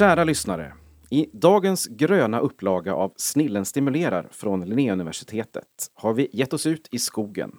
Kära 0.00 0.24
lyssnare! 0.24 0.72
I 1.10 1.26
dagens 1.32 1.86
gröna 1.86 2.38
upplaga 2.38 2.94
av 2.94 3.12
Snillen 3.16 3.64
stimulerar 3.64 4.28
från 4.30 4.68
Linnéuniversitetet 4.68 5.66
har 5.94 6.14
vi 6.14 6.28
gett 6.32 6.52
oss 6.52 6.66
ut 6.66 6.88
i 6.90 6.98
skogen. 6.98 7.58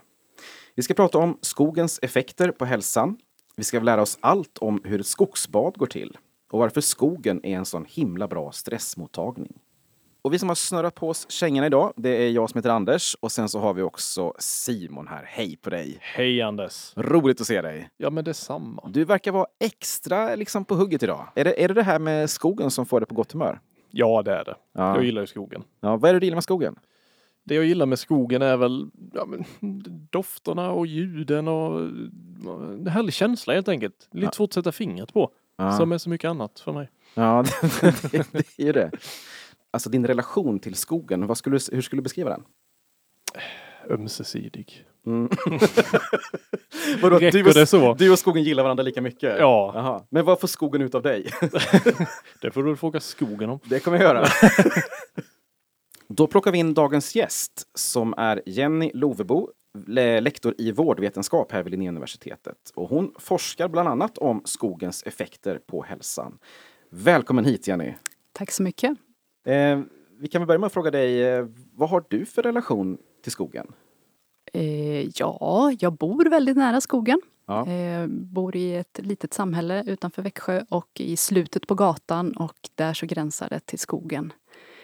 Vi 0.76 0.84
ska 0.84 0.94
prata 0.94 1.18
om 1.18 1.38
skogens 1.42 2.00
effekter 2.02 2.52
på 2.52 2.66
hälsan. 2.66 3.18
Vi 3.56 3.64
ska 3.64 3.80
lära 3.80 4.02
oss 4.02 4.18
allt 4.22 4.58
om 4.58 4.82
hur 4.84 5.00
ett 5.00 5.08
skogsbad 5.08 5.78
går 5.78 5.86
till 5.86 6.18
och 6.52 6.60
varför 6.60 6.82
skogen 6.82 7.40
är 7.44 7.58
en 7.58 7.66
sån 7.66 7.86
himla 7.90 8.28
bra 8.28 8.52
stressmottagning. 8.52 9.54
Och 10.24 10.34
vi 10.34 10.40
som 10.40 10.50
har 10.50 10.56
snurrat 10.56 10.96
på 10.96 11.10
oss 11.10 11.30
kängorna 11.32 11.68
idag, 11.68 11.94
det 11.96 12.10
är 12.10 12.30
jag 12.32 12.50
som 12.50 12.58
heter 12.58 12.70
Anders 12.70 13.16
och 13.20 13.32
sen 13.32 13.50
så 13.50 13.60
har 13.60 13.74
vi 13.74 13.82
också 13.82 14.34
Simon 14.40 15.08
här. 15.08 15.24
Hej 15.28 15.58
på 15.58 15.70
dig! 15.70 15.98
Hej 16.02 16.42
Anders! 16.42 16.94
Roligt 16.96 17.42
att 17.42 17.48
se 17.48 17.62
dig! 17.62 17.90
Ja 17.98 18.10
men 18.10 18.24
detsamma. 18.24 18.90
Du 18.90 19.06
verkar 19.06 19.32
vara 19.32 19.46
extra 19.60 20.36
liksom 20.36 20.66
på 20.66 20.76
hugget 20.76 21.04
idag. 21.04 21.28
Är 21.36 21.44
det, 21.44 21.64
är 21.64 21.68
det 21.68 21.74
det 21.74 21.84
här 21.84 22.00
med 22.00 22.30
skogen 22.30 22.72
som 22.72 22.86
får 22.86 23.00
dig 23.00 23.08
på 23.08 23.16
gott 23.16 23.32
humör? 23.32 23.60
Ja 23.92 24.22
det 24.22 24.32
är 24.32 24.44
det. 24.46 24.56
Ja. 24.74 24.96
Jag 24.96 25.04
gillar 25.06 25.22
ju 25.22 25.28
skogen. 25.28 25.64
Ja, 25.82 25.98
vad 25.98 26.10
är 26.10 26.14
det 26.14 26.20
du 26.20 26.26
gillar 26.26 26.36
med 26.36 26.44
skogen? 26.44 26.76
Det 27.44 27.56
jag 27.56 27.66
gillar 27.66 27.86
med 27.86 28.00
skogen 28.00 28.42
är 28.42 28.58
väl 28.58 28.90
ja, 29.14 29.26
men, 29.26 29.44
dofterna 30.12 30.72
och 30.72 30.88
ljuden 30.88 31.48
och 31.48 31.80
en 31.80 32.88
härlig 32.88 33.14
känsla 33.14 33.54
helt 33.54 33.68
enkelt. 33.68 34.08
Lite 34.12 34.26
Ja. 34.26 34.32
svårt 34.32 34.50
att 34.50 34.54
sätta 34.54 34.72
fingret 34.72 35.14
på. 35.14 35.32
Ja, 35.58 35.72
Som 35.72 35.92
är 35.92 35.98
så 35.98 36.10
mycket 36.10 36.30
annat 36.30 36.60
för 36.60 36.74
mig. 36.74 36.90
ja 37.14 37.44
det, 37.62 37.82
det, 38.12 38.28
det 38.32 38.60
är 38.60 38.66
ju 38.66 38.72
det. 38.72 38.92
Alltså 39.72 39.90
din 39.90 40.08
relation 40.08 40.60
till 40.60 40.76
skogen, 40.76 41.28
vad 41.28 41.38
skulle, 41.38 41.60
hur 41.72 41.82
skulle 41.82 42.00
du 42.00 42.04
beskriva 42.04 42.30
den? 42.30 42.44
Ömsesidig. 43.90 44.86
Mm. 45.06 45.30
Vadå, 47.02 47.16
Räcker 47.20 47.32
du, 47.44 47.48
och, 47.48 47.54
det 47.54 47.66
så? 47.66 47.94
du 47.94 48.12
och 48.12 48.20
skogen 48.20 48.44
gillar 48.44 48.64
varandra 48.64 48.84
lika 48.84 49.02
mycket? 49.02 49.36
Ja. 49.40 49.72
Jaha. 49.76 50.04
Men 50.10 50.26
vad 50.26 50.40
får 50.40 50.48
skogen 50.48 50.82
ut 50.82 50.96
av 50.96 51.02
dig? 51.02 51.30
Det 52.42 52.52
får 52.52 52.64
du 52.64 52.76
fråga 52.76 53.00
skogen 53.00 53.50
om. 53.50 53.60
Det 53.64 53.80
kommer 53.80 53.98
jag 53.98 54.04
göra. 54.16 54.28
Då 56.08 56.28
plockar 56.28 56.52
vi 56.52 56.58
in 56.58 56.74
dagens 56.74 57.16
gäst 57.16 57.68
som 57.76 58.14
är 58.18 58.42
Jenny 58.46 58.92
Lovebo, 58.94 59.50
le- 59.88 60.22
lektor 60.22 60.56
i 60.58 60.72
vårdvetenskap 60.72 61.52
här 61.52 61.64
vid 61.64 61.72
Linnéuniversitetet. 61.72 62.58
Och 62.76 62.90
hon 62.90 63.14
forskar 63.20 63.68
bland 63.68 63.90
annat 63.90 64.18
om 64.18 64.42
skogens 64.46 65.04
effekter 65.04 65.60
på 65.68 65.84
hälsan. 65.84 66.38
Välkommen 66.90 67.46
hit 67.46 67.68
Jenny! 67.68 67.94
Tack 68.34 68.52
så 68.52 68.64
mycket. 68.64 68.98
Eh, 69.44 69.80
vi 70.20 70.28
kan 70.28 70.42
väl 70.42 70.48
börja 70.48 70.60
med 70.60 70.68
att 70.68 70.74
fråga 70.74 70.92
dig, 70.92 71.24
eh, 71.24 71.46
vad 71.76 71.90
har 71.90 72.04
du 72.10 72.26
för 72.26 72.44
relation 72.44 72.98
till 73.24 73.32
skogen? 73.32 73.68
Eh, 74.54 75.10
ja, 75.20 75.72
jag 75.80 75.94
bor 75.94 76.26
väldigt 76.26 76.58
nära 76.58 76.82
skogen. 76.82 77.22
Ja. 77.46 77.68
Eh, 77.68 78.08
bor 78.08 78.56
i 78.56 78.76
ett 78.76 79.00
litet 79.04 79.34
samhälle 79.34 79.84
utanför 79.88 80.22
Växjö 80.22 80.64
och 80.70 80.90
i 81.00 81.18
slutet 81.18 81.68
på 81.68 81.76
gatan 81.76 82.32
och 82.32 82.70
där 82.76 82.94
så 82.94 83.06
gränsar 83.06 83.50
det 83.50 83.60
till 83.60 83.80
skogen. 83.80 84.34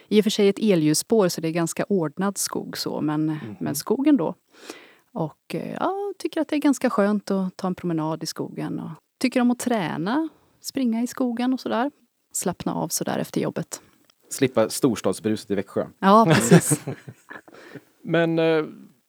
I 0.07 0.19
och 0.19 0.23
för 0.23 0.29
sig 0.29 0.49
ett 0.49 0.59
elljusspår 0.59 1.27
så 1.29 1.41
det 1.41 1.47
är 1.47 1.51
ganska 1.51 1.85
ordnad 1.89 2.37
skog 2.37 2.77
så 2.77 3.01
men, 3.01 3.39
men 3.59 3.75
skogen 3.75 4.17
då. 4.17 4.35
Och 5.11 5.55
eh, 5.55 5.73
ja, 5.73 6.13
tycker 6.19 6.41
att 6.41 6.47
det 6.47 6.55
är 6.55 6.59
ganska 6.59 6.89
skönt 6.89 7.31
att 7.31 7.57
ta 7.57 7.67
en 7.67 7.75
promenad 7.75 8.23
i 8.23 8.25
skogen 8.25 8.79
och 8.79 8.91
tycker 9.19 9.41
om 9.41 9.51
att 9.51 9.59
träna, 9.59 10.29
springa 10.61 11.03
i 11.03 11.07
skogen 11.07 11.53
och 11.53 11.59
sådär. 11.59 11.91
Slappna 12.33 12.75
av 12.75 12.87
sådär 12.87 13.19
efter 13.19 13.41
jobbet. 13.41 13.81
Slippa 14.29 14.69
storstadsbruset 14.69 15.51
i 15.51 15.55
Växjö. 15.55 15.85
Ja, 15.99 16.25
precis. 16.29 16.85
Men 18.03 18.39
eh, 18.39 18.65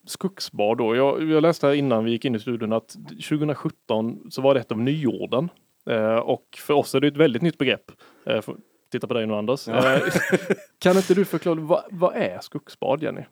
skogsbad 0.06 0.78
då. 0.78 0.97
Jag, 0.97 1.30
jag 1.30 1.42
läste 1.42 1.66
här 1.66 1.74
innan 1.74 2.05
vi 2.05 2.11
gick 2.11 2.24
in 2.24 2.34
i 2.34 2.41
studion 2.41 2.72
att 2.72 2.97
2017 3.08 4.30
så 4.30 4.42
var 4.42 4.55
det 4.55 4.61
ett 4.61 4.72
av 4.72 4.78
nyorden. 4.78 5.48
Eh, 5.91 6.16
och 6.16 6.44
för 6.58 6.74
oss 6.74 6.94
är 6.94 7.00
det 7.00 7.08
ett 7.08 7.16
väldigt 7.16 7.42
nytt 7.42 7.58
begrepp. 7.58 7.90
Eh, 8.27 8.40
för, 8.40 8.56
titta 8.92 9.06
på 9.06 9.14
dig 9.14 9.27
nu 9.27 9.34
Anders. 9.34 9.68
Eh, 9.68 10.01
kan 10.79 10.96
inte 10.96 11.14
du 11.14 11.24
förklara, 11.24 11.61
vad, 11.61 11.85
vad 11.90 12.17
är 12.17 12.39
skogsbad 12.40 13.02
Jenny? 13.02 13.23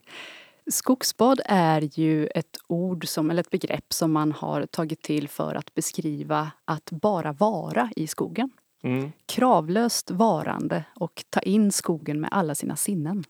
Skogsbad 0.71 1.41
är 1.45 2.01
ju 2.01 2.27
ett 2.27 2.57
ord, 2.67 3.09
som, 3.09 3.31
eller 3.31 3.41
ett 3.41 3.51
begrepp 3.51 3.93
som 3.93 4.13
man 4.13 4.33
har 4.33 4.67
tagit 4.67 5.03
till 5.03 5.29
för 5.29 5.55
att 5.55 5.75
beskriva 5.75 6.51
att 6.65 6.91
bara 6.91 7.33
vara 7.33 7.91
i 7.97 8.07
skogen. 8.07 8.51
Mm. 8.83 9.13
Kravlöst 9.27 10.11
varande 10.11 10.85
och 10.95 11.25
ta 11.31 11.41
in 11.41 11.73
skogen 11.73 12.21
med 12.21 12.31
alla 12.33 12.55
sina 12.55 12.77
sinnen. 12.77 13.25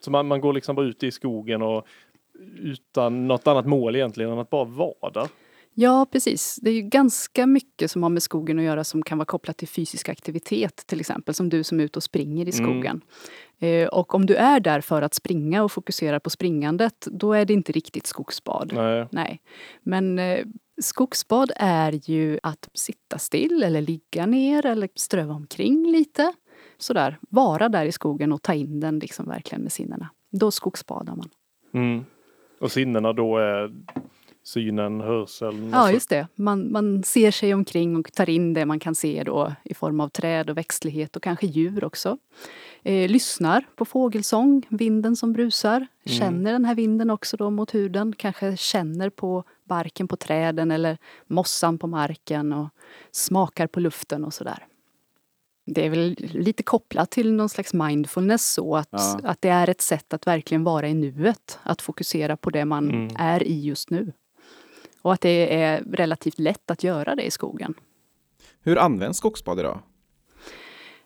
Så 0.00 0.10
man, 0.10 0.26
man 0.26 0.40
går 0.40 0.52
liksom 0.52 0.76
bara 0.76 0.86
ut 0.86 1.02
i 1.02 1.10
skogen 1.10 1.62
och 1.62 1.86
utan 2.58 3.28
något 3.28 3.46
annat 3.46 3.66
mål 3.66 3.96
egentligen 3.96 4.32
än 4.32 4.38
att 4.38 4.50
bara 4.50 4.64
vara 4.64 5.10
där. 5.14 5.28
Ja, 5.74 6.06
precis. 6.12 6.58
Det 6.62 6.70
är 6.70 6.74
ju 6.74 6.82
ganska 6.82 7.46
mycket 7.46 7.90
som 7.90 8.02
har 8.02 8.10
med 8.10 8.22
skogen 8.22 8.58
att 8.58 8.64
göra 8.64 8.84
som 8.84 9.02
kan 9.02 9.18
vara 9.18 9.26
kopplat 9.26 9.56
till 9.56 9.68
fysisk 9.68 10.08
aktivitet, 10.08 10.86
till 10.86 11.00
exempel 11.00 11.34
som 11.34 11.48
du 11.48 11.64
som 11.64 11.80
är 11.80 11.84
ute 11.84 11.98
och 11.98 12.02
springer 12.02 12.48
i 12.48 12.52
Mm. 12.58 12.70
skogen. 12.72 13.00
Eh, 13.58 13.88
och 13.88 14.14
om 14.14 14.26
du 14.26 14.34
är 14.34 14.60
där 14.60 14.80
för 14.80 15.02
att 15.02 15.14
springa 15.14 15.62
och 15.62 15.72
fokuserar 15.72 16.18
på 16.18 16.30
springandet, 16.30 17.06
då 17.10 17.32
är 17.32 17.44
det 17.44 17.52
inte 17.52 17.72
riktigt 17.72 18.06
skogsbad. 18.06 18.72
Nej. 18.74 19.08
Nej. 19.12 19.40
Men 19.82 20.18
eh, 20.18 20.44
skogsbad 20.82 21.52
är 21.56 22.10
ju 22.10 22.38
att 22.42 22.68
sitta 22.74 23.18
still 23.18 23.62
eller 23.62 23.80
ligga 23.80 24.26
ner 24.26 24.66
eller 24.66 24.88
ströva 24.94 25.34
omkring 25.34 25.86
lite. 25.92 26.32
Sådär, 26.78 27.18
vara 27.30 27.68
där 27.68 27.84
i 27.86 27.92
skogen 27.92 28.32
och 28.32 28.42
ta 28.42 28.54
in 28.54 28.80
den 28.80 28.98
liksom 28.98 29.28
verkligen 29.28 29.62
med 29.62 29.72
sinnena. 29.72 30.10
Då 30.30 30.50
skogsbadar 30.50 31.16
man. 31.16 31.28
Mm. 31.74 32.04
Och 32.60 32.72
sinnena 32.72 33.12
då 33.12 33.38
är 33.38 33.72
synen, 34.44 35.00
hörseln? 35.00 35.70
Ja, 35.72 35.90
just 35.92 36.10
det. 36.10 36.26
Man, 36.34 36.72
man 36.72 37.02
ser 37.02 37.30
sig 37.30 37.54
omkring 37.54 37.96
och 37.96 38.12
tar 38.12 38.30
in 38.30 38.54
det 38.54 38.66
man 38.66 38.80
kan 38.80 38.94
se 38.94 39.22
då 39.24 39.52
i 39.64 39.74
form 39.74 40.00
av 40.00 40.08
träd 40.08 40.50
och 40.50 40.56
växtlighet 40.56 41.16
och 41.16 41.22
kanske 41.22 41.46
djur 41.46 41.84
också. 41.84 42.18
Eh, 42.82 43.10
lyssnar 43.10 43.64
på 43.76 43.84
fågelsång, 43.84 44.62
vinden 44.68 45.16
som 45.16 45.32
brusar. 45.32 45.86
Känner 46.04 46.52
den 46.52 46.64
här 46.64 46.74
vinden 46.74 47.10
också 47.10 47.36
då 47.36 47.50
mot 47.50 47.74
huden. 47.74 48.12
Kanske 48.18 48.56
känner 48.56 49.10
på 49.10 49.44
barken 49.64 50.08
på 50.08 50.16
träden 50.16 50.70
eller 50.70 50.98
mossan 51.26 51.78
på 51.78 51.86
marken 51.86 52.52
och 52.52 52.68
smakar 53.12 53.66
på 53.66 53.80
luften 53.80 54.24
och 54.24 54.34
sådär. 54.34 54.66
Det 55.66 55.86
är 55.86 55.90
väl 55.90 56.16
lite 56.18 56.62
kopplat 56.62 57.10
till 57.10 57.32
någon 57.32 57.48
slags 57.48 57.74
mindfulness 57.74 58.52
så 58.52 58.76
att, 58.76 58.88
Ja. 58.90 59.20
att 59.24 59.42
det 59.42 59.48
är 59.48 59.68
ett 59.70 59.80
sätt 59.80 60.12
att 60.14 60.26
verkligen 60.26 60.64
vara 60.64 60.88
i 60.88 60.94
nuet. 60.94 61.58
Att 61.62 61.82
fokusera 61.82 62.36
på 62.36 62.50
det 62.50 62.64
man 62.64 62.90
Mm. 62.90 63.08
är 63.18 63.42
i 63.42 63.60
just 63.60 63.90
nu. 63.90 64.12
Och 65.02 65.12
att 65.12 65.20
det 65.20 65.62
är 65.62 65.84
relativt 65.92 66.38
lätt 66.38 66.70
att 66.70 66.84
göra 66.84 67.14
det 67.14 67.22
i 67.22 67.30
skogen. 67.30 67.74
Hur 68.60 68.78
används 68.78 69.18
skogsbad 69.18 69.58
idag? 69.58 69.78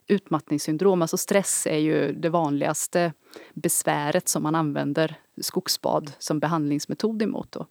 Utmattningssyndrom, 0.06 1.02
alltså 1.02 1.16
stress 1.16 1.66
är 1.66 1.78
ju 1.78 2.12
det 2.12 2.28
vanligaste 2.28 3.12
besväret 3.54 4.28
som 4.28 4.42
man 4.42 4.54
använder 4.54 5.18
skogsbad 5.40 6.12
som 6.18 6.40
behandlingsmetod 6.40 7.22
emot. 7.22 7.52
Då. 7.52 7.66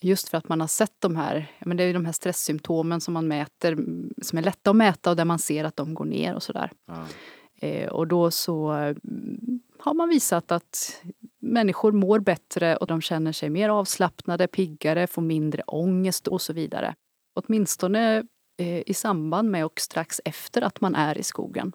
Just 0.00 0.28
för 0.28 0.38
att 0.38 0.48
man 0.48 0.60
har 0.60 0.68
sett 0.68 1.00
de 1.00 1.16
här, 1.16 1.52
men 1.58 1.76
det 1.76 1.84
är 1.84 1.94
de 1.94 2.04
här 2.04 2.12
stresssymptomen 2.12 3.00
som 3.00 3.14
man 3.14 3.28
mäter, 3.28 3.78
som 4.22 4.38
är 4.38 4.42
lätta 4.42 4.70
att 4.70 4.76
mäta 4.76 5.10
och 5.10 5.16
där 5.16 5.24
man 5.24 5.38
ser 5.38 5.64
att 5.64 5.76
de 5.76 5.94
går 5.94 6.04
ner 6.04 6.34
och 6.34 6.42
sådär. 6.42 6.72
Ja. 6.86 7.06
Eh, 7.54 7.88
och 7.88 8.06
då 8.06 8.30
så 8.30 8.70
mm, 8.70 9.60
har 9.78 9.94
man 9.94 10.08
visat 10.08 10.52
att 10.52 11.02
människor 11.44 11.92
mår 11.92 12.18
bättre 12.20 12.76
och 12.76 12.86
de 12.86 13.00
känner 13.00 13.32
sig 13.32 13.50
mer 13.50 13.68
avslappnade, 13.68 14.46
piggare, 14.46 15.06
får 15.06 15.22
mindre 15.22 15.62
ångest 15.66 16.28
och 16.28 16.42
så 16.42 16.52
vidare. 16.52 16.94
Åtminstone 17.34 18.24
eh, 18.58 18.82
i 18.86 18.94
samband 18.94 19.50
med 19.50 19.64
och 19.64 19.80
strax 19.80 20.20
efter 20.24 20.62
att 20.62 20.80
man 20.80 20.94
är 20.94 21.18
i 21.18 21.22
skogen. 21.22 21.72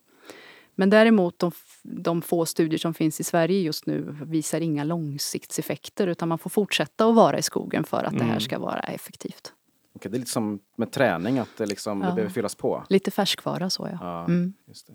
Men 0.75 0.89
däremot 0.89 1.39
de, 1.39 1.51
de 1.83 2.21
få 2.21 2.45
studier 2.45 2.77
som 2.79 2.93
finns 2.93 3.19
i 3.19 3.23
Sverige 3.23 3.59
just 3.61 3.85
nu 3.85 4.15
visar 4.25 4.61
inga 4.61 4.83
långsiktseffekter 4.83 6.07
utan 6.07 6.29
man 6.29 6.37
får 6.39 6.49
fortsätta 6.49 7.05
att 7.09 7.15
vara 7.15 7.37
i 7.37 7.41
skogen 7.41 7.83
för 7.83 8.03
att 8.03 8.13
det 8.13 8.23
här 8.23 8.29
Mm. 8.29 8.39
ska 8.39 8.59
vara 8.59 8.79
effektivt. 8.79 9.53
Okej, 9.95 10.11
det 10.11 10.17
är 10.17 10.19
lite 10.19 10.31
som 10.31 10.59
med 10.77 10.91
träning, 10.91 11.39
att 11.39 11.57
det, 11.57 11.65
liksom, 11.65 11.99
det 11.99 12.05
Ja. 12.07 12.11
behöver 12.15 12.33
fyllas 12.33 12.55
på. 12.55 12.83
Lite 12.89 13.11
färskvara 13.11 13.69
så 13.69 13.87
ja. 13.91 13.97
Ja, 14.01 14.25
Mm. 14.25 14.53
just 14.67 14.87
det. 14.87 14.93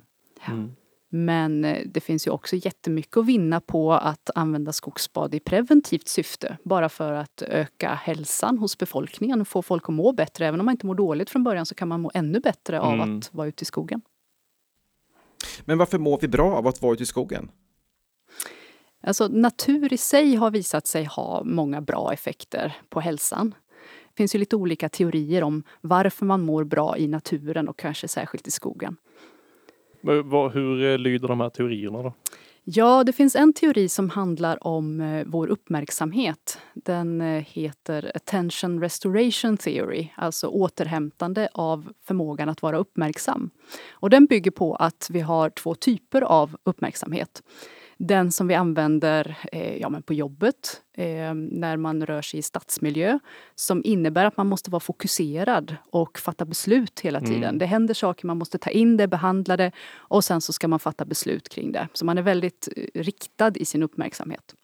Mm. 0.53 0.73
Men 1.17 1.65
eh, 1.65 1.83
det 1.87 2.01
finns 2.01 2.27
ju 2.27 2.31
också 2.31 2.57
jättemycket 2.57 3.17
att 3.17 3.27
vinna 3.27 3.61
på 3.61 3.93
att 3.93 4.31
använda 4.35 4.73
skogsbad 4.73 5.35
i 5.35 5.41
preventivt 5.41 6.09
syfte. 6.09 6.59
Bara 6.65 6.89
för 6.89 7.13
att 7.13 7.43
öka 7.43 7.95
hälsan 7.95 8.59
hos 8.59 8.79
befolkningen 8.79 9.41
och 9.41 9.49
få 9.49 9.63
folk 9.63 9.89
att 9.89 9.95
må 9.95 10.13
bättre. 10.13 10.47
Även 10.47 10.61
om 10.61 10.67
man 10.67 10.73
inte 10.73 10.87
mår 10.87 10.95
dåligt 10.95 11.31
från 11.31 11.45
början 11.45 11.67
så 11.67 11.75
kan 11.75 11.89
man 11.89 12.01
må 12.01 12.11
ännu 12.15 12.41
bättre 12.41 12.81
av 12.81 12.95
Mm. 12.95 13.19
att 13.19 13.35
vara 13.35 13.49
ute 13.49 13.63
i 13.63 13.65
skogen. 13.65 14.01
Men 15.65 15.79
varför 15.79 15.99
mår 15.99 16.19
vi 16.21 16.29
bra 16.29 16.53
av 16.55 16.67
att 16.67 16.83
vara 16.83 16.93
ute 16.93 17.03
i 17.03 17.07
skogen? 17.07 17.51
Alltså 19.03 19.29
natur 19.29 19.93
i 19.93 19.97
sig 19.97 20.35
har 20.35 20.51
visat 20.51 20.87
sig 20.87 21.05
ha 21.05 21.45
många 21.45 21.81
bra 21.81 22.13
effekter 22.13 22.77
på 22.89 23.01
hälsan. 23.01 23.55
Det 24.09 24.17
finns 24.17 24.35
ju 24.35 24.39
lite 24.39 24.57
olika 24.57 24.89
teorier 24.89 25.43
om 25.43 25.63
varför 25.81 26.27
man 26.27 26.41
mår 26.43 26.65
bra 26.65 26.99
i 26.99 27.09
naturen 27.09 27.69
och 27.69 27.79
kanske 27.79 28.09
särskilt 28.09 28.47
i 28.49 28.51
skogen. 28.51 28.97
Vad, 30.05 30.53
hur 30.53 30.85
eh, 30.85 30.99
lyder 30.99 31.29
de 31.29 31.41
här 31.41 31.51
teorierna 31.51 32.03
då? 32.03 32.13
Ja, 32.67 33.05
det 33.05 33.13
finns 33.13 33.37
en 33.37 33.53
teori 33.53 33.89
som 33.89 34.11
handlar 34.11 34.67
om 34.67 35.01
eh, 35.01 35.27
vår 35.27 35.49
uppmärksamhet. 35.49 36.59
Den 36.75 37.21
eh, 37.21 37.45
heter 37.49 38.13
Attention 38.15 38.81
Restoration 38.81 39.57
Theory, 39.57 40.09
alltså 40.15 40.47
återhämtande 40.47 41.49
av 41.53 41.93
förmågan 42.07 42.49
att 42.49 42.63
vara 42.63 42.79
uppmärksam. 42.79 43.51
Och 43.91 44.11
den 44.11 44.27
bygger 44.27 44.51
på 44.51 44.75
att 44.75 45.09
vi 45.13 45.21
har 45.21 45.51
två 45.51 45.75
typer 45.75 46.23
av 46.23 46.57
uppmärksamhet. 46.65 47.43
Den 47.97 48.33
som 48.33 48.49
vi 48.49 48.55
använder 48.55 49.39
eh, 49.53 49.77
ja, 49.77 49.89
men 49.89 50.03
på 50.03 50.15
jobbet, 50.15 50.83
eh, 50.93 51.35
när 51.35 51.77
man 51.77 52.07
rör 52.07 52.23
sig 52.23 52.39
i 52.39 52.43
stadsmiljö 52.43 53.19
som 53.55 53.83
innebär 53.85 54.25
att 54.25 54.37
man 54.37 54.47
måste 54.47 54.71
vara 54.71 54.81
fokuserad 54.81 55.77
och 55.91 56.19
fatta 56.19 56.45
beslut 56.45 57.01
hela 57.01 57.21
tiden. 57.21 57.45
Mm. 57.45 57.59
Det 57.59 57.67
händer 57.67 57.95
saker, 57.95 58.27
man 58.27 58.39
måste 58.39 58.59
ta 58.59 58.71
in 58.71 58.97
det, 58.97 59.09
behandla 59.09 59.57
det 59.57 59.73
och 59.95 60.25
sen 60.25 60.41
så 60.41 60.53
ska 60.53 60.69
man 60.69 60.79
fatta 60.79 61.05
beslut 61.05 61.49
kring 61.49 61.73
det. 61.73 61.89
Så 61.93 62.05
man 62.05 62.19
är 62.19 62.23
väldigt 62.23 62.69
eh, 62.77 63.03
riktad 63.03 63.53
i 63.57 63.65
sin 63.65 63.83
uppmärksamhet. 63.83 64.55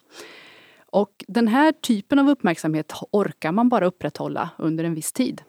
Och 0.93 1.25
den 1.29 1.49
här 1.49 1.73
typen 1.73 2.19
av 2.19 2.29
uppmärksamhet 2.29 2.93
orkar 3.11 3.53
man 3.53 3.69
bara 3.69 3.87
upprätthålla 3.87 4.51
under 4.59 4.85
en 4.85 4.95
viss 4.95 5.13
tid. 5.13 5.43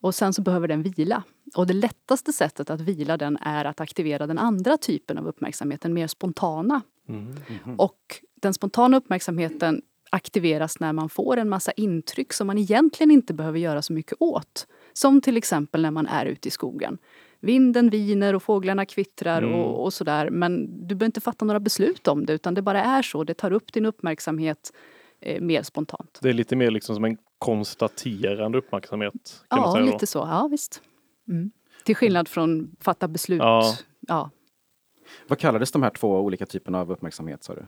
Och 0.00 0.14
sen 0.14 0.32
så 0.32 0.42
behöver 0.42 0.68
den 0.68 0.82
vila. 0.82 1.22
Och 1.54 1.66
det 1.66 1.74
lättaste 1.74 2.32
sättet 2.32 2.70
att 2.70 2.80
vila 2.80 3.16
den 3.16 3.36
är 3.40 3.64
att 3.64 3.80
aktivera 3.80 4.26
den 4.26 4.38
andra 4.38 4.76
typen 4.76 5.18
av 5.18 5.28
uppmärksamhet, 5.28 5.80
den 5.80 5.94
mer 5.94 6.06
spontana. 6.06 6.82
Mm. 7.08 7.34
Mm. 7.64 7.80
Och 7.80 7.98
den 8.34 8.54
spontana 8.54 8.96
uppmärksamheten 8.96 9.82
aktiveras 10.10 10.80
när 10.80 10.92
man 10.92 11.08
får 11.08 11.36
en 11.36 11.48
massa 11.48 11.72
intryck 11.72 12.32
som 12.32 12.46
man 12.46 12.58
egentligen 12.58 13.10
inte 13.10 13.34
behöver 13.34 13.58
göra 13.58 13.82
så 13.82 13.92
mycket 13.92 14.16
åt. 14.20 14.66
Som 14.92 15.20
till 15.20 15.36
exempel 15.36 15.82
när 15.82 15.90
man 15.90 16.06
är 16.06 16.26
ute 16.26 16.48
i 16.48 16.50
skogen. 16.50 16.98
Vinden 17.40 17.90
viner 17.90 18.34
och 18.34 18.42
fåglarna 18.42 18.86
kvittrar 18.86 19.42
mm. 19.42 19.54
och, 19.54 19.84
och, 19.84 19.92
sådär. 19.92 20.30
Men 20.30 20.66
du 20.86 20.94
behöver 20.94 21.06
inte 21.06 21.20
fatta 21.20 21.44
några 21.44 21.60
beslut 21.60 22.08
om 22.08 22.26
det 22.26 22.32
utan 22.32 22.54
det 22.54 22.62
bara 22.62 22.84
är 22.84 23.02
så. 23.02 23.24
Det 23.24 23.34
tar 23.34 23.50
upp 23.50 23.72
din 23.72 23.86
uppmärksamhet 23.86 24.72
eh, 25.20 25.40
mer 25.40 25.62
spontant. 25.62 26.18
Det 26.22 26.28
är 26.28 26.32
lite 26.32 26.56
mer 26.56 26.70
liksom 26.70 26.94
som 26.94 27.04
en 27.04 27.16
konstaterande 27.38 28.58
uppmärksamhet? 28.58 29.44
ja, 29.50 29.78
lite 29.78 30.06
så. 30.06 30.18
Ja, 30.18 30.48
visst. 30.50 30.82
Mm. 31.28 31.50
Till 31.84 31.96
skillnad 31.96 32.28
från 32.28 32.76
fatta 32.80 33.08
beslut. 33.08 33.38
Ja. 33.38 33.74
ja. 34.00 34.30
Vad 35.28 35.38
kallades 35.38 35.72
de 35.72 35.82
här 35.82 35.90
två 35.90 36.20
olika 36.20 36.46
typerna 36.46 36.80
av 36.80 36.92
uppmärksamhet? 36.92 37.44
Sa 37.44 37.54
du? 37.54 37.66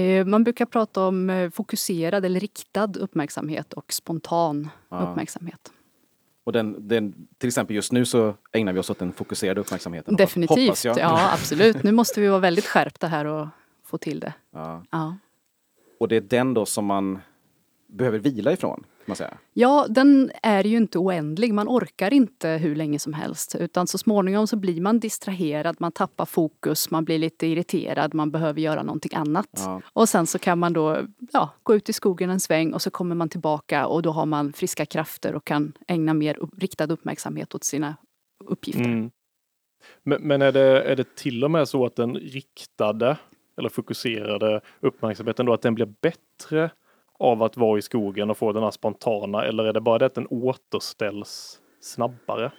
Eh, 0.00 0.26
man 0.26 0.44
brukar 0.44 0.66
prata 0.66 1.06
om 1.06 1.30
eh, 1.30 1.50
fokuserad 1.50 2.24
eller 2.24 2.40
riktad 2.40 2.92
uppmärksamhet 3.00 3.72
och 3.72 3.92
spontan 3.92 4.68
ja. 4.88 5.10
uppmärksamhet. 5.10 5.72
Och 6.44 6.52
den, 6.52 6.88
den, 6.88 7.26
till 7.38 7.48
exempel 7.48 7.76
just 7.76 7.92
nu 7.92 8.04
så 8.04 8.34
ägnar 8.52 8.72
vi 8.72 8.78
oss 8.78 8.90
åt 8.90 8.98
den 8.98 9.12
fokuserade 9.12 9.60
uppmärksamheten. 9.60 10.16
Definitivt, 10.16 10.84
ja 10.84 11.32
absolut. 11.32 11.82
Nu 11.82 11.92
måste 11.92 12.20
vi 12.20 12.28
vara 12.28 12.38
väldigt 12.38 12.66
skärpta 12.66 13.06
här 13.06 13.24
och 13.24 13.48
få 13.84 13.98
till 13.98 14.20
det. 14.20 14.32
Ja. 14.50 14.84
ja. 14.90 15.16
Och 16.00 16.08
det 16.08 16.16
är 16.16 16.20
den 16.20 16.54
då 16.54 16.66
som 16.66 16.84
man 16.84 17.18
behöver 17.92 18.18
vila 18.18 18.52
ifrån? 18.52 18.84
Man 19.06 19.16
säga. 19.16 19.38
Ja, 19.52 19.86
den 19.88 20.30
är 20.42 20.64
ju 20.64 20.76
inte 20.76 20.98
oändlig. 20.98 21.54
Man 21.54 21.68
orkar 21.68 22.12
inte 22.12 22.48
hur 22.48 22.76
länge 22.76 22.98
som 22.98 23.14
helst. 23.14 23.54
Utan 23.54 23.86
så 23.86 23.98
småningom 23.98 24.46
så 24.46 24.56
blir 24.56 24.80
man 24.80 24.98
distraherad, 24.98 25.76
man 25.78 25.92
tappar 25.92 26.24
fokus, 26.24 26.90
man 26.90 27.04
blir 27.04 27.18
lite 27.18 27.46
irriterad, 27.46 28.14
man 28.14 28.30
behöver 28.30 28.60
göra 28.60 28.82
någonting 28.82 29.14
annat. 29.14 29.48
Ja. 29.52 29.82
Och 29.92 30.08
sen 30.08 30.26
så 30.26 30.38
kan 30.38 30.58
man 30.58 30.72
då 30.72 30.98
ja, 31.32 31.50
gå 31.62 31.74
ut 31.74 31.88
i 31.88 31.92
skogen 31.92 32.30
en 32.30 32.40
sväng 32.40 32.72
och 32.72 32.82
så 32.82 32.90
kommer 32.90 33.14
man 33.14 33.28
tillbaka 33.28 33.86
och 33.86 34.02
då 34.02 34.10
har 34.10 34.26
man 34.26 34.52
friska 34.52 34.86
krafter 34.86 35.34
och 35.34 35.44
kan 35.44 35.72
ägna 35.86 36.14
mer 36.14 36.38
riktad 36.56 36.92
uppmärksamhet 36.92 37.54
åt 37.54 37.64
sina 37.64 37.96
uppgifter. 38.44 38.84
Mm. 38.84 39.10
Men, 40.02 40.22
men, 40.22 40.42
är, 40.42 40.52
det, 40.52 40.82
är 40.82 40.96
det 40.96 41.16
till 41.16 41.44
och 41.44 41.50
med 41.50 41.68
så 41.68 41.86
att 41.86 41.96
den 41.96 42.14
riktade 42.16 43.16
eller 43.58 43.68
fokuserade 43.68 44.60
uppmärksamheten 44.80 45.46
då 45.46 45.52
att 45.52 45.62
den 45.62 45.74
blir 45.74 45.94
bättre 46.00 46.70
av 47.20 47.42
att 47.42 47.56
vara 47.56 47.78
i 47.78 47.82
skogen 47.82 48.30
och 48.30 48.38
få 48.38 48.52
den 48.52 48.62
här 48.62 48.70
spontana 48.70 49.44
eller 49.44 49.64
är 49.64 49.72
det 49.72 49.80
bara 49.80 49.98
det 49.98 50.06
att 50.06 50.14
den 50.14 50.26
återställs 50.30 51.60
snabbare? 51.80 52.52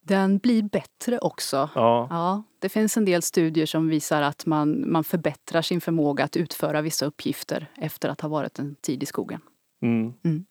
Den 0.00 0.38
blir 0.38 0.62
bättre 0.62 1.18
också. 1.18 1.70
Ja. 1.74 2.06
ja. 2.10 2.42
det 2.58 2.68
finns 2.68 2.96
en 2.96 3.04
del 3.04 3.22
studier 3.22 3.66
som 3.66 3.88
visar 3.88 4.22
att 4.22 4.46
man, 4.46 4.90
man 4.90 5.04
förbättrar 5.04 5.62
sin 5.62 5.80
förmåga 5.80 6.24
att 6.24 6.36
utföra 6.36 6.82
vissa 6.82 7.06
uppgifter 7.06 7.66
efter 7.76 8.08
att 8.08 8.20
ha 8.20 8.28
varit 8.28 8.58
en 8.58 8.74
tid 8.74 9.02
i 9.02 9.06
skogen. 9.06 9.40
Mm. 9.82 10.12
Mm. 10.24 10.44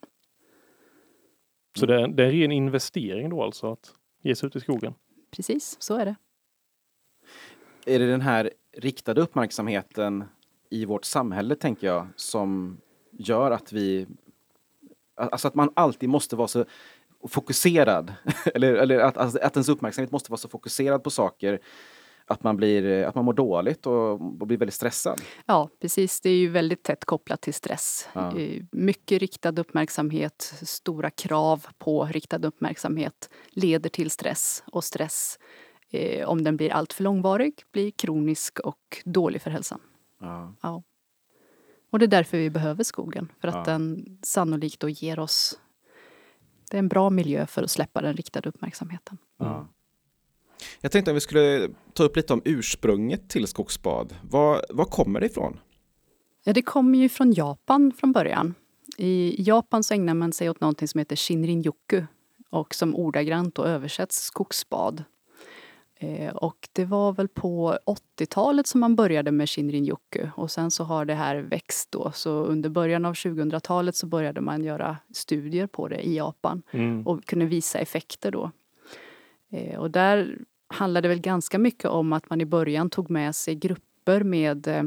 Så 1.78 1.86
det 1.86 2.00
är, 2.00 2.08
det 2.08 2.24
är 2.24 2.32
en 2.32 2.52
investering 2.52 3.30
då 3.30 3.42
alltså 3.42 3.72
att 3.72 3.94
ge 4.22 4.36
sig 4.36 4.46
ut 4.46 4.56
i 4.56 4.60
skogen? 4.60 4.94
Precis, 5.36 5.76
så 5.80 5.96
är 5.96 6.04
det. 6.04 6.14
Är 7.86 7.98
det 7.98 8.06
den 8.06 8.20
här 8.20 8.50
riktade 8.76 9.20
uppmärksamheten 9.20 10.24
i 10.70 10.84
vårt 10.84 11.04
samhälle, 11.04 11.56
tänker 11.56 11.86
jag, 11.86 12.06
som 12.16 12.78
gör 13.18 13.50
att 13.50 13.72
vi... 13.72 14.06
Alltså 15.16 15.48
att 15.48 15.54
man 15.54 15.70
alltid 15.76 16.08
måste 16.08 16.36
vara 16.36 16.48
så 16.48 16.64
fokuserad, 17.28 18.14
eller, 18.54 18.74
eller 18.74 18.98
att, 18.98 19.16
alltså, 19.16 19.38
att 19.42 19.56
ens 19.56 19.68
uppmärksamhet 19.68 20.12
måste 20.12 20.30
vara 20.30 20.38
så 20.38 20.48
fokuserad 20.48 21.04
på 21.04 21.10
saker 21.10 21.60
att 22.26 22.42
man, 22.42 22.56
blir, 22.56 23.04
att 23.04 23.14
man 23.14 23.24
mår 23.24 23.32
dåligt 23.32 23.86
och, 23.86 24.10
och 24.12 24.46
blir 24.46 24.58
väldigt 24.58 24.74
stressad. 24.74 25.20
Ja, 25.46 25.68
precis. 25.80 26.20
Det 26.20 26.30
är 26.30 26.36
ju 26.36 26.48
väldigt 26.48 26.82
tätt 26.82 27.04
kopplat 27.04 27.40
till 27.40 27.54
stress. 27.54 28.08
Ja. 28.12 28.32
Mycket 28.72 29.20
riktad 29.20 29.60
uppmärksamhet, 29.60 30.54
stora 30.62 31.10
krav 31.10 31.66
på 31.78 32.04
riktad 32.04 32.46
uppmärksamhet 32.46 33.30
leder 33.50 33.90
till 33.90 34.10
stress 34.10 34.64
och 34.66 34.84
stress, 34.84 35.38
eh, 35.90 36.28
om 36.28 36.44
den 36.44 36.56
blir 36.56 36.72
alltför 36.72 37.02
långvarig, 37.02 37.62
blir 37.72 37.90
kronisk 37.90 38.60
och 38.60 39.02
dålig 39.04 39.42
för 39.42 39.50
hälsan. 39.50 39.80
Ja. 40.20 40.54
ja. 40.62 40.82
Och 41.94 41.98
det 41.98 42.06
är 42.06 42.08
därför 42.08 42.38
vi 42.38 42.50
behöver 42.50 42.84
skogen. 42.84 43.32
För 43.40 43.48
att 43.48 43.54
ja. 43.54 43.72
den 43.72 44.18
sannolikt 44.22 44.80
då 44.80 44.88
ger 44.88 45.18
oss... 45.18 45.58
Det 46.70 46.76
är 46.76 46.78
en 46.78 46.88
bra 46.88 47.10
miljö 47.10 47.46
för 47.46 47.62
att 47.62 47.70
släppa 47.70 48.02
den 48.02 48.16
riktade 48.16 48.48
uppmärksamheten. 48.48 49.18
Ja. 49.38 49.68
Jag 50.80 50.92
tänkte 50.92 51.10
att 51.10 51.16
vi 51.16 51.20
skulle 51.20 51.68
ta 51.92 52.04
upp 52.04 52.16
lite 52.16 52.32
om 52.32 52.42
ursprunget 52.44 53.28
till 53.28 53.46
skogsbad. 53.46 54.14
Var, 54.22 54.64
var 54.70 54.84
kommer 54.84 55.20
det 55.20 55.26
ifrån? 55.26 55.60
Ja, 56.44 56.52
det 56.52 56.62
kommer 56.62 56.98
ju 56.98 57.08
från 57.08 57.32
Japan 57.32 57.92
från 57.92 58.12
början. 58.12 58.54
I 58.96 59.42
Japan 59.42 59.84
så 59.84 59.94
ägnar 59.94 60.14
man 60.14 60.32
sig 60.32 60.50
åt 60.50 60.60
någonting 60.60 60.88
som 60.88 60.98
heter 60.98 61.16
Shinrin-yoku 61.16 62.06
och 62.50 62.74
som 62.74 62.94
ordagrant 62.94 63.54
då 63.54 63.64
översätts 63.64 64.24
skogsbad. 64.24 65.04
Eh, 66.04 66.34
och 66.34 66.68
det 66.72 66.84
var 66.84 67.12
väl 67.12 67.28
på 67.28 67.78
80-talet 68.18 68.66
som 68.66 68.80
man 68.80 68.96
började 68.96 69.30
med 69.30 69.48
Shinrin-yoku 69.48 70.28
och 70.36 70.50
sen 70.50 70.70
så 70.70 70.84
har 70.84 71.04
det 71.04 71.14
här 71.14 71.36
växt 71.36 71.90
då. 71.90 72.12
Så 72.14 72.30
under 72.30 72.70
början 72.70 73.04
av 73.04 73.14
2000-talet 73.14 73.96
så 73.96 74.06
började 74.06 74.40
man 74.40 74.64
göra 74.64 74.96
studier 75.14 75.66
på 75.66 75.88
det 75.88 76.06
i 76.06 76.16
Japan 76.16 76.62
mm. 76.70 77.06
och 77.06 77.24
kunde 77.24 77.44
visa 77.44 77.78
effekter 77.78 78.30
då. 78.30 78.50
Eh, 79.50 79.78
och 79.78 79.90
där 79.90 80.38
handlade 80.66 81.08
det 81.08 81.14
väl 81.14 81.20
ganska 81.20 81.58
mycket 81.58 81.90
om 81.90 82.12
att 82.12 82.30
man 82.30 82.40
i 82.40 82.46
början 82.46 82.90
tog 82.90 83.10
med 83.10 83.34
sig 83.34 83.54
grupper 83.54 84.22
med 84.22 84.68
eh, 84.68 84.82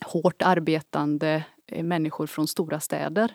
hårt 0.00 0.42
arbetande 0.42 1.44
människor 1.82 2.26
från 2.26 2.46
stora 2.46 2.80
städer 2.80 3.34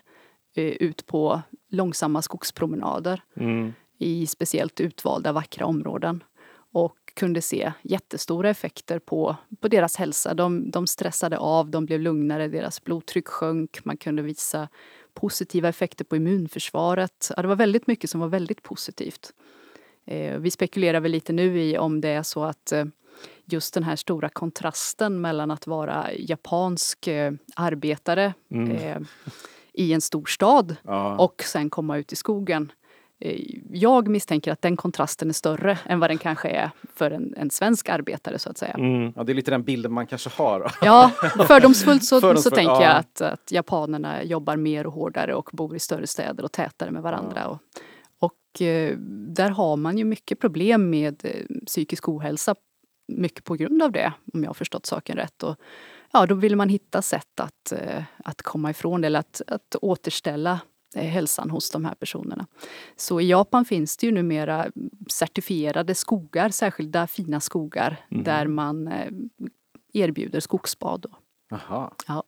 ut 0.55 1.05
på 1.05 1.41
långsamma 1.69 2.21
skogspromenader 2.21 3.23
mm. 3.35 3.73
i 3.97 4.27
speciellt 4.27 4.79
utvalda 4.79 5.31
vackra 5.31 5.65
områden 5.65 6.23
och 6.71 6.97
kunde 7.13 7.41
se 7.41 7.73
jättestora 7.81 8.49
effekter 8.49 8.99
på, 8.99 9.35
på 9.59 9.67
deras 9.67 9.95
hälsa. 9.95 10.33
De, 10.33 10.71
de 10.71 10.87
stressade 10.87 11.37
av, 11.37 11.69
de 11.69 11.85
blev 11.85 11.99
lugnare, 11.99 12.47
deras 12.47 12.83
blodtryck 12.83 13.27
sjönk, 13.27 13.85
man 13.85 13.97
kunde 13.97 14.21
visa 14.21 14.67
positiva 15.13 15.69
effekter 15.69 16.05
på 16.05 16.15
immunförsvaret. 16.15 17.31
Ja, 17.35 17.41
det 17.41 17.47
var 17.47 17.55
väldigt 17.55 17.87
mycket 17.87 18.09
som 18.09 18.19
var 18.19 18.27
väldigt 18.27 18.63
positivt. 18.63 19.33
Eh, 20.05 20.37
vi 20.37 20.51
spekulerar 20.51 20.99
väl 20.99 21.11
lite 21.11 21.33
nu 21.33 21.61
i 21.61 21.77
om 21.77 22.01
det 22.01 22.09
är 22.09 22.23
så 22.23 22.43
att 22.43 22.71
eh, 22.71 22.85
just 23.45 23.73
den 23.73 23.83
här 23.83 23.95
stora 23.95 24.29
kontrasten 24.29 25.21
mellan 25.21 25.51
att 25.51 25.67
vara 25.67 26.13
japansk 26.13 27.07
eh, 27.07 27.33
arbetare 27.55 28.33
mm. 28.51 28.71
eh, 28.71 28.97
i 29.73 29.93
en 29.93 30.01
stor 30.01 30.25
stad 30.25 30.75
ja. 30.83 31.17
och 31.17 31.43
sen 31.45 31.69
komma 31.69 31.97
ut 31.97 32.13
i 32.13 32.15
skogen 32.15 32.71
jag 33.71 34.07
misstänker 34.07 34.51
att 34.51 34.61
den 34.61 34.77
kontrasten 34.77 35.29
är 35.29 35.33
större 35.33 35.79
än 35.85 35.99
vad 35.99 36.09
den 36.09 36.17
kanske 36.17 36.49
är 36.49 36.71
för 36.95 37.11
en, 37.11 37.33
en 37.37 37.49
svensk 37.49 37.89
arbetare 37.89 38.39
så 38.39 38.49
att 38.49 38.57
säga. 38.57 38.73
Mm. 38.73 39.13
Ja, 39.15 39.23
det 39.23 39.31
är 39.31 39.33
lite 39.33 39.51
den 39.51 39.63
bilden 39.63 39.93
man 39.93 40.07
kanske 40.07 40.29
har. 40.29 40.71
Ja, 40.81 41.11
fördomsfullt 41.47 42.05
så, 42.05 42.15
fördomsfullt, 42.21 42.43
så 42.43 42.49
tänker 42.49 42.73
ja. 42.73 42.83
jag 42.83 42.95
att, 42.95 43.21
att 43.21 43.51
japanerna 43.51 44.23
jobbar 44.23 44.55
mer 44.55 44.87
och 44.87 44.93
hårdare 44.93 45.35
och 45.35 45.49
bor 45.53 45.75
i 45.75 45.79
större 45.79 46.07
städer 46.07 46.43
och 46.43 46.51
tätare 46.51 46.91
med 46.91 47.03
varandra. 47.03 47.41
Ja. 47.43 47.47
Och, 47.47 47.59
och 48.19 48.61
eh, 48.61 48.97
där 49.27 49.49
har 49.49 49.77
man 49.77 49.97
ju 49.97 50.05
mycket 50.05 50.39
problem 50.39 50.89
med 50.89 51.25
eh, 51.25 51.65
psykisk 51.65 52.09
ohälsa. 52.09 52.55
Mycket 53.07 53.43
på 53.43 53.55
grund 53.55 53.83
av 53.83 53.91
det, 53.91 54.13
om 54.33 54.43
jag 54.43 54.49
har 54.49 54.53
förstått 54.53 54.85
saken 54.85 55.15
rätt. 55.15 55.43
Och, 55.43 55.55
ja, 56.13 56.25
då 56.25 56.35
vill 56.35 56.55
man 56.55 56.69
hitta 56.69 57.01
sätt 57.01 57.39
att, 57.39 57.73
att 58.23 58.41
komma 58.41 58.69
ifrån 58.69 59.01
det 59.01 59.07
eller 59.07 59.19
att, 59.19 59.41
att 59.47 59.75
återställa 59.81 60.51
Eh, 60.51 60.57
hälsan 60.95 61.49
hos 61.49 61.71
de 61.71 61.85
här 61.85 61.95
personerna. 61.95 62.47
Så 62.95 63.21
i 63.21 63.29
Japan 63.29 63.65
finns 63.65 63.97
det 63.97 64.07
ju 64.07 64.11
numera 64.13 64.71
certifierade 65.07 65.95
skogar, 65.95 66.49
särskilda 66.49 67.07
fina 67.07 67.39
skogar 67.39 67.97
mm. 68.11 68.23
där 68.23 68.47
man 68.47 68.87
eh, 68.87 69.11
erbjuder 69.93 70.39
skogsbad. 70.39 71.01
Då. 71.01 71.09
Jaha. 71.49 71.91
Ja. 72.07 72.23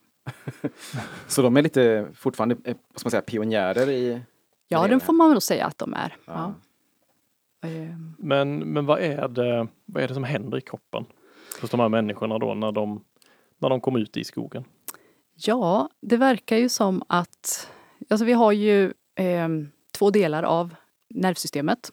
Så 1.27 1.41
de 1.41 1.57
är 1.57 1.61
lite 1.61 2.07
fortfarande 2.13 2.55
eh, 2.63 2.75
vad 2.89 2.99
ska 2.99 3.07
man 3.07 3.11
säga, 3.11 3.21
pionjärer 3.21 3.89
i... 3.89 4.21
Ja, 4.67 4.87
det 4.87 4.99
får 4.99 5.13
man 5.13 5.29
väl 5.29 5.41
säga 5.41 5.65
att 5.65 5.77
de 5.77 5.93
är. 5.93 6.17
Ja. 6.25 6.33
Ja. 6.33 6.53
Ehm, 7.63 8.15
Men, 8.17 8.59
men 8.59 8.85
vad, 8.85 8.99
är 8.99 9.27
det, 9.27 9.67
vad 9.85 10.03
är 10.03 10.07
det 10.07 10.13
som 10.13 10.23
händer 10.23 10.57
i 10.57 10.61
kroppen 10.61 11.05
hos 11.61 11.69
de 11.69 11.79
här 11.79 11.89
människorna 11.89 12.39
då 12.39 12.53
när 12.53 12.71
de, 12.71 13.03
när 13.57 13.69
de 13.69 13.81
kommer 13.81 13.99
ut 13.99 14.17
i 14.17 14.23
skogen? 14.23 14.63
Ja, 15.35 15.89
det 16.01 16.17
verkar 16.17 16.57
ju 16.57 16.69
som 16.69 17.03
att... 17.07 17.69
Alltså 18.09 18.25
vi 18.25 18.33
har 18.33 18.51
ju 18.51 18.93
ehm, 19.15 19.69
två 19.91 20.09
delar 20.09 20.43
av 20.43 20.75
nervsystemet. 21.09 21.91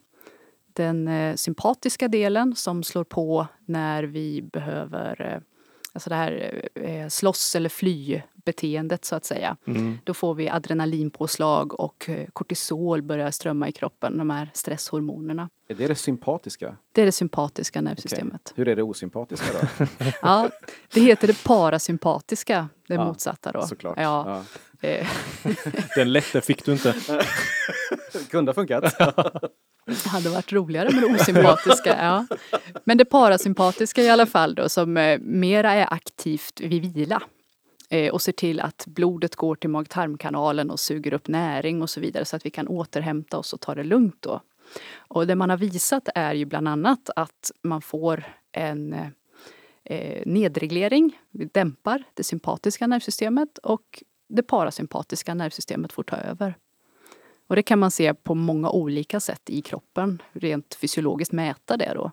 Den 0.72 1.08
eh, 1.08 1.34
sympatiska 1.34 2.08
delen 2.08 2.56
som 2.56 2.82
slår 2.82 3.04
på 3.04 3.46
när 3.66 4.02
vi 4.02 4.42
behöver 4.42 5.34
eh, 5.34 5.40
Alltså 5.92 6.10
det 6.10 6.16
här 6.16 6.62
eh, 6.74 7.08
slåss 7.08 7.54
eller 7.56 7.68
fly-beteendet 7.68 9.04
så 9.04 9.16
att 9.16 9.24
säga. 9.24 9.56
Mm. 9.66 9.98
Då 10.04 10.14
får 10.14 10.34
vi 10.34 10.48
adrenalinpåslag 10.48 11.80
och 11.80 12.08
eh, 12.08 12.28
kortisol 12.32 13.02
börjar 13.02 13.30
strömma 13.30 13.68
i 13.68 13.72
kroppen, 13.72 14.18
de 14.18 14.30
här 14.30 14.50
stresshormonerna. 14.54 15.48
Är 15.68 15.74
det 15.74 15.86
det 15.86 15.94
sympatiska? 15.94 16.76
Det 16.92 17.02
är 17.02 17.06
det 17.06 17.12
sympatiska 17.12 17.80
nervsystemet. 17.80 18.52
Hur 18.56 18.68
är 18.68 18.76
det 18.76 18.82
osympatiska 18.82 19.46
då? 19.60 19.86
Ja, 20.22 20.50
det 20.94 21.00
heter 21.00 21.26
det 21.26 21.44
parasympatiska, 21.44 22.68
det 22.88 22.94
Ja, 22.94 23.04
motsatta 23.04 23.52
då. 23.52 23.62
Såklart. 23.62 23.96
Ja, 23.96 24.24
Ja. 24.26 24.44
Eh, 24.80 25.08
Den 25.94 26.12
lätte 26.12 26.40
fick 26.40 26.64
du 26.64 26.72
inte. 26.72 26.94
Kunde 28.30 28.48
ha 28.48 28.54
funkat. 28.54 28.98
Det 29.86 30.08
hade 30.08 30.28
varit 30.28 30.52
roligare 30.52 30.90
med 30.90 31.02
det 31.02 31.14
osympatiska. 31.14 31.96
Ja. 31.98 32.26
Men 32.84 32.98
det 32.98 33.04
parasympatiska 33.04 34.02
i 34.02 34.08
alla 34.08 34.26
fall 34.26 34.54
då 34.54 34.68
som 34.68 34.96
eh, 34.96 35.18
mera 35.18 35.72
är 35.72 35.92
aktivt 35.92 36.60
vid 36.60 36.94
vila. 36.94 37.22
Eh, 37.90 38.12
och 38.12 38.22
ser 38.22 38.32
till 38.32 38.60
att 38.60 38.84
blodet 38.86 39.36
går 39.36 39.54
till 39.54 39.70
mag-tarmkanalen 39.70 40.70
och 40.70 40.80
suger 40.80 41.12
upp 41.12 41.28
näring 41.28 41.82
och 41.82 41.90
så 41.90 42.00
vidare 42.00 42.24
så 42.24 42.36
att 42.36 42.46
vi 42.46 42.50
kan 42.50 42.68
återhämta 42.68 43.38
oss 43.38 43.52
och 43.52 43.60
ta 43.60 43.74
det 43.74 43.84
lugnt 43.84 44.16
då. 44.20 44.40
Och 44.96 45.26
det 45.26 45.34
man 45.34 45.50
har 45.50 45.56
visat 45.56 46.08
är 46.14 46.34
ju 46.34 46.44
bland 46.44 46.68
annat 46.68 47.10
att 47.16 47.50
man 47.62 47.82
får 47.82 48.24
en 48.52 48.92
eh, 49.84 50.22
nedreglering, 50.26 51.18
vi 51.30 51.44
dämpar 51.44 52.02
det 52.14 52.24
sympatiska 52.24 52.86
nervsystemet 52.86 53.58
och 53.58 54.02
det 54.30 54.42
parasympatiska 54.42 55.34
nervsystemet 55.34 55.92
får 55.92 56.02
ta 56.02 56.16
över. 56.16 56.54
Och 57.46 57.56
det 57.56 57.62
kan 57.62 57.78
man 57.78 57.90
se 57.90 58.14
på 58.14 58.34
många 58.34 58.70
olika 58.70 59.20
sätt 59.20 59.50
i 59.50 59.62
kroppen, 59.62 60.22
rent 60.32 60.74
fysiologiskt 60.74 61.32
mäta 61.32 61.76
det 61.76 61.92
då. 61.94 62.10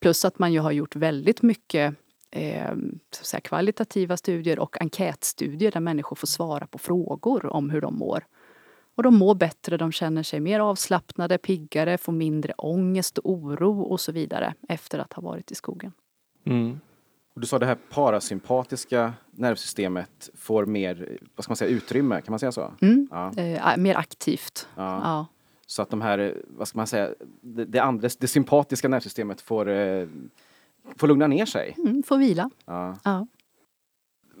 Plus 0.00 0.24
att 0.24 0.38
man 0.38 0.52
ju 0.52 0.60
har 0.60 0.72
gjort 0.72 0.96
väldigt 0.96 1.42
mycket 1.42 1.94
eh, 2.30 2.74
så 3.10 3.20
att 3.20 3.26
säga, 3.26 3.40
kvalitativa 3.40 4.16
studier 4.16 4.58
och 4.58 4.80
enkätstudier 4.80 5.70
där 5.70 5.80
människor 5.80 6.16
får 6.16 6.26
svara 6.26 6.66
på 6.66 6.78
frågor 6.78 7.46
om 7.46 7.70
hur 7.70 7.80
de 7.80 7.98
mår. 7.98 8.26
Och 8.94 9.02
de 9.02 9.14
mår 9.14 9.34
bättre, 9.34 9.76
de 9.76 9.92
känner 9.92 10.22
sig 10.22 10.40
mer 10.40 10.60
avslappnade, 10.60 11.38
piggare, 11.38 11.98
får 11.98 12.12
mindre 12.12 12.52
ångest 12.52 13.18
och 13.18 13.30
oro 13.30 13.80
och 13.80 14.00
så 14.00 14.12
vidare 14.12 14.54
efter 14.68 14.98
att 14.98 15.12
ha 15.12 15.22
varit 15.22 15.50
i 15.50 15.54
skogen. 15.54 15.92
Mm. 16.44 16.80
Och 17.36 17.40
Du 17.40 17.46
sa 17.46 17.58
det 17.58 17.66
här 17.66 17.76
parasympatiska 17.90 19.12
nervsystemet 19.30 20.30
får 20.34 20.66
mer, 20.66 21.18
vad 21.34 21.44
ska 21.44 21.50
man 21.50 21.56
säga, 21.56 21.70
utrymme, 21.70 22.20
kan 22.20 22.32
man 22.32 22.38
säga 22.38 22.52
så? 22.52 22.72
Mm. 22.80 23.08
Ja. 23.10 23.32
Eh, 23.36 23.76
mer 23.76 23.94
aktivt. 23.94 24.68
Ja. 24.74 25.00
Ja. 25.02 25.26
Så 25.66 25.82
att 25.82 25.90
de 25.90 26.00
här, 26.00 26.42
vad 26.46 26.68
ska 26.68 26.78
man 26.78 26.86
säga, 26.86 27.10
det, 27.40 27.64
det, 27.64 27.78
andra, 27.78 28.08
det 28.18 28.28
sympatiska 28.28 28.88
nervsystemet 28.88 29.40
får, 29.40 29.68
eh, 29.68 30.08
får 30.96 31.06
lugna 31.06 31.26
ner 31.26 31.46
sig. 31.46 31.74
Mm, 31.78 32.02
får 32.02 32.18
vila. 32.18 32.50
Ja. 32.66 32.96
Ja. 33.04 33.26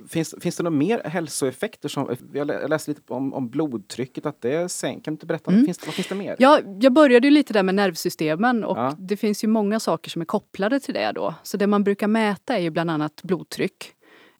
Finns, 0.08 0.34
finns 0.40 0.56
det 0.56 0.62
några 0.62 0.76
mer 0.76 1.02
hälsoeffekter? 1.04 1.88
Som, 1.88 2.16
jag 2.32 2.46
lä- 2.46 2.60
jag 2.60 2.70
läste 2.70 2.90
lite 2.90 3.12
om, 3.12 3.34
om 3.34 3.48
blodtrycket, 3.48 4.26
att 4.26 4.40
det 4.42 4.68
sänker. 4.68 5.04
Kan 5.04 5.12
du 5.12 5.14
inte 5.14 5.26
berätta? 5.26 5.50
Mm. 5.50 5.64
Finns, 5.64 5.86
vad 5.86 5.94
finns 5.94 6.08
det 6.08 6.14
mer? 6.14 6.36
Ja, 6.38 6.60
jag 6.80 6.92
började 6.92 7.26
ju 7.26 7.30
lite 7.30 7.52
där 7.52 7.62
med 7.62 7.74
nervsystemen 7.74 8.64
och 8.64 8.78
Ja. 8.78 8.94
det 8.98 9.16
finns 9.16 9.44
ju 9.44 9.48
många 9.48 9.80
saker 9.80 10.10
som 10.10 10.22
är 10.22 10.26
kopplade 10.26 10.80
till 10.80 10.94
det 10.94 11.12
då. 11.14 11.34
Så 11.42 11.56
det 11.56 11.66
man 11.66 11.84
brukar 11.84 12.06
mäta 12.08 12.56
är 12.56 12.60
ju 12.62 12.70
bland 12.70 12.90
annat 12.90 13.22
blodtryck. 13.22 13.92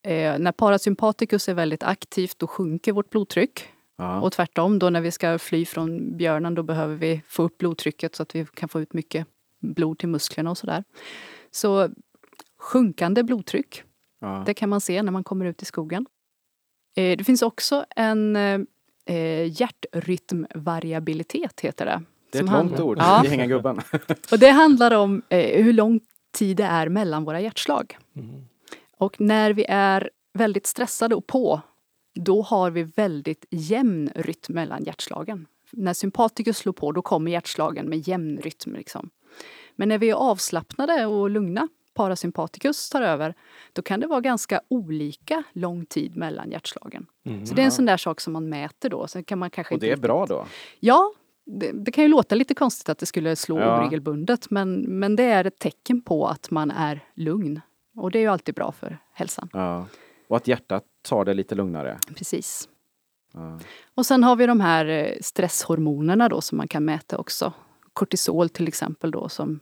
Eh, 0.03 0.39
när 0.39 0.53
parasympatikus 0.53 1.49
är 1.49 1.55
väldigt 1.55 1.83
aktivt 1.83 2.39
då 2.39 2.47
sjunker 2.47 2.93
vårt 2.93 3.11
blodtryck. 3.11 3.69
Ja. 3.99 4.21
Och 4.21 4.33
tvärtom, 4.33 4.79
då 4.79 4.91
när 4.91 5.01
vi 5.01 5.11
ska 5.11 5.39
fly 5.39 5.65
från 5.67 6.17
björnen 6.17 6.55
då 6.55 6.63
behöver 6.63 6.95
vi 6.95 7.23
få 7.29 7.43
upp 7.43 7.59
blodtrycket 7.59 8.15
så 8.15 8.23
att 8.23 8.35
vi 8.35 8.47
kan 8.55 8.69
få 8.69 8.81
ut 8.81 8.93
mycket 8.93 9.27
blod 9.63 9.99
till 9.99 10.09
musklerna 10.09 10.51
och 10.51 10.59
sådär. 10.59 10.85
Så 11.51 11.89
sjunkande 12.59 13.23
blodtryck, 13.23 13.83
ja. 14.27 14.43
det 14.47 14.55
kan 14.55 14.69
man 14.69 14.81
se 14.81 15.03
när 15.03 15.13
man 15.13 15.25
kommer 15.25 15.45
ut 15.45 15.63
i 15.63 15.65
skogen. 15.65 16.07
Eh, 16.97 17.17
det 17.17 17.25
finns 17.25 17.43
också 17.43 17.85
en 17.97 18.37
eh, 18.37 18.61
hjärtrytmvariabilitet, 19.61 21.61
heter 21.61 21.87
det. 21.87 22.03
det 22.33 22.39
är 22.39 22.43
ett 22.43 22.51
långt 22.51 22.81
ord. 22.81 22.99
Ja. 22.99 23.21
Det 23.23 23.29
hänger 23.29 23.47
gubben. 23.47 23.81
Och 24.33 24.39
det 24.39 24.51
handlar 24.51 24.95
om 24.95 25.23
eh, 25.29 25.65
hur 25.65 25.73
lång 25.73 26.01
tid 26.33 26.57
det 26.57 26.65
är 26.65 26.89
mellan 26.89 27.25
våra 27.25 27.41
hjärtslag. 27.41 27.99
Mm. 28.17 28.45
Och 28.99 29.21
när 29.21 29.53
vi 29.53 29.65
är 29.69 30.11
väldigt 30.35 30.67
stressade 30.67 31.15
och 31.15 31.27
på, 31.27 31.61
då 32.15 32.43
har 32.43 32.71
vi 32.71 32.83
väldigt 32.83 33.45
jämn 33.51 34.11
rytm 34.15 34.55
mellan 34.55 34.85
hjärtslagen. 34.85 35.47
När 35.71 35.95
sympatikus 35.95 36.59
slår 36.59 36.73
på, 36.73 36.93
då 36.93 37.03
kommer 37.03 37.31
hjärtslagen 37.31 37.89
med 37.89 38.09
jämn 38.09 38.39
rytm. 38.43 38.75
Liksom. 38.75 39.11
Men 39.77 39.89
när 39.89 39.99
vi 39.99 40.11
är 40.11 40.15
avslappnade 40.15 41.07
och 41.07 41.31
lugna, 41.31 41.69
parasympatikus 41.97 42.91
tar 42.91 43.03
över, 43.03 43.35
då 43.73 43.83
kan 43.83 44.01
det 44.01 44.07
vara 44.07 44.21
ganska 44.21 44.61
olika 44.69 45.43
lång 45.53 45.87
tid 45.87 46.17
mellan 46.17 46.51
hjärtslagen. 46.51 47.07
Mm. 47.27 47.47
Så 47.47 47.55
det 47.55 47.63
är 47.63 47.65
en 47.65 47.73
sån 47.73 47.87
där 47.87 47.97
sak 47.97 48.21
som 48.21 48.33
man 48.33 48.49
mäter 48.49 48.89
då. 48.91 49.07
Sen 49.07 49.25
kan 49.25 49.39
man 49.39 49.51
kanske 49.51 49.75
Och 49.75 49.77
inte 49.77 49.87
det 49.87 49.91
är 49.91 49.97
riktigt- 49.97 50.03
bra 50.03 50.27
då? 50.27 50.47
Ja, 50.81 51.13
det, 51.47 51.71
det 51.73 51.91
kan 51.93 52.05
ju 52.05 52.09
låta 52.11 52.35
lite 52.35 52.55
konstigt 52.55 52.89
att 52.89 52.99
det 52.99 53.07
skulle 53.07 53.37
slå 53.37 53.59
Ja. 53.61 53.79
oregelbundet 53.81 54.51
men, 54.51 54.81
men 54.81 55.17
det 55.17 55.23
är 55.25 55.45
ett 55.45 55.59
tecken 55.59 56.03
på 56.03 56.27
att 56.27 56.51
man 56.51 56.71
är 56.71 57.01
lugn. 57.15 57.61
Och 57.97 58.11
det 58.11 58.19
är 58.19 58.21
ju 58.21 58.29
alltid 58.29 58.55
bra 58.55 58.73
för 58.73 58.99
hälsan. 59.13 59.49
Ja. 59.53 59.87
Och 60.29 60.37
att 60.37 60.49
hjärtat 60.49 60.85
tar 61.09 61.25
det 61.25 61.35
lite 61.35 61.55
lugnare? 61.55 61.99
Precis. 62.17 62.69
Ja. 63.33 63.61
Och 63.95 64.07
sen 64.07 64.25
har 64.25 64.37
vi 64.37 64.47
de 64.47 64.61
här 64.61 64.87
eh, 64.87 65.13
stresshormonerna 65.21 66.29
då 66.29 66.41
som 66.41 66.59
man 66.59 66.69
kan 66.69 66.85
mäta 66.85 67.19
också. 67.19 67.53
Kortisol 67.93 68.49
till 68.49 68.69
exempel 68.69 69.11
då 69.11 69.29
som, 69.29 69.61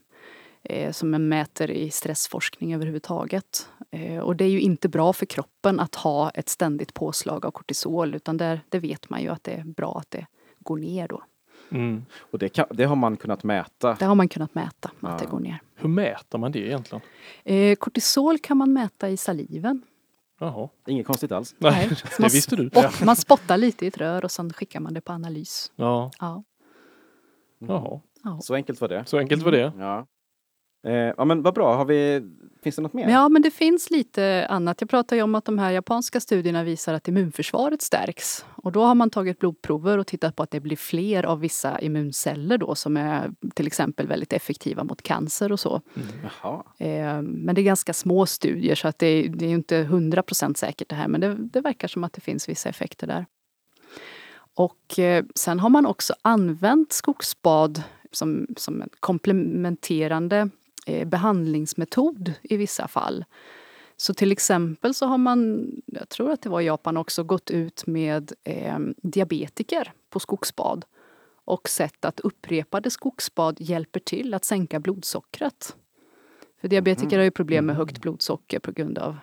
som 0.93 1.11
man 1.11 1.29
mäter 1.29 1.71
i 1.71 1.91
stressforskning 1.91 2.75
överhuvudtaget. 2.75 3.69
Eh, 3.91 4.19
och 4.19 4.37
det 4.37 4.45
är 4.45 4.49
ju 4.49 4.61
inte 4.61 4.89
bra 4.89 5.13
för 5.13 5.27
kroppen 5.27 5.81
att 5.81 5.95
ha 5.95 6.31
ett 6.31 6.49
ständigt 6.49 6.95
påslag 6.95 7.47
av 7.47 7.51
kortisol 7.51 8.15
utan 8.15 8.37
där, 8.37 8.61
det 8.69 8.79
vet 8.79 9.11
man 9.11 9.23
ju 9.23 9.29
att 9.29 9.45
det 9.45 9.53
är 9.53 9.65
bra 9.65 9.99
att 9.99 10.11
det 10.11 10.27
går 10.61 10.77
ner 10.79 11.09
då. 11.09 11.23
Mm. 11.71 12.05
Och 12.19 12.39
det, 12.39 12.49
kan, 12.49 12.67
det 12.71 12.85
har 12.85 12.97
man 12.97 13.17
kunnat 13.17 13.43
mäta? 13.45 13.97
Det 13.99 14.05
har 14.05 14.15
man 14.15 14.29
kunnat 14.29 14.55
mäta, 14.55 14.89
att 14.89 14.93
Ja. 15.01 15.17
det 15.21 15.27
går 15.27 15.41
ner. 15.41 15.59
Hur 15.75 15.89
mäter 15.89 16.39
man 16.39 16.53
det 16.53 16.59
egentligen? 16.59 17.03
Eh, 17.45 17.75
kortisol 17.77 18.39
kan 18.39 18.57
man 18.57 18.73
mäta 18.73 19.09
i 19.11 19.17
saliven. 19.17 19.83
Jaha. 20.41 20.69
Inget 20.87 21.07
konstigt 21.07 21.33
alls? 21.33 21.55
Nej, 21.59 21.89
det 21.89 22.19
man 22.19 22.31
visste 22.33 22.57
du. 22.57 22.69
spott- 22.71 23.05
Man 23.05 23.17
spottar 23.17 23.57
lite 23.57 23.85
i 23.85 23.89
ett 23.89 23.99
rör 23.99 24.25
och 24.25 24.31
sen 24.31 24.53
skickar 24.53 24.81
man 24.81 24.95
det 24.95 25.01
på 25.01 25.13
analys. 25.13 25.73
Ja, 25.77 26.11
Ja. 26.21 26.45
jaha. 27.59 28.01
Ja. 28.25 28.41
Så 28.43 28.55
enkelt 28.55 28.81
var 28.81 28.89
det. 28.89 29.05
Så 29.07 29.19
enkelt 29.19 29.43
var 29.43 29.53
det. 29.53 29.73
Ja. 29.79 30.07
Eh, 30.85 30.93
ja 31.17 31.25
men 31.25 31.43
vad 31.43 31.55
bra, 31.55 31.77
har 31.77 31.85
vi, 31.85 32.23
finns 32.63 32.77
det 32.77 32.83
något 32.83 32.93
mer? 32.93 33.09
ja, 33.09 33.29
men 33.29 33.43
det 33.43 33.51
finns 33.51 33.91
lite 33.91 34.47
annat. 34.51 34.81
Jag 34.81 34.91
pratar 34.91 35.17
ju 35.17 35.23
om 35.23 35.35
att 35.35 35.45
de 35.45 35.59
här 35.59 35.71
japanska 35.71 36.21
studierna 36.21 36.65
visar 36.65 36.95
att 36.95 37.09
immunförsvaret 37.09 37.83
stärks. 37.83 38.45
Och 38.57 38.73
då 38.73 38.83
har 38.83 38.95
man 38.95 39.11
tagit 39.11 39.39
blodprover 39.39 39.99
och 39.99 40.07
tittat 40.07 40.37
på 40.37 40.43
att 40.43 40.51
det 40.51 40.61
blir 40.61 40.77
fler 40.77 41.23
av 41.27 41.41
vissa 41.41 41.81
immunceller 41.81 42.59
då 42.59 42.75
som 42.75 42.97
är 42.97 43.31
till 43.55 43.67
exempel 43.67 44.07
väldigt 44.07 44.33
effektiva 44.33 44.85
mot 44.85 45.03
cancer 45.03 45.53
och 45.53 45.61
så. 45.61 45.81
Jaha. 46.23 46.65
Eh, 46.79 47.23
Men 47.23 47.55
det 47.55 47.61
är 47.61 47.65
ganska 47.65 47.93
små 47.93 48.27
studier 48.27 48.75
så 48.75 48.89
att 48.89 48.99
det 48.99 49.07
är, 49.07 49.29
det 49.29 49.47
är 49.47 49.51
inte 49.51 49.85
100% 49.85 50.55
säkert 50.55 50.89
det 50.89 50.95
här 50.95 51.09
men 51.09 51.21
det, 51.21 51.35
det 51.35 51.61
verkar 51.61 51.89
som 51.89 52.05
att 52.05 52.13
det 52.13 52.21
finns 52.21 52.49
vissa 52.49 52.69
effekter 52.69 53.07
där. 53.07 53.27
Och 54.57 54.99
eh, 54.99 55.25
sen 55.35 55.61
har 55.61 55.71
man 55.71 55.87
också 55.87 56.15
använt 56.23 56.93
skogsbad 56.93 57.83
som, 58.13 58.47
som 58.57 58.83
en 58.83 58.89
komplementerande 59.01 60.51
behandlingsmetod 61.07 62.33
i 62.43 62.57
vissa 62.57 62.89
fall. 62.89 63.25
Så 63.97 64.15
till 64.15 64.33
exempel 64.33 64.95
så 64.95 65.07
har 65.07 65.19
man, 65.19 65.71
jag 65.87 66.09
tror 66.09 66.31
att 66.31 66.43
det 66.43 66.49
var 66.49 66.61
i 66.61 66.65
Japan 66.65 66.97
också, 66.97 67.25
gått 67.25 67.51
ut 67.51 67.87
med 67.87 68.33
eh, 68.45 68.79
diabetiker 68.97 69.93
på 70.11 70.21
skogsbad 70.21 70.85
och 71.45 71.69
sett 71.69 72.05
att 72.05 72.21
upprepade 72.21 72.91
skogsbad 72.91 73.57
hjälper 73.61 74.01
till 74.01 74.35
att 74.35 74.45
sänka 74.45 74.81
blodsockret. 74.81 75.77
För 76.61 76.69
diabetiker 76.69 77.17
har 77.17 77.25
ju 77.25 77.31
problem 77.31 77.67
med 77.67 77.77
högt 77.77 78.01
blodsocker 78.01 78.59
på 78.59 78.73
grund 78.73 78.99
av 78.99 79.17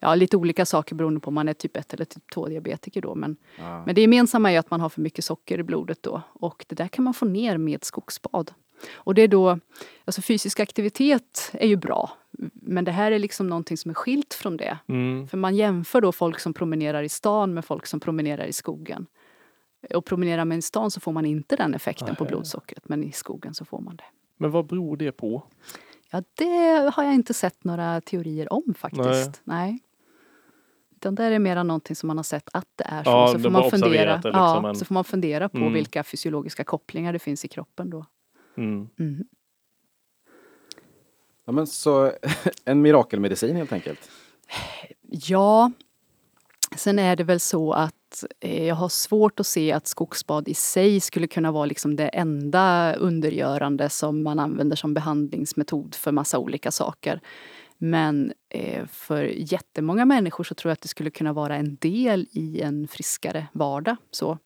ja, 0.00 0.14
lite 0.14 0.36
olika 0.36 0.66
saker 0.66 0.94
beroende 0.94 1.20
på 1.20 1.28
om 1.28 1.34
man 1.34 1.48
är 1.48 1.54
typ 1.54 1.76
1 1.76 1.94
eller 1.94 2.04
typ 2.04 2.30
2 2.34 2.46
diabetiker 2.48 3.00
då. 3.00 3.14
Men, 3.14 3.36
Ja. 3.58 3.82
men 3.86 3.94
det 3.94 4.00
gemensamma 4.00 4.52
är 4.52 4.58
att 4.58 4.70
man 4.70 4.80
har 4.80 4.88
för 4.88 5.00
mycket 5.00 5.24
socker 5.24 5.58
i 5.58 5.62
blodet 5.62 6.02
då 6.02 6.22
och 6.32 6.64
det 6.68 6.74
där 6.74 6.88
kan 6.88 7.04
man 7.04 7.14
få 7.14 7.24
ner 7.24 7.56
med 7.56 7.84
skogsbad. 7.84 8.50
Och 8.94 9.14
det 9.14 9.22
är 9.22 9.28
då, 9.28 9.58
alltså 10.04 10.22
fysisk 10.22 10.60
aktivitet 10.60 11.50
är 11.52 11.66
ju 11.68 11.76
bra. 11.76 12.10
Men 12.52 12.84
det 12.84 12.90
här 12.92 13.12
är 13.12 13.18
liksom 13.18 13.46
någonting 13.46 13.76
som 13.76 13.90
är 13.90 13.94
skilt 13.94 14.34
från 14.34 14.56
det. 14.56 14.78
Mm. 14.88 15.28
För 15.28 15.36
man 15.36 15.56
jämför 15.56 16.00
då 16.00 16.12
folk 16.12 16.38
som 16.40 16.54
promenerar 16.54 17.02
i 17.02 17.08
stan 17.08 17.54
med 17.54 17.64
folk 17.64 17.86
som 17.86 18.00
promenerar 18.00 18.44
i 18.44 18.52
skogen. 18.52 19.06
Och 19.94 20.04
promenerar 20.04 20.44
man 20.44 20.58
i 20.58 20.62
stan 20.62 20.90
så 20.90 21.00
får 21.00 21.12
man 21.12 21.24
inte 21.24 21.56
den 21.56 21.74
effekten 21.74 22.16
på 22.16 22.24
Nej. 22.24 22.28
blodsockret, 22.28 22.88
men 22.88 23.04
i 23.04 23.12
skogen 23.12 23.54
så 23.54 23.64
får 23.64 23.80
man 23.80 23.96
det. 23.96 24.04
Men 24.36 24.50
vad 24.50 24.66
beror 24.66 24.96
det 24.96 25.12
på? 25.12 25.42
Ja, 26.10 26.22
det 26.34 26.90
har 26.94 27.04
jag 27.04 27.14
inte 27.14 27.34
sett 27.34 27.64
några 27.64 28.00
teorier 28.00 28.52
om 28.52 28.74
faktiskt. 28.78 29.40
Nej. 29.44 29.78
Utan 30.96 31.14
det 31.14 31.24
är 31.24 31.38
mer 31.38 31.64
någonting 31.64 31.96
som 31.96 32.06
man 32.06 32.16
har 32.16 32.24
sett 32.24 32.48
att 32.52 32.66
det 32.76 32.84
är 32.84 33.04
så. 33.04 33.10
Ja, 33.10 33.28
så, 33.32 33.38
får 33.38 33.50
man 33.50 33.70
fundera, 33.70 34.14
liksom, 34.14 34.30
ja, 34.34 34.60
men- 34.62 34.76
så 34.76 34.84
får 34.84 34.94
man 34.94 35.04
fundera 35.04 35.48
på 35.48 35.56
Mm. 35.58 35.72
vilka 35.72 36.04
fysiologiska 36.04 36.64
kopplingar 36.64 37.12
det 37.12 37.18
finns 37.18 37.44
i 37.44 37.48
kroppen 37.48 37.90
då. 37.90 38.06
Mm. 38.56 38.88
Mm. 38.98 39.24
Ja, 41.44 41.52
men 41.52 41.66
så 41.66 42.12
en 42.64 42.82
mirakelmedicin 42.82 43.56
helt 43.56 43.72
enkelt. 43.72 44.10
Ja, 45.10 45.72
sen 46.76 46.98
är 46.98 47.16
det 47.16 47.24
väl 47.24 47.40
så 47.40 47.72
att 47.72 48.24
eh, 48.40 48.66
jag 48.66 48.74
har 48.74 48.88
svårt 48.88 49.40
att 49.40 49.46
se 49.46 49.72
att 49.72 49.86
skogsbad 49.86 50.48
i 50.48 50.54
sig 50.54 51.00
skulle 51.00 51.26
kunna 51.26 51.52
vara 51.52 51.66
liksom 51.66 51.96
det 51.96 52.08
enda 52.08 52.94
undergörande 52.94 53.90
som 53.90 54.22
man 54.22 54.38
använder 54.38 54.76
som 54.76 54.94
behandlingsmetod 54.94 55.94
för 55.94 56.12
massa 56.12 56.38
olika 56.38 56.70
saker. 56.70 57.20
Men 57.78 58.32
eh, 58.48 58.86
för 58.86 59.22
jättemånga 59.24 60.04
människor 60.04 60.44
så 60.44 60.54
tror 60.54 60.70
jag 60.70 60.72
att 60.72 60.80
det 60.80 60.88
skulle 60.88 61.10
kunna 61.10 61.32
vara 61.32 61.56
en 61.56 61.76
del 61.76 62.28
i 62.30 62.60
en 62.60 62.88
friskare 62.88 63.46
vardag. 63.52 63.96
Så. 64.10 64.38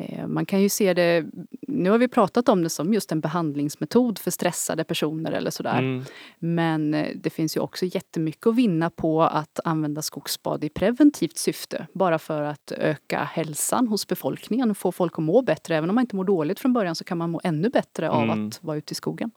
Eh, 0.00 0.26
man 0.26 0.46
kan 0.46 0.62
ju 0.62 0.68
se 0.68 0.94
det, 0.94 1.26
nu 1.68 1.90
har 1.90 1.98
vi 1.98 2.08
pratat 2.08 2.48
om 2.48 2.62
det 2.62 2.70
som 2.70 2.94
just 2.94 3.12
en 3.12 3.20
behandlingsmetod 3.20 4.18
för 4.18 4.30
stressade 4.30 4.84
personer 4.84 5.32
eller 5.32 5.50
sådär. 5.50 5.78
Mm. 5.78 6.04
Men 6.38 6.94
eh, 6.94 7.08
det 7.16 7.30
finns 7.30 7.56
ju 7.56 7.60
också 7.60 7.86
jättemycket 7.86 8.46
att 8.46 8.54
vinna 8.54 8.90
på 8.90 9.22
att 9.22 9.60
använda 9.64 10.02
skogsbad 10.02 10.64
i 10.64 10.68
preventivt 10.68 11.38
syfte. 11.38 11.86
Bara 11.92 12.18
för 12.18 12.42
att 12.42 12.72
öka 12.72 13.18
hälsan 13.32 13.88
hos 13.88 14.06
befolkningen 14.06 14.70
och 14.70 14.76
få 14.76 14.92
folk 14.92 15.12
att 15.18 15.24
må 15.24 15.42
bättre. 15.42 15.76
Även 15.76 15.90
om 15.90 15.94
man 15.94 16.02
inte 16.02 16.16
mår 16.16 16.24
dåligt 16.24 16.60
från 16.60 16.72
början 16.72 16.94
så 16.94 17.04
kan 17.04 17.18
man 17.18 17.30
må 17.30 17.40
ännu 17.44 17.68
bättre 17.68 18.10
av 18.10 18.22
Mm. 18.24 18.48
att 18.48 18.64
vara 18.64 18.76
ute 18.76 18.92
i 18.92 18.94
skogen. 18.94 19.30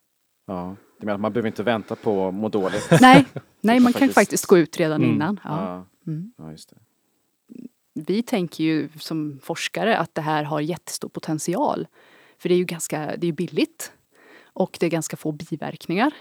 Ja. 0.48 0.75
Du 1.00 1.05
menar 1.05 1.15
att 1.15 1.22
man 1.22 1.34
behöver 1.34 1.48
inte 1.48 1.63
vänta 1.63 1.96
på 1.96 2.27
att 2.27 2.34
må 2.34 2.50
dåligt? 2.50 2.88
Nej, 3.01 3.25
nej 3.62 3.75
kan 3.77 3.84
man 3.84 3.93
kan 3.93 4.00
faktiskt- 4.00 4.13
faktiskt 4.13 4.46
gå 4.46 4.58
ut 4.58 4.79
redan 4.79 5.01
Mm. 5.03 5.15
innan. 5.15 5.39
Ja. 5.43 5.50
Ja. 6.05 6.12
Mm. 6.12 6.34
ja, 6.38 6.51
just 6.51 6.70
det. 6.70 6.75
Vi 7.94 8.24
tänker 8.24 8.64
ju 8.64 8.90
som 9.00 9.40
forskare 9.44 9.98
att 9.98 10.16
det 10.16 10.22
här 10.22 10.44
har 10.44 10.60
jättestor 10.62 11.10
potential. 11.10 11.88
För 12.38 12.50
det 12.50 12.56
är 12.56 12.58
ju 12.58 12.66
ganska 12.66 13.16
det 13.18 13.28
är 13.28 13.32
billigt. 13.32 13.92
Och 14.46 14.78
det 14.80 14.86
är 14.86 14.90
ganska 14.90 15.18
få 15.18 15.32
biverkningar. 15.32 16.12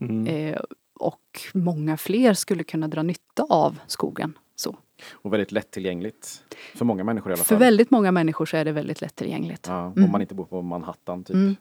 Mm. 0.00 0.26
Eh, 0.26 0.60
och 0.94 1.40
många 1.54 1.96
fler 1.96 2.34
skulle 2.34 2.64
kunna 2.64 2.88
dra 2.88 3.02
nytta 3.02 3.46
av 3.48 3.78
skogen. 3.86 4.38
Så. 4.56 4.76
Och 5.12 5.32
väldigt 5.32 5.52
lättillgängligt. 5.52 6.44
För 6.74 6.84
många 6.84 7.04
människor 7.04 7.30
i 7.30 7.34
alla 7.34 7.44
För 7.44 7.54
fall. 7.54 7.58
väldigt 7.58 7.90
många 7.90 8.12
människor 8.12 8.46
så 8.46 8.56
är 8.56 8.64
det 8.64 8.72
väldigt 8.72 9.00
lättillgängligt. 9.00 9.66
Ja, 9.66 9.86
om 9.86 9.92
Mm. 9.96 10.10
man 10.10 10.20
inte 10.20 10.34
bor 10.34 10.44
på 10.44 10.62
Manhattan 10.62 11.24
typ. 11.24 11.34
Mm. 11.34 11.56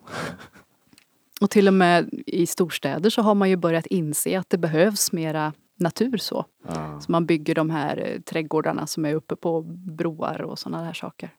Och 1.42 1.50
till 1.50 1.68
och 1.68 1.74
med 1.74 2.10
i 2.26 2.46
storstäder 2.48 3.10
så 3.10 3.22
har 3.22 3.36
man 3.36 3.50
ju 3.50 3.56
börjat 3.56 3.86
inse 3.86 4.40
att 4.40 4.50
det 4.50 4.58
behövs 4.58 5.12
mera 5.12 5.54
natur 5.80 6.18
så. 6.18 6.46
Ja. 6.68 7.02
Så 7.02 7.12
man 7.12 7.26
bygger 7.26 7.56
de 7.56 7.70
här 7.70 7.98
eh, 7.98 8.22
trädgårdarna 8.22 8.88
som 8.88 9.06
är 9.06 9.16
uppe 9.16 9.36
på 9.36 9.62
broar 9.72 10.42
och 10.42 10.60
sådana 10.60 10.84
där 10.84 10.94
saker. 10.94 11.30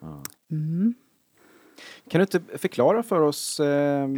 Ja. 0.00 0.22
Mm. 0.50 0.94
Kan 2.08 2.18
du 2.18 2.22
inte 2.22 2.58
förklara 2.58 3.02
för 3.02 3.20
oss 3.20 3.60
eh, 3.60 4.08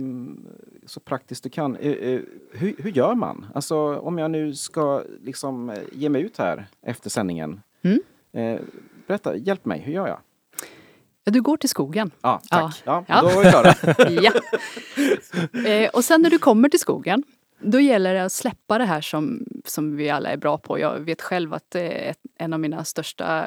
så 0.86 1.00
praktiskt 1.00 1.42
du 1.42 1.50
kan. 1.50 1.76
Eh, 1.76 1.92
eh, 1.92 2.20
hur, 2.52 2.74
hur 2.78 2.90
gör 2.90 3.14
man? 3.14 3.46
Alltså 3.54 3.76
om 3.96 4.18
jag 4.18 4.30
nu 4.30 4.54
ska 4.54 5.02
liksom 5.20 5.70
eh, 5.70 5.78
ge 5.92 6.08
mig 6.08 6.22
ut 6.22 6.38
här 6.38 6.66
efter 6.82 7.10
sändningen. 7.10 7.60
Mm. 7.82 8.00
Eh, 8.32 8.60
berätta, 9.06 9.36
hjälp 9.36 9.64
mig, 9.64 9.80
hur 9.80 9.92
gör 9.92 10.08
jag? 10.08 10.18
Ja, 11.24 11.32
du 11.32 11.42
går 11.42 11.56
till 11.56 11.68
skogen. 11.68 12.10
Ja, 12.20 12.40
tack. 12.50 12.82
Ja. 12.84 13.04
Ja. 13.08 13.20
Då 13.20 13.28
var 13.28 13.44
vi 13.44 13.50
klara. 13.50 13.74
ja. 15.82 15.90
och 15.92 16.04
sen 16.04 16.22
när 16.22 16.30
du 16.30 16.38
kommer 16.38 16.68
till 16.68 16.80
skogen 16.80 17.24
då 17.64 17.80
gäller 17.80 18.14
det 18.14 18.24
att 18.24 18.32
släppa 18.32 18.78
det 18.78 18.84
här 18.84 19.00
som, 19.00 19.46
som 19.64 19.96
vi 19.96 20.10
alla 20.10 20.30
är 20.30 20.36
bra 20.36 20.58
på. 20.58 20.78
Jag 20.78 21.00
vet 21.00 21.22
själv 21.22 21.54
att 21.54 21.74
ett, 21.74 22.18
en 22.38 22.52
av 22.52 22.60
mina 22.60 22.84
största 22.84 23.46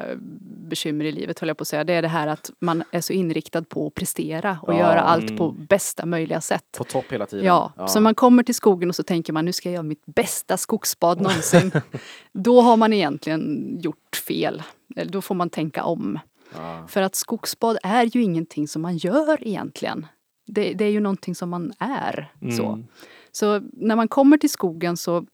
bekymmer 0.68 1.04
i 1.04 1.12
livet, 1.12 1.38
höll 1.38 1.48
jag 1.48 1.56
på 1.56 1.62
att 1.62 1.68
säga. 1.68 1.84
Det 1.84 1.92
är 1.92 2.02
det 2.02 2.08
här 2.08 2.26
att 2.26 2.50
man 2.58 2.84
är 2.90 3.00
så 3.00 3.12
inriktad 3.12 3.62
på 3.62 3.86
att 3.86 3.94
prestera 3.94 4.58
och 4.62 4.72
Ja, 4.72 4.78
göra 4.78 5.00
allt 5.00 5.24
mm. 5.24 5.36
på 5.36 5.50
bästa 5.50 6.06
möjliga 6.06 6.40
sätt. 6.40 6.64
På 6.78 6.84
topp 6.84 7.04
hela 7.08 7.26
tiden. 7.26 7.46
Ja, 7.46 7.72
så 7.88 8.00
man 8.00 8.14
kommer 8.14 8.42
till 8.42 8.54
skogen 8.54 8.88
och 8.88 8.96
så 8.96 9.02
tänker 9.02 9.32
man 9.32 9.44
nu 9.44 9.52
ska 9.52 9.68
jag 9.68 9.74
göra 9.74 9.82
mitt 9.82 10.06
bästa 10.06 10.56
skogsbad 10.56 11.20
någonsin. 11.20 11.72
Då 12.32 12.60
har 12.60 12.76
man 12.76 12.92
egentligen 12.92 13.70
gjort 13.80 14.16
fel. 14.28 14.62
Då 15.04 15.22
får 15.22 15.34
man 15.34 15.50
tänka 15.50 15.84
om. 15.84 16.18
Ja. 16.54 16.86
För 16.88 17.02
att 17.02 17.14
skogsbad 17.14 17.78
är 17.82 18.04
ju 18.04 18.22
ingenting 18.22 18.68
som 18.68 18.82
man 18.82 18.96
gör 18.96 19.48
egentligen. 19.48 20.06
Det, 20.46 20.72
det 20.72 20.84
är 20.84 20.90
ju 20.90 21.00
någonting 21.00 21.34
som 21.34 21.50
man 21.50 21.72
är. 21.78 22.32
Mm. 22.42 22.56
så 22.56 22.84
när 23.72 23.96
man 23.96 24.08
kommer 24.08 24.36
till 24.36 24.50
skogen 24.50 24.96
så 24.96 25.26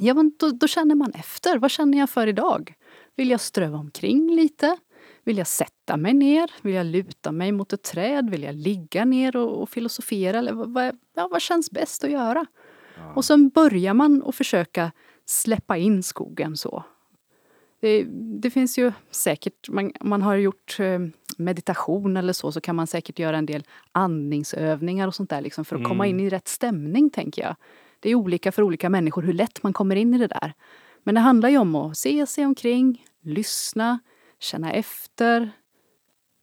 ja, 0.00 0.14
men 0.14 0.32
då, 0.38 0.50
då 0.50 0.66
känner 0.66 0.94
man 0.94 1.12
efter. 1.12 1.58
Vad 1.58 1.70
känner 1.70 1.98
jag 1.98 2.10
för 2.10 2.26
idag? 2.26 2.74
Vill 3.16 3.30
jag 3.30 3.40
ströva 3.40 3.78
omkring 3.78 4.30
lite? 4.30 4.76
Vill 5.24 5.38
jag 5.38 5.46
sätta 5.46 5.96
mig 5.96 6.14
ner? 6.14 6.50
Vill 6.62 6.74
jag 6.74 6.86
luta 6.86 7.32
mig 7.32 7.52
mot 7.52 7.72
ett 7.72 7.82
träd? 7.82 8.30
Vill 8.30 8.42
jag 8.42 8.54
ligga 8.54 9.04
ner 9.04 9.36
och, 9.36 9.62
och 9.62 9.70
filosofera? 9.70 10.38
Eller 10.38 10.52
vad, 10.52 10.98
ja, 11.14 11.28
vad 11.30 11.42
känns 11.42 11.70
bäst 11.70 12.04
att 12.04 12.10
göra? 12.10 12.46
Och 13.14 13.24
sen 13.24 13.48
börjar 13.48 13.94
man 13.94 14.22
att 14.26 14.34
försöka 14.34 14.92
släppa 15.24 15.76
in 15.76 16.02
skogen 16.02 16.56
så. 16.56 16.84
Det, 17.80 18.04
det 18.40 18.50
finns 18.50 18.78
ju 18.78 18.92
säkert, 19.10 19.68
man, 19.68 19.92
man 20.00 20.22
har 20.22 20.36
gjort 20.36 20.76
eh, 20.80 20.98
meditation 21.38 22.16
eller 22.16 22.32
så, 22.32 22.52
så 22.52 22.60
kan 22.60 22.76
man 22.76 22.86
säkert 22.86 23.18
göra 23.18 23.38
en 23.38 23.46
del 23.46 23.64
andningsövningar 23.92 25.06
och 25.06 25.14
sånt 25.14 25.30
där 25.30 25.40
liksom 25.40 25.64
för 25.64 25.76
att 25.76 25.84
komma 25.84 26.06
in 26.06 26.20
i 26.20 26.28
rätt 26.28 26.48
stämning, 26.48 27.10
tänker 27.10 27.42
jag. 27.42 27.56
Det 28.00 28.10
är 28.10 28.14
olika 28.14 28.52
för 28.52 28.62
olika 28.62 28.90
människor 28.90 29.22
hur 29.22 29.32
lätt 29.32 29.62
man 29.62 29.72
kommer 29.72 29.96
in 29.96 30.14
i 30.14 30.18
det 30.18 30.26
där. 30.26 30.52
Men 31.02 31.14
det 31.14 31.20
handlar 31.20 31.48
ju 31.48 31.58
om 31.58 31.74
att 31.74 31.98
se 31.98 32.26
sig 32.26 32.46
omkring, 32.46 33.04
lyssna, 33.22 33.98
känna 34.38 34.72
efter, 34.72 35.50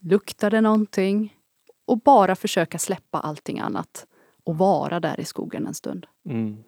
luktar 0.01 0.49
det 0.49 0.61
någonting? 0.61 1.37
Och 1.85 1.99
bara 1.99 2.35
försöka 2.35 2.79
släppa 2.79 3.19
allting 3.19 3.59
annat 3.59 4.07
och 4.43 4.57
vara 4.57 4.99
där 4.99 5.19
i 5.19 5.25
skogen 5.25 5.67
en 5.67 5.73
stund. 5.73 6.05
Mm. 6.29 6.63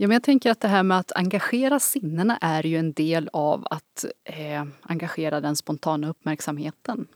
Ja, 0.00 0.08
men 0.08 0.14
jag 0.14 0.22
tänker 0.22 0.50
att 0.50 0.60
det 0.60 0.68
här 0.68 0.82
med 0.82 0.98
att 0.98 1.12
engagera 1.12 1.80
sinnena 1.80 2.36
är 2.40 2.66
ju 2.66 2.76
en 2.78 2.92
del 2.92 3.30
av 3.32 3.66
att 3.70 4.04
eh, 4.24 4.64
engagera 4.82 5.40
den 5.40 5.56
spontana 5.56 6.08
uppmärksamheten. 6.08 7.06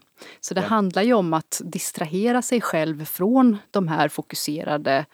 Så 0.41 0.55
det 0.55 0.61
Ja. 0.61 0.67
handlar 0.67 1.03
ju 1.03 1.15
om 1.15 1.33
att 1.35 1.61
distrahera 1.65 2.43
sig 2.43 2.61
själv 2.61 3.05
från 3.05 3.59
de 3.71 3.89
här 3.89 4.09
fokuserade 4.09 5.07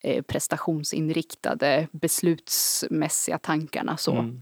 eh, 0.00 0.22
prestationsinriktade, 0.22 1.88
beslutsmässiga 1.92 3.38
tankarna. 3.38 3.96
Så. 3.96 4.12
Mm. 4.12 4.40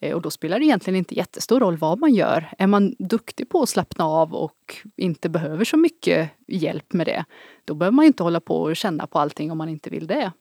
Eh, 0.00 0.14
Och 0.14 0.22
då 0.22 0.30
spelar 0.30 0.58
det 0.58 0.64
egentligen 0.64 0.96
inte 0.96 1.14
jättestor 1.14 1.60
roll 1.60 1.76
vad 1.76 1.98
man 1.98 2.14
gör. 2.14 2.48
Är 2.58 2.66
man 2.66 2.94
duktig 2.98 3.48
på 3.48 3.62
att 3.62 3.68
slappna 3.68 4.04
av 4.04 4.34
och 4.34 4.76
inte 4.96 5.28
behöver 5.28 5.64
så 5.64 5.76
mycket 5.76 6.30
hjälp 6.46 6.92
med 6.92 7.06
det, 7.06 7.24
då 7.64 7.74
behöver 7.74 7.94
man 7.94 8.04
ju 8.04 8.06
inte 8.06 8.22
hålla 8.22 8.40
på 8.40 8.62
och 8.62 8.76
känna 8.76 9.06
på 9.06 9.18
allting 9.18 9.50
om 9.52 9.58
man 9.58 9.68
inte 9.68 9.90
vill 9.90 10.06
det. 10.06 10.32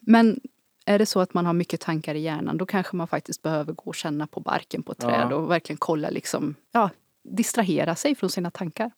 Men 0.00 0.40
är 0.86 0.98
det 0.98 1.06
så 1.06 1.20
att 1.20 1.34
man 1.34 1.46
har 1.46 1.52
mycket 1.52 1.80
tankar 1.80 2.14
i 2.14 2.20
hjärnan, 2.20 2.56
då 2.56 2.66
kanske 2.66 2.96
man 2.96 3.06
faktiskt 3.08 3.42
behöver 3.42 3.72
gå 3.72 3.84
och 3.84 3.94
känna 3.94 4.26
på 4.26 4.40
barken 4.40 4.82
på 4.82 4.92
ett 4.92 5.02
Ja. 5.02 5.08
träd 5.08 5.32
och 5.32 5.50
verkligen 5.50 5.76
kolla, 5.78 6.10
liksom, 6.10 6.54
ja, 6.72 6.90
distrahera 7.24 7.94
sig 7.94 8.14
från 8.14 8.30
sina 8.30 8.50
tankar. 8.50 8.90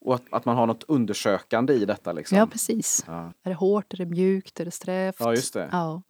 Och 0.00 0.14
att, 0.14 0.22
att 0.30 0.44
man 0.44 0.56
har 0.56 0.66
något 0.66 0.84
undersökande 0.88 1.72
i 1.72 1.84
detta 1.84 2.12
liksom. 2.12 2.38
Ja, 2.38 2.46
precis. 2.46 3.04
Ja. 3.06 3.32
Är 3.42 3.50
det 3.50 3.54
hårt, 3.54 3.92
är 3.94 3.96
det 3.98 4.06
mjukt, 4.06 4.60
är 4.60 4.64
det 4.64 4.70
strävt? 4.70 5.16
Ja, 5.18 5.30
just 5.34 5.54
det. 5.54 5.68
Ja. 5.72 6.02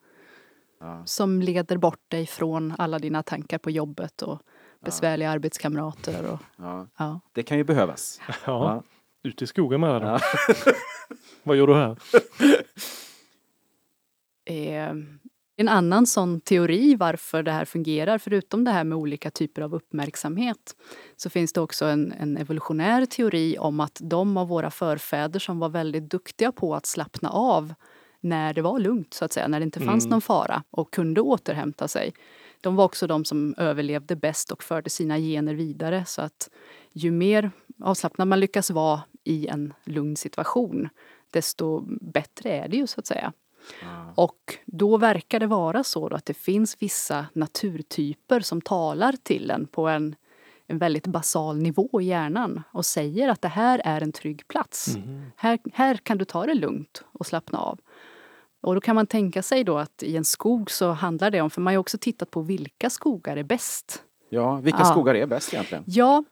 Ja. 0.81 1.03
Som 1.07 1.43
leder 1.43 1.77
bort 1.77 2.01
dig 2.09 2.27
från 2.27 2.75
alla 2.79 2.99
dina 2.99 3.23
tankar 3.23 3.59
på 3.59 3.71
jobbet 3.71 4.23
och 4.23 4.39
besvärliga 4.85 5.31
arbetskamrater. 5.31 6.31
Och, 6.33 6.39
Ja. 6.57 6.87
ja. 6.99 7.21
Det 7.33 7.43
kan 7.43 7.57
ju 7.59 7.65
behövas. 7.65 8.21
Ja, 8.29 8.35
Ja. 8.45 8.83
ut 9.23 9.43
i 9.43 9.47
skogen 9.47 9.81
med 9.81 9.91
den. 10.03 10.03
Ja. 10.09 10.21
Vad 11.43 11.57
gör 11.57 11.67
du 11.67 11.75
här? 11.75 11.97
Eh, 14.51 14.95
en 15.57 15.69
annan 15.69 16.07
sån 16.07 16.41
teori 16.41 16.95
varför 16.95 17.43
det 17.43 17.51
här 17.51 17.65
fungerar, 17.65 18.19
förutom 18.19 18.65
det 18.65 18.71
här 18.71 18.85
med 18.85 18.99
olika 18.99 19.31
typer 19.31 19.63
av 19.63 19.75
uppmärksamhet, 19.75 20.77
så 21.17 21.31
finns 21.31 21.53
det 21.53 21.61
också 21.61 21.85
en, 21.85 22.13
en 22.13 22.37
evolutionär 22.37 23.07
teori 23.07 23.59
om 23.59 23.81
att 23.81 23.99
de 24.03 24.37
av 24.37 24.49
våra 24.49 24.71
förfäder 24.71 25.41
som 25.41 25.59
var 25.59 25.69
väldigt 25.69 26.11
duktiga 26.11 26.53
på 26.53 26.75
att 26.75 26.87
slappna 26.87 27.31
av 27.31 27.75
när 28.21 28.55
det 28.55 28.63
var 28.63 28.79
lugnt, 28.79 29.15
så 29.15 29.25
att 29.25 29.33
säga, 29.33 29.49
när 29.49 29.61
det 29.61 29.65
inte 29.65 29.81
fanns 29.81 30.05
Mm. 30.05 30.11
någon 30.11 30.21
fara 30.21 30.63
och 30.71 30.93
kunde 30.93 31.21
återhämta 31.21 31.89
sig. 31.89 32.13
De 32.61 32.77
var 32.77 32.85
också 32.85 33.07
de 33.07 33.25
som 33.25 33.55
överlevde 33.59 34.17
bäst 34.17 34.53
och 34.53 34.63
förde 34.63 34.91
sina 34.91 35.19
gener 35.19 35.55
vidare. 35.55 36.05
Så 36.07 36.23
att 36.23 36.51
ju 36.93 37.11
mer 37.11 37.51
avslappnad 37.83 38.29
man 38.29 38.41
lyckas 38.41 38.71
vara 38.71 39.03
i 39.25 39.47
en 39.47 39.75
lugn 39.85 40.17
situation, 40.17 40.89
desto 41.31 41.81
bättre 42.01 42.51
är 42.51 42.69
det 42.69 42.77
ju, 42.77 42.87
så 42.87 43.01
att 43.01 43.07
säga. 43.07 43.33
Och 44.15 44.59
då 44.67 44.97
verkar 44.97 45.41
det 45.41 45.47
vara 45.47 45.85
så 45.85 46.09
att 46.15 46.25
det 46.27 46.35
finns 46.35 46.77
vissa 46.79 47.27
naturtyper 47.33 48.41
som 48.41 48.61
talar 48.61 49.13
till 49.23 49.51
en 49.51 49.67
på 49.67 49.89
en, 49.89 50.15
en 50.67 50.79
väldigt 50.79 51.07
basal 51.07 51.59
nivå 51.59 52.01
i 52.01 52.05
hjärnan 52.05 52.63
och 52.73 52.87
säger 52.87 53.29
att 53.29 53.43
det 53.43 53.49
här 53.49 53.81
är 53.85 54.01
en 54.01 54.13
trygg 54.13 54.49
plats. 54.49 54.97
Här, 55.37 55.59
här 55.73 55.95
kan 55.97 56.19
du 56.19 56.25
ta 56.25 56.47
det 56.47 56.55
lugnt 56.55 57.05
och 57.13 57.27
slappna 57.27 57.59
av. 57.59 57.79
Och 58.63 58.75
då 58.75 58.81
kan 58.81 58.95
man 58.95 59.07
tänka 59.07 59.43
sig 59.43 59.65
då 59.65 59.79
att 59.79 60.03
i 60.03 60.17
en 60.17 60.25
skog 60.25 60.71
så 60.71 60.91
handlar 60.93 61.31
det 61.31 61.41
om, 61.41 61.51
för 61.51 61.61
man 61.61 61.75
har 61.75 61.79
också 61.79 61.99
tittat 61.99 62.31
på 62.31 62.41
vilka 62.41 62.91
skogar 62.91 63.37
är 63.37 63.43
bäst. 63.43 64.03
Ja, 64.29 64.57
vilka 64.57 64.79
Ja. 64.79 64.85
skogar 64.85 65.15
är 65.15 65.27
bäst 65.27 65.55
egentligen? 65.55 65.85
Ja, 65.87 66.25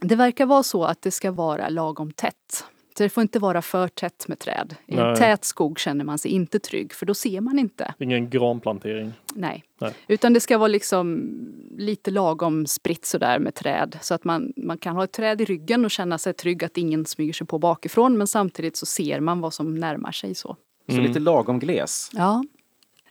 det 0.00 0.16
verkar 0.16 0.46
vara 0.46 0.62
så 0.62 0.84
att 0.84 1.02
det 1.02 1.10
ska 1.10 1.32
vara 1.32 1.68
lagom 1.68 2.12
tätt. 2.12 2.64
Så 2.98 3.02
det 3.02 3.08
får 3.08 3.22
inte 3.22 3.38
vara 3.38 3.62
för 3.62 3.88
tätt 3.88 4.28
med 4.28 4.38
träd. 4.38 4.74
I 4.86 4.94
en 4.94 5.06
Nej. 5.06 5.16
tät 5.16 5.44
skog 5.44 5.78
känner 5.78 6.04
man 6.04 6.18
sig 6.18 6.30
inte 6.30 6.58
trygg 6.58 6.92
för 6.92 7.06
då 7.06 7.14
ser 7.14 7.40
man 7.40 7.58
inte. 7.58 7.94
Ingen 7.98 8.30
granplantering. 8.30 9.12
Nej. 9.34 9.64
Nej. 9.80 9.94
Utan 10.08 10.32
det 10.32 10.40
ska 10.40 10.58
vara 10.58 10.68
liksom 10.68 11.30
lite 11.78 12.10
lagom 12.10 12.66
spritt 12.66 13.04
sådär 13.04 13.38
med 13.38 13.54
träd. 13.54 13.98
Så 14.02 14.14
att 14.14 14.24
man, 14.24 14.52
man 14.56 14.78
kan 14.78 14.96
ha 14.96 15.04
ett 15.04 15.12
träd 15.12 15.40
i 15.40 15.44
ryggen 15.44 15.84
och 15.84 15.90
känna 15.90 16.18
sig 16.18 16.32
trygg 16.32 16.64
att 16.64 16.76
ingen 16.76 17.06
smyger 17.06 17.32
sig 17.32 17.46
på 17.46 17.58
bakifrån. 17.58 18.18
Men 18.18 18.26
samtidigt 18.26 18.76
så 18.76 18.86
ser 18.86 19.20
man 19.20 19.40
vad 19.40 19.54
som 19.54 19.74
närmar 19.74 20.12
sig 20.12 20.34
så. 20.34 20.56
Så 20.88 21.00
lite 21.00 21.20
lagom 21.20 21.58
gles? 21.58 22.10
Ja. 22.12 22.44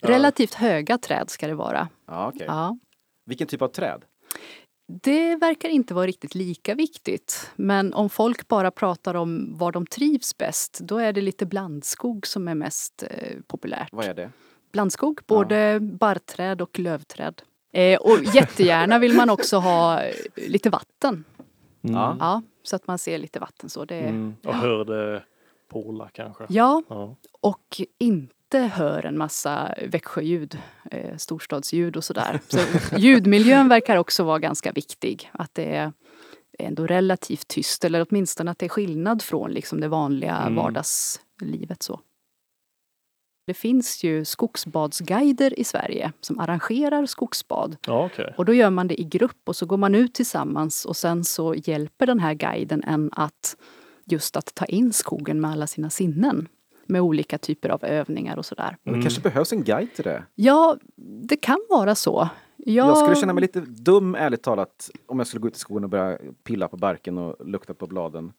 Relativt 0.01 0.53
höga 0.53 0.97
träd 0.97 1.29
ska 1.29 1.47
det 1.47 1.55
vara. 1.55 1.87
Ja, 2.07 2.31
okej. 2.33 2.45
Ja. 2.47 2.77
Vilken 3.25 3.47
typ 3.47 3.61
av 3.61 3.67
träd? 3.67 4.01
Det 4.87 5.35
verkar 5.35 5.69
inte 5.69 5.93
vara 5.93 6.07
riktigt 6.07 6.35
lika 6.35 6.75
viktigt. 6.75 7.51
Men 7.55 7.93
om 7.93 8.09
folk 8.09 8.47
bara 8.47 8.71
pratar 8.71 9.13
om 9.15 9.57
var 9.57 9.71
de 9.71 9.85
trivs 9.85 10.37
bäst, 10.37 10.79
då 10.79 10.97
är 10.97 11.13
det 11.13 11.21
lite 11.21 11.45
blandskog 11.45 12.27
som 12.27 12.47
är 12.47 12.55
mest 12.55 13.03
eh, 13.09 13.37
populärt. 13.47 13.89
Vad 13.91 14.05
är 14.05 14.13
det? 14.13 14.31
Blandskog, 14.71 15.21
både 15.27 15.79
barrträd 15.79 16.61
och 16.61 16.79
lövträd. 16.79 17.41
Eh, 17.71 17.99
och 17.99 18.23
jättegärna 18.33 18.99
vill 18.99 19.13
man 19.13 19.29
också 19.29 19.57
ha 19.57 20.03
eh, 20.03 20.13
lite 20.35 20.69
vatten. 20.69 21.23
Ja. 21.81 22.17
Ja, 22.19 22.41
så 22.63 22.75
att 22.75 22.87
man 22.87 22.97
ser 22.99 23.17
lite 23.17 23.39
vatten 23.39 23.69
så. 23.69 23.85
Det, 23.85 23.99
Mm. 23.99 24.35
Och 24.45 24.53
hörde 24.55 25.23
pålar 25.69 26.09
kanske. 26.13 26.45
Ja, 26.49 26.83
Ja. 26.89 27.15
och 27.41 27.81
inte 27.97 28.33
hör 28.59 29.05
en 29.05 29.17
massa 29.17 29.73
Växjöljud, 29.87 30.57
eh, 30.91 31.17
storstadsljud 31.17 31.97
och 31.97 32.03
sådär. 32.03 32.39
Så 32.47 32.59
ljudmiljön 32.97 33.69
verkar 33.69 33.97
också 33.97 34.23
vara 34.23 34.39
ganska 34.39 34.71
viktig. 34.71 35.29
Att 35.33 35.53
det 35.55 35.75
är 35.75 35.91
ändå 36.59 36.87
relativt 36.87 37.47
tyst 37.47 37.85
eller 37.85 38.05
åtminstone 38.09 38.51
att 38.51 38.59
det 38.59 38.65
är 38.65 38.69
skillnad 38.69 39.21
från 39.21 39.51
liksom 39.51 39.79
det 39.79 39.87
vanliga 39.87 40.37
Mm. 40.37 40.55
vardagslivet. 40.55 41.83
så. 41.83 41.99
Det 43.47 43.53
finns 43.53 44.03
ju 44.03 44.25
skogsbadsguider 44.25 45.59
i 45.59 45.63
Sverige 45.63 46.11
som 46.21 46.39
arrangerar 46.39 47.05
skogsbad. 47.05 47.77
Ja, 47.87 48.05
okej. 48.05 48.33
Och 48.37 48.45
då 48.45 48.53
gör 48.53 48.69
man 48.69 48.87
det 48.87 49.01
i 49.01 49.03
grupp 49.03 49.41
och 49.45 49.55
så 49.55 49.65
går 49.65 49.77
man 49.77 49.95
ut 49.95 50.13
tillsammans 50.13 50.85
och 50.85 50.97
sen 50.97 51.23
så 51.23 51.55
hjälper 51.55 52.05
den 52.07 52.19
här 52.19 52.33
guiden 52.33 52.83
en 52.83 53.09
att 53.13 53.55
just 54.05 54.37
att 54.37 54.55
ta 54.55 54.65
in 54.65 54.93
skogen 54.93 55.41
med 55.41 55.51
alla 55.51 55.67
sina 55.67 55.89
sinnen. 55.89 56.47
Med 56.85 57.01
olika 57.01 57.37
typer 57.37 57.69
av 57.69 57.85
övningar 57.85 58.37
och 58.37 58.45
sådär. 58.45 58.77
Men 58.83 58.93
det 58.93 59.01
kanske 59.01 59.21
behövs 59.21 59.53
en 59.53 59.63
guide 59.63 59.93
till 59.95 60.03
det? 60.03 60.23
Ja, 60.35 60.77
det 61.27 61.37
kan 61.37 61.59
vara 61.69 61.95
så. 61.95 62.29
Jag, 62.65 62.87
Jag 62.87 62.97
skulle 62.97 63.15
känna 63.15 63.33
mig 63.33 63.41
lite 63.41 63.59
dum 63.59 64.15
ärligt 64.15 64.43
talat 64.43 64.89
om 65.05 65.19
jag 65.19 65.27
skulle 65.27 65.41
gå 65.41 65.47
ut 65.47 65.55
i 65.55 65.59
skogen 65.59 65.83
och 65.83 65.89
börja 65.89 66.17
pilla 66.43 66.67
på 66.67 66.77
barken 66.77 67.17
och 67.17 67.47
lukta 67.47 67.73
på 67.73 67.87
bladen. 67.87 68.33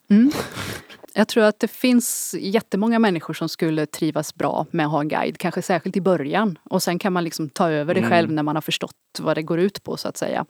jag 1.14 1.28
tror 1.28 1.44
att 1.44 1.60
det 1.60 1.68
finns 1.68 2.34
jättemånga 2.38 2.98
människor 2.98 3.34
som 3.34 3.48
skulle 3.48 3.86
trivas 3.86 4.34
bra 4.34 4.66
med 4.70 4.86
att 4.86 4.92
ha 4.92 5.00
en 5.00 5.08
guide. 5.08 5.38
Kanske 5.38 5.62
särskilt 5.62 5.96
i 5.96 6.00
början. 6.00 6.58
Och 6.62 6.82
sen 6.82 6.98
kan 6.98 7.12
man 7.12 7.24
liksom 7.24 7.48
ta 7.48 7.70
över 7.70 7.94
det 7.94 8.02
själv 8.02 8.32
när 8.32 8.42
man 8.42 8.56
har 8.56 8.62
förstått 8.62 8.94
vad 9.20 9.36
det 9.36 9.42
går 9.42 9.60
ut 9.60 9.82
på 9.82 9.96
så 9.96 10.08
att 10.08 10.16
säga. 10.16 10.46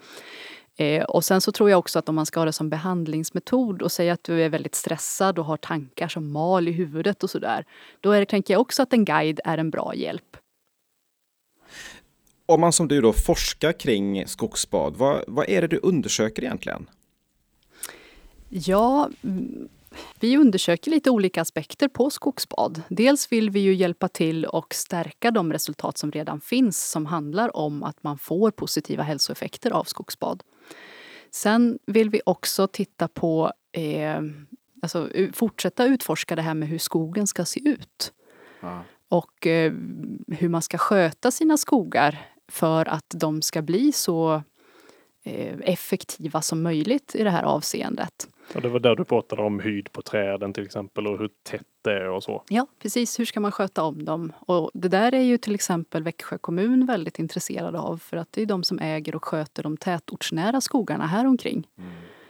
Eh, 0.76 1.04
och 1.04 1.24
sen 1.24 1.40
så 1.40 1.52
tror 1.52 1.70
jag 1.70 1.78
också 1.78 1.98
att 1.98 2.08
om 2.08 2.14
man 2.14 2.26
ska 2.26 2.40
ha 2.40 2.44
det 2.44 2.52
som 2.52 2.70
behandlingsmetod 2.70 3.82
och 3.82 3.92
säga 3.92 4.12
att 4.12 4.24
du 4.24 4.42
är 4.42 4.48
väldigt 4.48 4.74
stressad 4.74 5.38
och 5.38 5.44
har 5.44 5.56
tankar 5.56 6.08
som 6.08 6.32
mal 6.32 6.68
i 6.68 6.72
huvudet 6.72 7.22
och 7.22 7.30
sådär. 7.30 7.64
Då 8.00 8.10
är 8.10 8.20
det, 8.20 8.26
tänker 8.26 8.54
jag 8.54 8.60
också 8.60 8.82
att 8.82 8.92
en 8.92 9.04
guide 9.04 9.40
är 9.44 9.58
en 9.58 9.70
bra 9.70 9.94
hjälp. 9.94 10.36
Om 12.46 12.60
man 12.60 12.72
som 12.72 12.88
du 12.88 13.00
då 13.00 13.12
forskar 13.12 13.72
kring 13.72 14.26
skogsbad, 14.26 14.96
vad, 14.96 15.24
vad 15.26 15.48
är 15.48 15.60
det 15.60 15.66
du 15.66 15.80
undersöker 15.82 16.42
egentligen? 16.42 16.90
Ja, 18.48 19.10
vi 20.20 20.36
undersöker 20.36 20.90
lite 20.90 21.10
olika 21.10 21.42
aspekter 21.42 21.88
på 21.88 22.10
skogsbad. 22.10 22.82
Dels 22.88 23.32
vill 23.32 23.50
vi 23.50 23.60
ju 23.60 23.74
hjälpa 23.74 24.08
till 24.08 24.44
och 24.44 24.74
stärka 24.74 25.30
de 25.30 25.52
resultat 25.52 25.98
som 25.98 26.12
redan 26.12 26.40
finns 26.40 26.90
som 26.90 27.06
handlar 27.06 27.56
om 27.56 27.82
att 27.82 28.02
man 28.02 28.18
får 28.18 28.50
positiva 28.50 29.02
hälsoeffekter 29.02 29.70
av 29.70 29.84
skogsbad. 29.84 30.42
Sen 31.30 31.78
vill 31.86 32.10
vi 32.10 32.20
också 32.26 32.66
titta 32.66 33.08
på, 33.08 33.52
eh, 33.72 34.20
alltså 34.82 35.08
fortsätta 35.32 35.84
utforska 35.84 36.36
det 36.36 36.42
här 36.42 36.54
med 36.54 36.68
hur 36.68 36.78
skogen 36.78 37.26
ska 37.26 37.44
se 37.44 37.68
ut. 37.68 38.12
Ja. 38.60 38.82
Och 39.08 39.46
eh, 39.46 39.72
hur 40.28 40.48
man 40.48 40.62
ska 40.62 40.78
sköta 40.78 41.30
sina 41.30 41.56
skogar 41.56 42.28
för 42.48 42.88
att 42.88 43.14
de 43.14 43.42
ska 43.42 43.62
bli 43.62 43.92
så 43.92 44.42
eh, 45.22 45.58
effektiva 45.60 46.42
som 46.42 46.62
möjligt 46.62 47.14
i 47.14 47.22
det 47.22 47.30
här 47.30 47.42
avseendet. 47.42 48.28
Och 48.54 48.62
det 48.62 48.68
var 48.68 48.80
där 48.80 48.96
du 48.96 49.04
pratade 49.04 49.42
om 49.42 49.60
höjd 49.60 49.92
på 49.92 50.02
träden 50.02 50.52
till 50.52 50.64
exempel 50.64 51.06
och 51.06 51.18
hur 51.18 51.30
tätt 51.42 51.62
det 51.82 51.92
är 51.92 52.08
och 52.08 52.22
så. 52.22 52.42
Ja, 52.48 52.66
precis. 52.82 53.20
Hur 53.20 53.24
ska 53.24 53.40
man 53.40 53.52
sköta 53.52 53.82
om 53.82 54.04
dem? 54.04 54.32
Och 54.40 54.70
det 54.74 54.88
där 54.88 55.14
är 55.14 55.22
ju 55.22 55.38
till 55.38 55.54
exempel 55.54 56.02
Växjö 56.02 56.38
kommun 56.38 56.86
väldigt 56.86 57.18
intresserade 57.18 57.78
av 57.78 57.98
för 57.98 58.16
att 58.16 58.32
det 58.32 58.42
är 58.42 58.46
de 58.46 58.64
som 58.64 58.78
äger 58.78 59.14
och 59.14 59.24
sköter 59.24 59.62
de 59.62 59.76
tätortsnära 59.76 60.60
skogarna 60.60 61.06
här 61.06 61.26
omkring. 61.26 61.66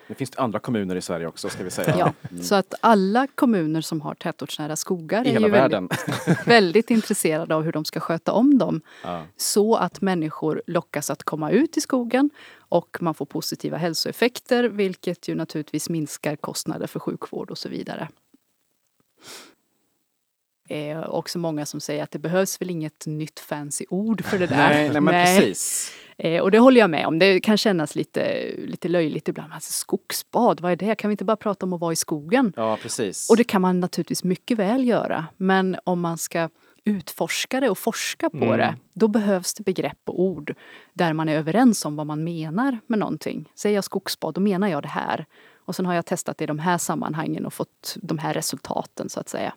Det 0.08 0.14
finns 0.14 0.36
andra 0.36 0.58
kommuner 0.58 0.96
i 0.96 1.00
Sverige 1.00 1.26
också 1.26 1.48
ska 1.48 1.64
vi 1.64 1.70
säga. 1.70 1.96
Ja, 1.98 2.12
så 2.42 2.54
att 2.54 2.74
alla 2.80 3.26
kommuner 3.34 3.80
som 3.80 4.00
har 4.00 4.14
tätortsnära 4.14 4.76
skogar 4.76 5.26
I 5.26 5.34
är 5.34 5.40
ju 5.40 5.50
väldigt, 5.50 5.92
väldigt 6.46 6.90
intresserade 6.90 7.54
av 7.54 7.62
hur 7.62 7.72
de 7.72 7.84
ska 7.84 8.00
sköta 8.00 8.32
om 8.32 8.58
dem. 8.58 8.80
Ja. 9.02 9.22
Så 9.36 9.76
att 9.76 10.00
människor 10.00 10.62
lockas 10.66 11.10
att 11.10 11.22
komma 11.22 11.50
ut 11.50 11.76
i 11.76 11.80
skogen 11.80 12.30
och 12.74 12.96
man 13.00 13.14
får 13.14 13.26
positiva 13.26 13.76
hälsoeffekter 13.76 14.64
vilket 14.64 15.28
ju 15.28 15.34
naturligtvis 15.34 15.88
minskar 15.88 16.36
kostnader 16.36 16.86
för 16.86 17.00
sjukvård 17.00 17.50
och 17.50 17.58
så 17.58 17.68
vidare. 17.68 18.08
Eh, 20.68 21.08
också 21.08 21.38
många 21.38 21.66
som 21.66 21.80
säger 21.80 22.02
att 22.02 22.10
det 22.10 22.18
behövs 22.18 22.60
väl 22.60 22.70
inget 22.70 23.06
nytt 23.06 23.40
fancy 23.40 23.84
ord 23.88 24.24
för 24.24 24.38
det 24.38 24.46
där. 24.46 24.68
Nej, 24.68 24.90
nej, 24.90 25.00
men 25.00 25.26
precis. 25.26 25.92
Eh, 26.18 26.42
och 26.42 26.50
det 26.50 26.58
håller 26.58 26.80
jag 26.80 26.90
med 26.90 27.06
om. 27.06 27.18
Det 27.18 27.40
kan 27.40 27.56
kännas 27.56 27.94
lite, 27.94 28.54
lite 28.56 28.88
löjligt 28.88 29.28
ibland. 29.28 29.52
Alltså, 29.52 29.72
skogsbad, 29.72 30.60
vad 30.60 30.72
är 30.72 30.76
det? 30.76 30.94
Kan 30.94 31.08
vi 31.08 31.12
inte 31.12 31.24
bara 31.24 31.36
prata 31.36 31.66
om 31.66 31.72
att 31.72 31.80
vara 31.80 31.92
i 31.92 31.96
skogen? 31.96 32.52
Ja, 32.56 32.78
precis. 32.82 33.30
Och 33.30 33.36
det 33.36 33.44
kan 33.44 33.62
man 33.62 33.80
naturligtvis 33.80 34.24
mycket 34.24 34.58
väl 34.58 34.88
göra. 34.88 35.26
Men 35.36 35.76
om 35.84 36.00
man 36.00 36.18
ska 36.18 36.48
utforska 36.84 37.60
det 37.60 37.70
och 37.70 37.78
forska 37.78 38.30
på 38.30 38.36
Mm. 38.36 38.58
det, 38.58 38.76
då 38.92 39.08
behövs 39.08 39.54
det 39.54 39.62
begrepp 39.62 39.98
och 40.04 40.20
ord 40.20 40.54
där 40.92 41.12
man 41.12 41.28
är 41.28 41.36
överens 41.36 41.84
om 41.84 41.96
vad 41.96 42.06
man 42.06 42.24
menar 42.24 42.78
med 42.86 42.98
någonting. 42.98 43.48
Säger 43.54 43.74
jag 43.74 43.84
skogsbad, 43.84 44.34
då 44.34 44.40
menar 44.40 44.68
jag 44.68 44.82
det 44.82 44.88
här. 44.88 45.26
Och 45.66 45.76
sen 45.76 45.86
har 45.86 45.94
jag 45.94 46.06
testat 46.06 46.38
det 46.38 46.44
i 46.44 46.46
de 46.46 46.58
här 46.58 46.78
sammanhangen 46.78 47.46
och 47.46 47.52
fått 47.54 47.96
de 48.02 48.18
här 48.18 48.34
resultaten 48.34 49.08
så 49.08 49.20
att 49.20 49.28
säga. 49.28 49.54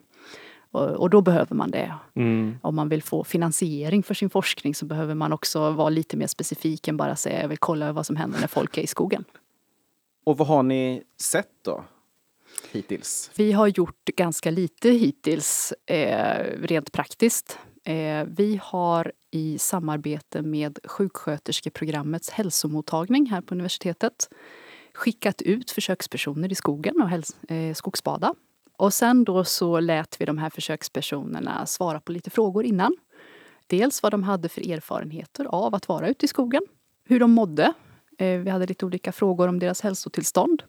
Och, 0.72 0.90
och 0.90 1.10
då 1.10 1.22
behöver 1.22 1.56
man 1.56 1.72
det. 1.72 1.94
Mm. 2.14 2.60
Om 2.62 2.76
man 2.76 2.90
vill 2.90 3.04
få 3.04 3.24
finansiering 3.24 4.04
för 4.04 4.14
sin 4.14 4.30
forskning 4.30 4.76
så 4.76 4.86
behöver 4.86 5.16
man 5.16 5.34
också 5.34 5.72
vara 5.72 5.90
lite 5.90 6.18
mer 6.18 6.28
specifik 6.28 6.88
än 6.88 6.98
bara 6.98 7.16
säga 7.16 7.42
jag 7.42 7.50
vill 7.50 7.58
kolla 7.58 7.92
vad 7.94 8.06
som 8.06 8.16
händer 8.16 8.40
när 8.40 8.48
folk 8.48 8.78
är 8.78 8.82
i 8.82 8.88
skogen. 8.88 9.24
Och 10.26 10.38
vad 10.38 10.48
har 10.48 10.64
ni 10.64 11.04
sett 11.22 11.52
då? 11.66 11.84
Hittills? 12.72 13.32
Vi 13.36 13.52
har 13.52 13.68
gjort 13.68 14.06
ganska 14.06 14.52
lite 14.52 14.90
hittills 14.90 15.74
eh, 15.86 16.44
rent 16.62 16.92
praktiskt. 16.92 17.60
Eh, 17.84 18.26
vi 18.28 18.60
har 18.64 19.12
i 19.32 19.58
samarbete 19.58 20.42
med 20.42 20.80
sjuksköterskeprogrammets 20.84 22.30
hälsomottagning 22.30 23.26
här 23.26 23.42
på 23.42 23.54
universitetet 23.54 24.30
skickat 24.94 25.42
ut 25.42 25.72
försökspersoner 25.72 26.52
i 26.52 26.56
skogen 26.56 27.02
och 27.02 27.10
häls- 27.10 27.52
eh, 27.52 27.74
skogsbada. 27.74 28.34
Och 28.78 28.94
sen 28.94 29.24
då 29.24 29.44
så 29.44 29.80
lät 29.80 30.22
vi 30.22 30.26
de 30.26 30.38
här 30.38 30.50
försökspersonerna 30.50 31.66
svara 31.66 32.00
på 32.00 32.12
lite 32.12 32.30
frågor 32.30 32.66
innan. 32.66 32.98
Dels 33.68 34.04
vad 34.04 34.14
de 34.14 34.24
hade 34.24 34.50
för 34.50 34.72
erfarenheter 34.72 35.46
av 35.46 35.76
att 35.76 35.88
vara 35.88 36.10
ute 36.10 36.26
i 36.26 36.28
skogen, 36.28 36.62
hur 37.06 37.20
de 37.20 37.32
mådde. 37.32 37.74
Eh, 38.18 38.40
vi 38.40 38.50
hade 38.50 38.66
lite 38.66 38.86
olika 38.86 39.12
frågor 39.12 39.48
om 39.48 39.60
deras 39.60 39.82
hälsotillstånd. 39.82 40.64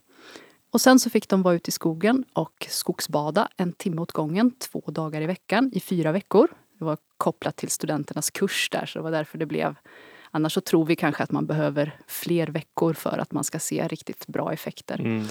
Och 0.70 0.80
sen 0.80 0.98
så 0.98 1.10
fick 1.10 1.28
de 1.28 1.42
vara 1.42 1.54
ute 1.54 1.68
i 1.68 1.72
skogen 1.72 2.24
och 2.32 2.66
skogsbada 2.68 3.48
en 3.56 3.72
timme 3.72 4.00
åt 4.02 4.12
gången, 4.12 4.50
två 4.50 4.80
dagar 4.86 5.20
i 5.20 5.26
veckan 5.26 5.70
i 5.74 5.80
fyra 5.80 6.12
veckor. 6.12 6.48
Det 6.78 6.84
var 6.84 6.98
kopplat 7.16 7.56
till 7.56 7.70
studenternas 7.70 8.30
kurs 8.30 8.68
där, 8.72 8.86
så 8.86 8.98
det 8.98 9.02
var 9.02 9.10
därför 9.10 9.38
det 9.38 9.46
blev... 9.46 9.74
Annars 10.30 10.52
så 10.52 10.60
tror 10.60 10.84
vi 10.84 10.96
kanske 10.96 11.22
att 11.22 11.30
man 11.30 11.46
behöver 11.46 11.96
fler 12.06 12.46
veckor 12.46 12.92
för 12.92 13.18
att 13.18 13.32
man 13.32 13.44
ska 13.44 13.58
se 13.58 13.88
riktigt 13.88 14.26
bra 14.26 14.52
effekter. 14.52 15.00
Mm. 15.00 15.24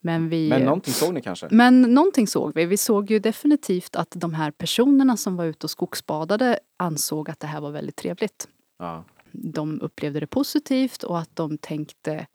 Men, 0.00 0.28
vi, 0.28 0.48
Men 0.48 0.62
någonting 0.62 0.94
såg 0.94 1.14
ni 1.14 1.22
kanske? 1.22 1.48
men 1.50 1.82
någonting 1.82 2.26
såg 2.26 2.54
vi. 2.54 2.66
Vi 2.66 2.76
såg 2.76 3.10
ju 3.10 3.18
definitivt 3.18 3.96
att 3.96 4.10
de 4.10 4.34
här 4.34 4.50
personerna 4.50 5.16
som 5.16 5.36
var 5.36 5.44
ute 5.44 5.66
och 5.66 5.70
skogsbadade 5.70 6.58
ansåg 6.76 7.30
att 7.30 7.40
det 7.40 7.46
här 7.46 7.60
var 7.60 7.70
väldigt 7.70 7.96
trevligt. 7.96 8.48
Ja. 8.78 9.04
De 9.32 9.80
upplevde 9.80 10.20
det 10.20 10.26
positivt 10.26 11.02
och 11.02 11.18
att 11.18 11.36
de 11.36 11.58
tänkte 11.58 12.26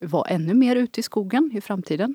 vara 0.00 0.28
ännu 0.28 0.54
mer 0.54 0.76
ute 0.76 1.00
i 1.00 1.02
skogen 1.02 1.50
i 1.54 1.60
framtiden. 1.60 2.14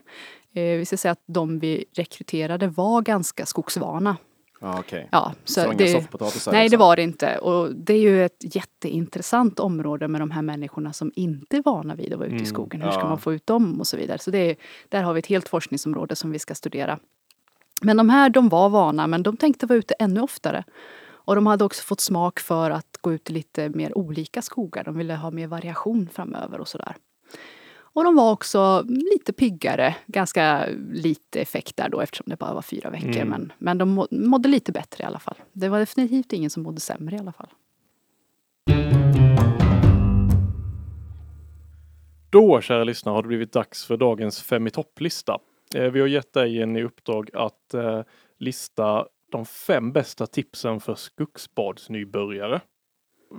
Eh, 0.53 0.63
vi 0.63 0.85
ska 0.85 0.97
säga 0.97 1.11
att 1.11 1.23
de 1.25 1.59
vi 1.59 1.85
rekryterade 1.93 2.67
var 2.67 3.01
ganska 3.01 3.45
skogsvana. 3.45 4.17
Ja, 4.61 4.79
okej. 4.79 5.07
Ja, 5.11 5.33
Så, 5.43 5.53
så 5.53 5.65
inga 5.65 5.73
det, 5.77 5.91
soffpotatisar? 5.91 6.51
nej, 6.51 6.59
det 6.59 6.63
liksom. 6.63 6.79
var 6.79 6.95
det 6.95 7.01
inte. 7.01 7.37
Och 7.37 7.75
det 7.75 7.93
är 7.93 7.99
ju 8.01 8.25
ett 8.25 8.55
jätteintressant 8.55 9.59
område 9.59 10.07
med 10.07 10.21
de 10.21 10.31
här 10.31 10.41
människorna 10.41 10.93
som 10.93 11.11
inte 11.15 11.57
är 11.57 11.61
vana 11.63 11.95
vid 11.95 12.13
att 12.13 12.19
vara 12.19 12.27
ute 12.27 12.33
Mm, 12.33 12.43
i 12.43 12.47
skogen. 12.47 12.81
Hur 12.81 12.91
ska 12.91 13.01
ja. 13.01 13.09
man 13.09 13.19
få 13.19 13.33
ut 13.33 13.47
dem 13.47 13.79
och 13.79 13.87
så 13.87 13.97
vidare. 13.97 14.17
Så 14.17 14.31
det 14.31 14.37
är, 14.37 14.55
där 14.89 15.03
har 15.03 15.13
vi 15.13 15.19
ett 15.19 15.25
helt 15.25 15.49
forskningsområde 15.49 16.15
som 16.15 16.31
vi 16.31 16.39
ska 16.39 16.55
studera. 16.55 16.99
Men 17.81 17.97
de 17.97 18.09
här, 18.09 18.29
de 18.29 18.49
var 18.49 18.69
vana, 18.69 19.07
men 19.07 19.23
de 19.23 19.37
tänkte 19.37 19.65
vara 19.65 19.79
ute 19.79 19.93
ännu 19.99 20.21
oftare. 20.21 20.63
Och 21.25 21.35
de 21.35 21.47
hade 21.47 21.63
också 21.63 21.83
fått 21.83 21.99
smak 21.99 22.39
för 22.39 22.71
att 22.71 22.97
gå 23.01 23.13
ut 23.13 23.29
i 23.29 23.33
lite 23.33 23.69
mer 23.69 23.97
olika 23.97 24.41
skogar. 24.41 24.83
De 24.83 24.97
ville 24.97 25.15
ha 25.15 25.31
mer 25.31 25.47
variation 25.47 26.09
framöver 26.13 26.59
och 26.59 26.67
sådär. 26.67 26.95
Och 27.93 28.03
de 28.03 28.15
var 28.15 28.31
också 28.31 28.83
lite 28.87 29.33
piggare, 29.33 29.95
ganska 30.07 30.65
lite 30.91 31.41
effekt 31.41 31.77
där 31.77 31.89
då 31.89 32.01
eftersom 32.01 32.25
det 32.27 32.35
bara 32.39 32.53
var 32.53 32.61
fyra 32.61 32.89
veckor. 32.89 33.15
Mm. 33.15 33.27
Men, 33.29 33.51
men 33.57 33.77
de 33.77 33.89
må- 33.89 34.07
mådde 34.11 34.49
lite 34.49 34.71
bättre 34.71 35.03
i 35.03 35.07
alla 35.07 35.19
fall. 35.19 35.35
Det 35.53 35.69
var 35.69 35.79
definitivt 35.79 36.33
ingen 36.33 36.49
som 36.49 36.63
mådde 36.63 36.79
sämre 36.81 37.15
i 37.15 37.19
alla 37.19 37.31
fall. 37.31 37.49
Då, 42.29 42.61
kära 42.61 42.83
lyssnare, 42.83 43.13
har 43.13 43.21
det 43.21 43.27
blivit 43.27 43.51
dags 43.51 43.85
för 43.85 43.97
dagens 43.97 44.41
Fem 44.41 44.67
i 44.67 44.69
topp-lista. 44.69 45.37
Eh, 45.75 45.83
Vi 45.91 45.99
har 45.99 46.07
gett 46.07 46.33
dig 46.33 46.61
en 46.61 46.77
i 46.77 46.83
uppdrag 46.83 47.29
att 47.33 47.73
eh, 47.73 48.01
lista 48.39 49.05
de 49.31 49.45
fem 49.45 49.91
bästa 49.91 50.27
tipsen 50.27 50.79
för 50.79 50.95
skogsbadsnybörjare. 50.95 52.61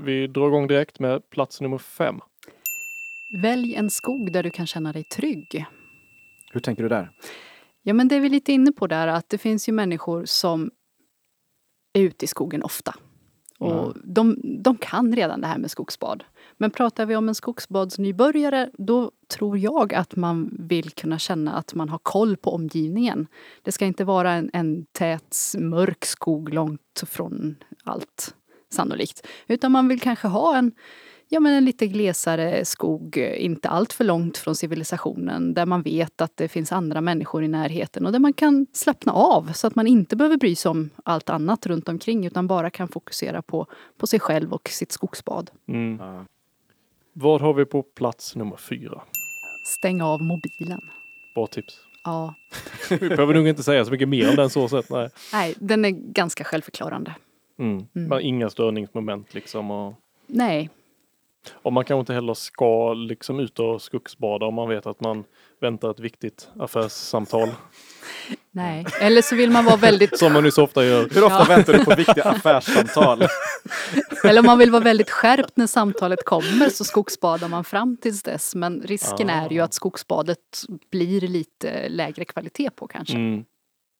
Vi 0.04 0.26
drar 0.26 0.46
igång 0.48 0.66
direkt 0.66 0.98
med 1.00 1.30
plats 1.30 1.60
nummer 1.60 1.78
fem. 1.78 2.20
Välj 3.32 3.74
en 3.74 3.90
skog 3.90 4.32
där 4.32 4.42
du 4.42 4.50
kan 4.50 4.66
känna 4.66 4.92
dig 4.92 5.04
trygg. 5.04 5.66
Hur 6.52 6.60
tänker 6.60 6.82
du 6.82 6.88
där? 6.88 7.10
Ja, 7.82 7.94
men 7.94 8.08
det 8.08 8.14
är 8.16 8.20
vi 8.20 8.28
lite 8.28 8.52
inne 8.52 8.72
på 8.72 8.86
där, 8.86 9.08
att 9.08 9.28
det 9.28 9.38
finns 9.38 9.68
ju 9.68 9.72
människor 9.72 10.24
som 10.24 10.70
är 11.92 12.02
ute 12.02 12.24
i 12.24 12.28
skogen 12.28 12.62
ofta. 12.62 12.94
Och 13.58 13.94
de, 14.04 14.40
de 14.42 14.76
kan 14.76 15.16
redan 15.16 15.40
det 15.40 15.46
här 15.46 15.58
med 15.58 15.70
skogsbad. 15.70 16.24
Men 16.56 16.70
pratar 16.70 17.06
vi 17.06 17.16
om 17.16 17.28
en 17.28 17.34
skogsbadsnybörjare, 17.34 18.70
då 18.78 19.10
tror 19.28 19.58
jag 19.58 19.94
att 19.94 20.16
man 20.16 20.56
vill 20.58 20.90
kunna 20.90 21.18
känna 21.18 21.52
att 21.52 21.74
man 21.74 21.88
har 21.88 21.98
koll 21.98 22.36
på 22.36 22.54
omgivningen. 22.54 23.26
Det 23.62 23.72
ska 23.72 23.86
inte 23.86 24.04
vara 24.04 24.32
en, 24.32 24.50
en 24.52 24.86
tät, 24.92 25.36
mörk 25.58 26.04
skog 26.04 26.54
långt 26.54 27.02
från 27.06 27.56
allt, 27.84 28.34
sannolikt. 28.72 29.26
Utan 29.46 29.72
man 29.72 29.88
vill 29.88 30.00
kanske 30.00 30.28
ha 30.28 30.56
en, 30.56 30.72
ja, 31.28 31.40
men 31.40 31.52
en 31.52 31.64
lite 31.64 31.86
glesare 31.86 32.64
skog, 32.64 33.16
inte 33.16 33.68
allt 33.68 33.92
för 33.92 34.04
långt 34.04 34.38
från 34.38 34.56
civilisationen, 34.56 35.54
där 35.54 35.66
man 35.66 35.82
vet 35.82 36.20
att 36.20 36.36
det 36.36 36.48
finns 36.48 36.72
andra 36.72 37.00
människor 37.00 37.44
i 37.44 37.48
närheten 37.48 38.06
och 38.06 38.12
där 38.12 38.18
man 38.18 38.32
kan 38.32 38.66
slappna 38.72 39.12
av 39.12 39.52
så 39.52 39.66
att 39.66 39.74
man 39.74 39.86
inte 39.86 40.16
behöver 40.16 40.36
bry 40.36 40.56
sig 40.56 40.70
om 40.70 40.90
allt 41.04 41.30
annat 41.30 41.66
runt 41.66 41.88
omkring 41.88 42.26
utan 42.26 42.46
bara 42.46 42.70
kan 42.70 42.88
fokusera 42.88 43.42
på, 43.42 43.66
på 43.98 44.06
sig 44.06 44.20
själv 44.20 44.52
och 44.52 44.68
sitt 44.68 44.92
skogsbad. 44.92 45.50
Mm. 45.68 45.98
Ja. 46.00 46.24
Vad 47.12 47.40
har 47.40 47.54
vi 47.54 47.64
på 47.64 47.82
plats 47.82 48.36
nummer 48.36 48.56
fyra? 48.56 49.02
Stäng 49.64 50.02
av 50.02 50.22
mobilen. 50.22 50.80
Bra 51.34 51.46
tips. 51.46 51.74
Ja, 52.04 52.34
Vi 52.90 53.08
behöver 53.08 53.34
nog 53.34 53.48
inte 53.48 53.62
säga 53.62 53.84
så 53.84 53.90
mycket 53.90 54.08
mer 54.08 54.30
om 54.30 54.36
den 54.36 54.50
så 54.50 54.68
sett. 54.68 54.90
Nej. 54.90 55.08
nej, 55.32 55.54
den 55.58 55.84
är 55.84 55.90
ganska 55.90 56.44
självförklarande. 56.44 57.14
Mm. 57.58 57.86
Mm. 57.94 58.20
Inga 58.22 58.50
störningsmoment 58.50 59.34
liksom. 59.34 59.70
Och, 59.70 59.94
Nej, 60.26 60.70
och 61.54 61.72
man 61.72 61.84
kanske 61.84 62.00
inte 62.00 62.14
heller 62.14 62.34
ska 62.34 62.92
liksom 62.94 63.40
ut 63.40 63.58
och 63.58 63.82
skogsbada 63.82 64.46
om 64.46 64.54
man 64.54 64.68
vet 64.68 64.86
att 64.86 65.00
man 65.00 65.24
väntar 65.60 65.90
ett 65.90 66.00
viktigt 66.00 66.48
affärssamtal. 66.58 67.48
nej. 68.50 68.86
Eller 69.00 69.22
så 69.22 69.36
vill 69.36 69.50
man 69.50 69.64
vara 69.64 69.76
väldigt 69.76 70.18
Som 70.18 70.32
man 70.32 70.44
ju 70.44 70.50
så 70.50 70.62
ofta 70.64 70.84
gör. 70.84 71.08
Hur 71.14 71.24
ofta 71.24 71.38
Ja. 71.38 71.44
väntar 71.56 71.72
du 71.72 71.84
på 71.84 71.94
viktiga 71.94 72.24
affärssamtal? 72.24 73.22
Eller 74.24 74.40
om 74.40 74.46
man 74.46 74.58
vill 74.58 74.70
vara 74.70 74.82
väldigt 74.82 75.10
skärpt 75.10 75.56
när 75.56 75.66
samtalet 75.66 76.24
kommer 76.24 76.68
så 76.68 76.84
skogsbadar 76.84 77.48
man 77.48 77.64
fram 77.64 77.96
tills 77.96 78.22
dess. 78.22 78.54
Men 78.54 78.82
risken 78.82 79.30
är 79.30 79.50
ju 79.50 79.60
Ah. 79.60 79.64
att 79.64 79.74
skogsbadet 79.74 80.38
blir 80.90 81.20
lite 81.20 81.88
lägre 81.88 82.24
kvalitet 82.24 82.70
på 82.70 82.86
kanske. 82.86 83.14
Mm. 83.14 83.44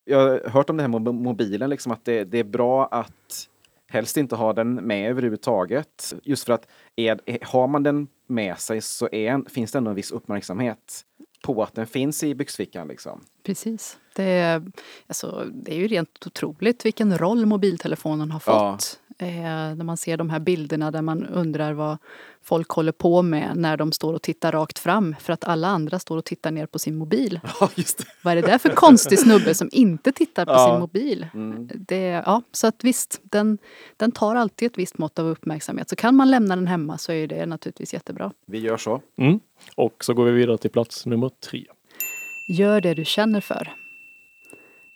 Jag 0.05 0.19
har 0.19 0.49
hört 0.49 0.69
om 0.69 0.77
det 0.77 0.83
här 0.83 0.87
med 0.87 1.01
mo- 1.01 1.23
mobilen, 1.23 1.69
liksom 1.69 1.91
att 1.91 2.05
det, 2.05 2.23
det 2.23 2.39
är 2.39 2.43
bra 2.43 2.85
att 2.91 3.47
helst 3.95 4.17
inte 4.17 4.35
ha 4.35 4.53
den 4.53 4.75
med 4.75 5.09
överhuvudtaget. 5.09 6.13
Just 6.23 6.45
för 6.45 6.53
att 6.53 6.67
är, 6.95 7.45
har 7.45 7.67
man 7.67 7.83
den 7.83 8.07
med 8.27 8.59
sig 8.59 8.81
så 8.81 9.09
är, 9.11 9.49
finns 9.49 9.71
det 9.71 9.77
ändå 9.77 9.89
en 9.89 9.95
viss 9.95 10.11
uppmärksamhet 10.11 11.05
på 11.43 11.63
att 11.63 11.75
den 11.75 11.87
finns 11.87 12.23
i 12.23 12.35
byxfickan. 12.35 12.87
Liksom. 12.87 13.21
Precis. 13.43 13.97
Det 14.15 14.23
är, 14.23 14.71
alltså, 15.07 15.45
det 15.53 15.73
är 15.73 15.77
ju 15.77 15.87
rent 15.87 16.27
otroligt 16.27 16.85
vilken 16.85 17.17
roll 17.17 17.45
mobiltelefonen 17.45 18.31
har 18.31 18.39
fått. 18.39 18.99
Eh, 19.17 19.27
när 19.75 19.83
man 19.83 19.97
ser 19.97 20.17
de 20.17 20.29
här 20.29 20.39
bilderna 20.39 20.91
där 20.91 21.01
man 21.01 21.25
undrar 21.25 21.73
vad 21.73 21.97
folk 22.43 22.69
håller 22.69 22.91
på 22.91 23.21
med 23.21 23.51
när 23.55 23.77
de 23.77 23.91
står 23.91 24.13
och 24.13 24.21
tittar 24.21 24.51
rakt 24.51 24.79
fram 24.79 25.15
för 25.19 25.33
att 25.33 25.43
alla 25.43 25.67
andra 25.67 25.99
står 25.99 26.17
och 26.17 26.25
tittar 26.25 26.51
ner 26.51 26.65
på 26.65 26.79
sin 26.79 26.95
mobil. 26.95 27.39
Ja, 27.59 27.69
just 27.75 27.97
det. 27.97 28.03
Vad 28.23 28.31
är 28.37 28.41
det 28.41 28.47
där 28.47 28.57
för 28.57 28.69
konstig 28.69 29.19
snubbe 29.19 29.55
som 29.55 29.69
inte 29.71 30.11
tittar 30.11 30.45
på 30.45 30.51
Ja. 30.51 30.67
sin 30.71 30.79
mobil? 30.79 31.27
Mm. 31.33 31.69
Det, 31.75 32.05
ja, 32.25 32.41
så 32.51 32.67
att 32.67 32.83
visst, 32.83 33.19
den, 33.23 33.57
den 33.97 34.11
tar 34.11 34.35
alltid 34.35 34.65
ett 34.71 34.77
visst 34.77 34.97
mått 34.97 35.19
av 35.19 35.25
uppmärksamhet. 35.27 35.89
Så 35.89 35.95
kan 35.95 36.15
man 36.15 36.31
lämna 36.31 36.55
den 36.55 36.67
hemma 36.67 36.97
så 36.97 37.11
är 37.11 37.27
det 37.27 37.45
naturligtvis 37.45 37.93
jättebra. 37.93 38.31
Vi 38.45 38.59
gör 38.59 38.77
så. 38.77 39.01
Mm. 39.17 39.39
Och 39.75 40.03
så 40.03 40.13
går 40.13 40.25
vi 40.25 40.31
vidare 40.31 40.57
till 40.57 40.71
plats 40.71 41.05
nummer 41.05 41.29
tre. 41.49 41.65
Gör 42.49 42.81
det 42.81 42.93
du 42.93 43.05
känner 43.05 43.41
för. 43.41 43.73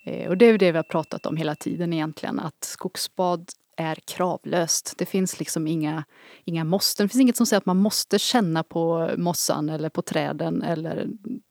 Eh, 0.06 0.30
Och 0.30 0.38
det 0.38 0.46
är 0.46 0.58
det 0.58 0.72
vi 0.72 0.78
har 0.78 0.84
pratat 0.84 1.26
om 1.26 1.38
hela 1.38 1.56
tiden 1.56 1.94
egentligen, 1.94 2.40
att 2.40 2.64
skogsbad 2.64 3.50
är 3.80 3.96
kravlöst. 3.96 4.94
Det 4.98 5.06
finns 5.06 5.40
liksom 5.40 5.68
inga, 5.68 6.04
inga 6.46 6.64
måsten. 6.64 7.06
Det 7.06 7.10
finns 7.10 7.22
inget 7.22 7.38
som 7.38 7.46
säger 7.46 7.58
att 7.58 7.66
man 7.66 7.78
måste 7.78 8.20
känna 8.20 8.64
på 8.64 9.12
mossan 9.18 9.70
eller 9.70 9.90
på 9.90 10.02
träden. 10.02 10.62
Eller 10.62 11.08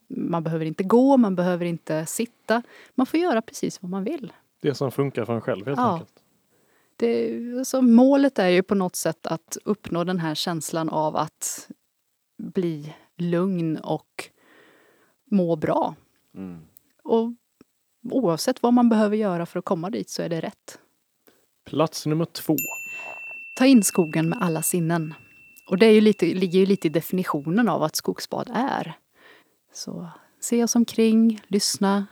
man 0.08 0.42
behöver 0.44 0.64
inte 0.64 0.84
gå, 0.84 1.16
man 1.16 1.36
behöver 1.36 1.64
inte 1.64 2.06
sitta. 2.06 2.62
Man 2.94 3.06
får 3.06 3.20
göra 3.20 3.42
precis 3.42 3.82
vad 3.82 3.90
man 3.90 4.04
vill. 4.04 4.32
Det 4.62 4.74
som 4.74 4.90
funkar 4.90 5.24
för 5.24 5.34
en 5.34 5.40
själv 5.40 5.66
helt 5.66 5.78
Ja. 5.78 5.92
enkelt. 5.92 6.14
Det, 6.96 7.38
alltså, 7.58 7.82
målet 7.82 8.38
är 8.38 8.48
ju 8.48 8.62
på 8.62 8.74
något 8.74 8.96
sätt 8.96 9.26
att 9.26 9.56
uppnå 9.64 10.04
den 10.04 10.18
här 10.18 10.34
känslan 10.34 10.88
av 10.88 11.16
att 11.16 11.70
bli 12.42 12.94
lugn 13.16 13.76
och 13.76 14.30
må 15.30 15.56
bra. 15.56 15.94
Mm. 16.34 16.58
Och 17.02 17.32
oavsett 18.10 18.62
vad 18.62 18.72
man 18.72 18.88
behöver 18.88 19.16
göra 19.16 19.46
för 19.46 19.58
att 19.58 19.64
komma 19.64 19.90
dit 19.90 20.10
så 20.10 20.22
är 20.22 20.28
det 20.28 20.40
rätt. 20.40 20.78
Plats 21.68 22.06
nummer 22.06 22.24
två. 22.24 22.56
Ta 23.56 23.66
in 23.66 23.82
skogen 23.82 24.28
med 24.28 24.38
alla 24.42 24.62
sinnen. 24.62 25.14
Och 25.66 25.78
det 25.78 25.86
är 25.86 25.92
ju 25.92 26.00
lite, 26.00 26.26
ligger 26.26 26.58
ju 26.58 26.66
lite 26.66 26.86
i 26.86 26.90
definitionen 26.90 27.68
av 27.68 27.80
vad 27.80 27.86
ett 27.86 27.96
skogsbad 27.96 28.50
är. 28.54 28.98
Så 29.72 30.08
se 30.40 30.64
oss 30.64 30.74
omkring, 30.76 31.40
lyssna, 31.46 32.06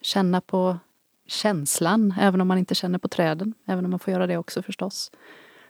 känna 0.00 0.40
på 0.40 0.78
känslan, 1.26 2.14
även 2.20 2.40
om 2.40 2.48
man 2.48 2.58
inte 2.58 2.74
känner 2.74 2.98
på 2.98 3.08
träden. 3.08 3.54
Även 3.66 3.84
om 3.84 3.90
man 3.90 4.00
får 4.00 4.12
göra 4.12 4.26
det 4.26 4.36
också 4.36 4.62
förstås. 4.62 5.10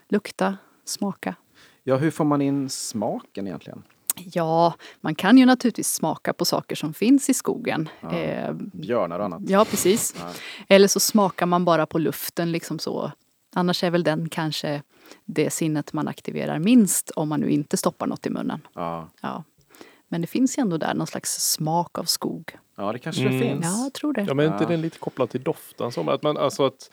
Lukta, 0.09 0.57
smaka. 0.85 1.35
Ja, 1.83 1.97
hur 1.97 2.11
får 2.11 2.25
man 2.25 2.41
in 2.41 2.69
smaken 2.69 3.47
egentligen? 3.47 3.83
Ja, 4.25 4.73
man 5.01 5.15
kan 5.15 5.37
ju 5.37 5.45
naturligtvis 5.45 5.93
smaka 5.93 6.33
på 6.33 6.45
saker 6.45 6.75
som 6.75 6.93
finns 6.93 7.29
i 7.29 7.33
skogen. 7.33 7.89
Ja. 8.01 8.11
Eh, 8.13 8.53
Björnar 8.53 9.19
och 9.19 9.25
annat? 9.25 9.41
ja, 9.47 9.65
precis. 9.65 10.15
Ja. 10.19 10.31
Eller 10.67 10.87
så 10.87 10.99
smakar 10.99 11.45
man 11.45 11.65
bara 11.65 11.85
på 11.85 11.99
luften 11.99 12.51
liksom 12.51 12.79
så. 12.79 13.11
Annars 13.55 13.83
är 13.83 13.89
väl 13.89 14.03
den 14.03 14.29
kanske 14.29 14.83
det 15.25 15.49
sinnet 15.49 15.93
man 15.93 16.07
aktiverar 16.07 16.59
minst 16.59 17.09
om 17.11 17.29
man 17.29 17.39
nu 17.39 17.49
inte 17.51 17.77
stoppar 17.77 18.07
något 18.07 18.25
i 18.25 18.29
munnen. 18.29 18.67
Ja. 18.75 19.09
Ja. 19.21 19.43
Men 20.07 20.21
det 20.21 20.27
finns 20.27 20.57
ju 20.57 20.61
ändå 20.61 20.77
där 20.77 20.93
någon 20.93 21.07
slags 21.07 21.51
smak 21.53 21.97
av 21.97 22.03
skog. 22.03 22.57
ja, 22.77 22.91
det 22.93 22.99
kanske 22.99 23.21
Mm. 23.21 23.33
det 23.33 23.39
finns. 23.39 23.65
Ja, 23.65 23.83
jag 23.83 23.93
tror 23.93 24.13
det. 24.13 24.21
Ja, 24.21 24.33
men 24.33 24.45
är 24.45 24.51
inte 24.53 24.63
Ja. 24.63 24.69
den 24.69 24.81
lite 24.81 24.99
kopplad 24.99 25.29
till 25.29 25.43
doften? 25.43 25.91
Som 25.91 26.09
att 26.09 26.23
man, 26.23 26.37
alltså 26.37 26.65
att 26.65 26.89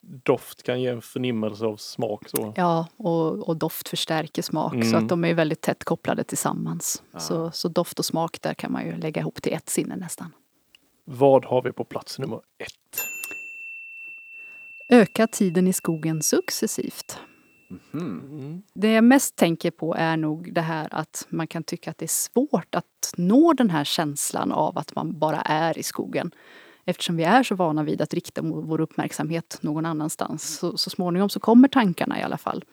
doft 0.00 0.62
kan 0.62 0.80
ge 0.82 0.88
en 0.88 1.02
förnimmelse 1.02 1.64
av 1.64 1.76
smak. 1.76 2.28
Så. 2.28 2.52
Ja, 2.56 2.88
och, 2.96 3.48
och 3.48 3.56
doft 3.56 3.88
förstärker 3.88 4.42
smak. 4.42 4.72
Så 4.72 4.78
Mm. 4.78 4.94
att 5.02 5.08
de 5.08 5.24
är 5.24 5.34
väldigt 5.34 5.60
tätt 5.60 5.84
kopplade 5.84 6.24
tillsammans. 6.24 7.02
Så, 7.18 7.50
så 7.50 7.68
doft 7.68 7.98
och 7.98 8.04
smak, 8.04 8.42
där 8.42 8.54
kan 8.54 8.72
man 8.72 8.86
ju 8.86 8.96
lägga 8.96 9.20
ihop 9.20 9.42
till 9.42 9.52
ett 9.52 9.68
sinne 9.68 9.96
nästan. 9.96 10.34
Vad 11.04 11.44
har 11.44 11.62
vi 11.62 11.72
på 11.72 11.84
plats 11.84 12.18
nummer 12.18 12.36
ett? 12.58 13.04
Öka 14.90 15.26
tiden 15.26 15.68
i 15.68 15.72
skogen 15.72 16.22
successivt. 16.22 17.18
Mm. 17.94 18.62
Det 18.74 18.92
jag 18.92 19.04
mest 19.04 19.36
tänker 19.36 19.70
på 19.70 19.94
är 19.94 20.16
nog 20.16 20.54
det 20.54 20.60
här 20.60 20.88
att 20.90 21.26
man 21.28 21.46
kan 21.46 21.62
tycka 21.64 21.90
att 21.90 21.98
det 21.98 22.04
är 22.04 22.06
svårt 22.06 22.74
att 22.74 23.14
nå 23.16 23.52
den 23.52 23.70
här 23.70 23.84
känslan 23.84 24.52
av 24.52 24.78
att 24.78 24.94
man 24.94 25.18
bara 25.18 25.40
är 25.40 25.78
i 25.78 25.82
skogen. 25.82 26.30
Eftersom 26.88 27.16
vi 27.16 27.24
är 27.24 27.42
så 27.42 27.54
vana 27.54 27.82
vid 27.82 28.00
att 28.02 28.14
rikta 28.14 28.42
vår 28.42 28.80
uppmärksamhet 28.80 29.58
någon 29.60 29.86
annanstans. 29.86 30.58
Så, 30.58 30.76
så 30.76 30.90
småningom 30.90 31.28
så 31.28 31.40
kommer 31.40 31.68
tankarna 31.68 32.20
i 32.20 32.22
alla 32.22 32.38
fall. 32.38 32.64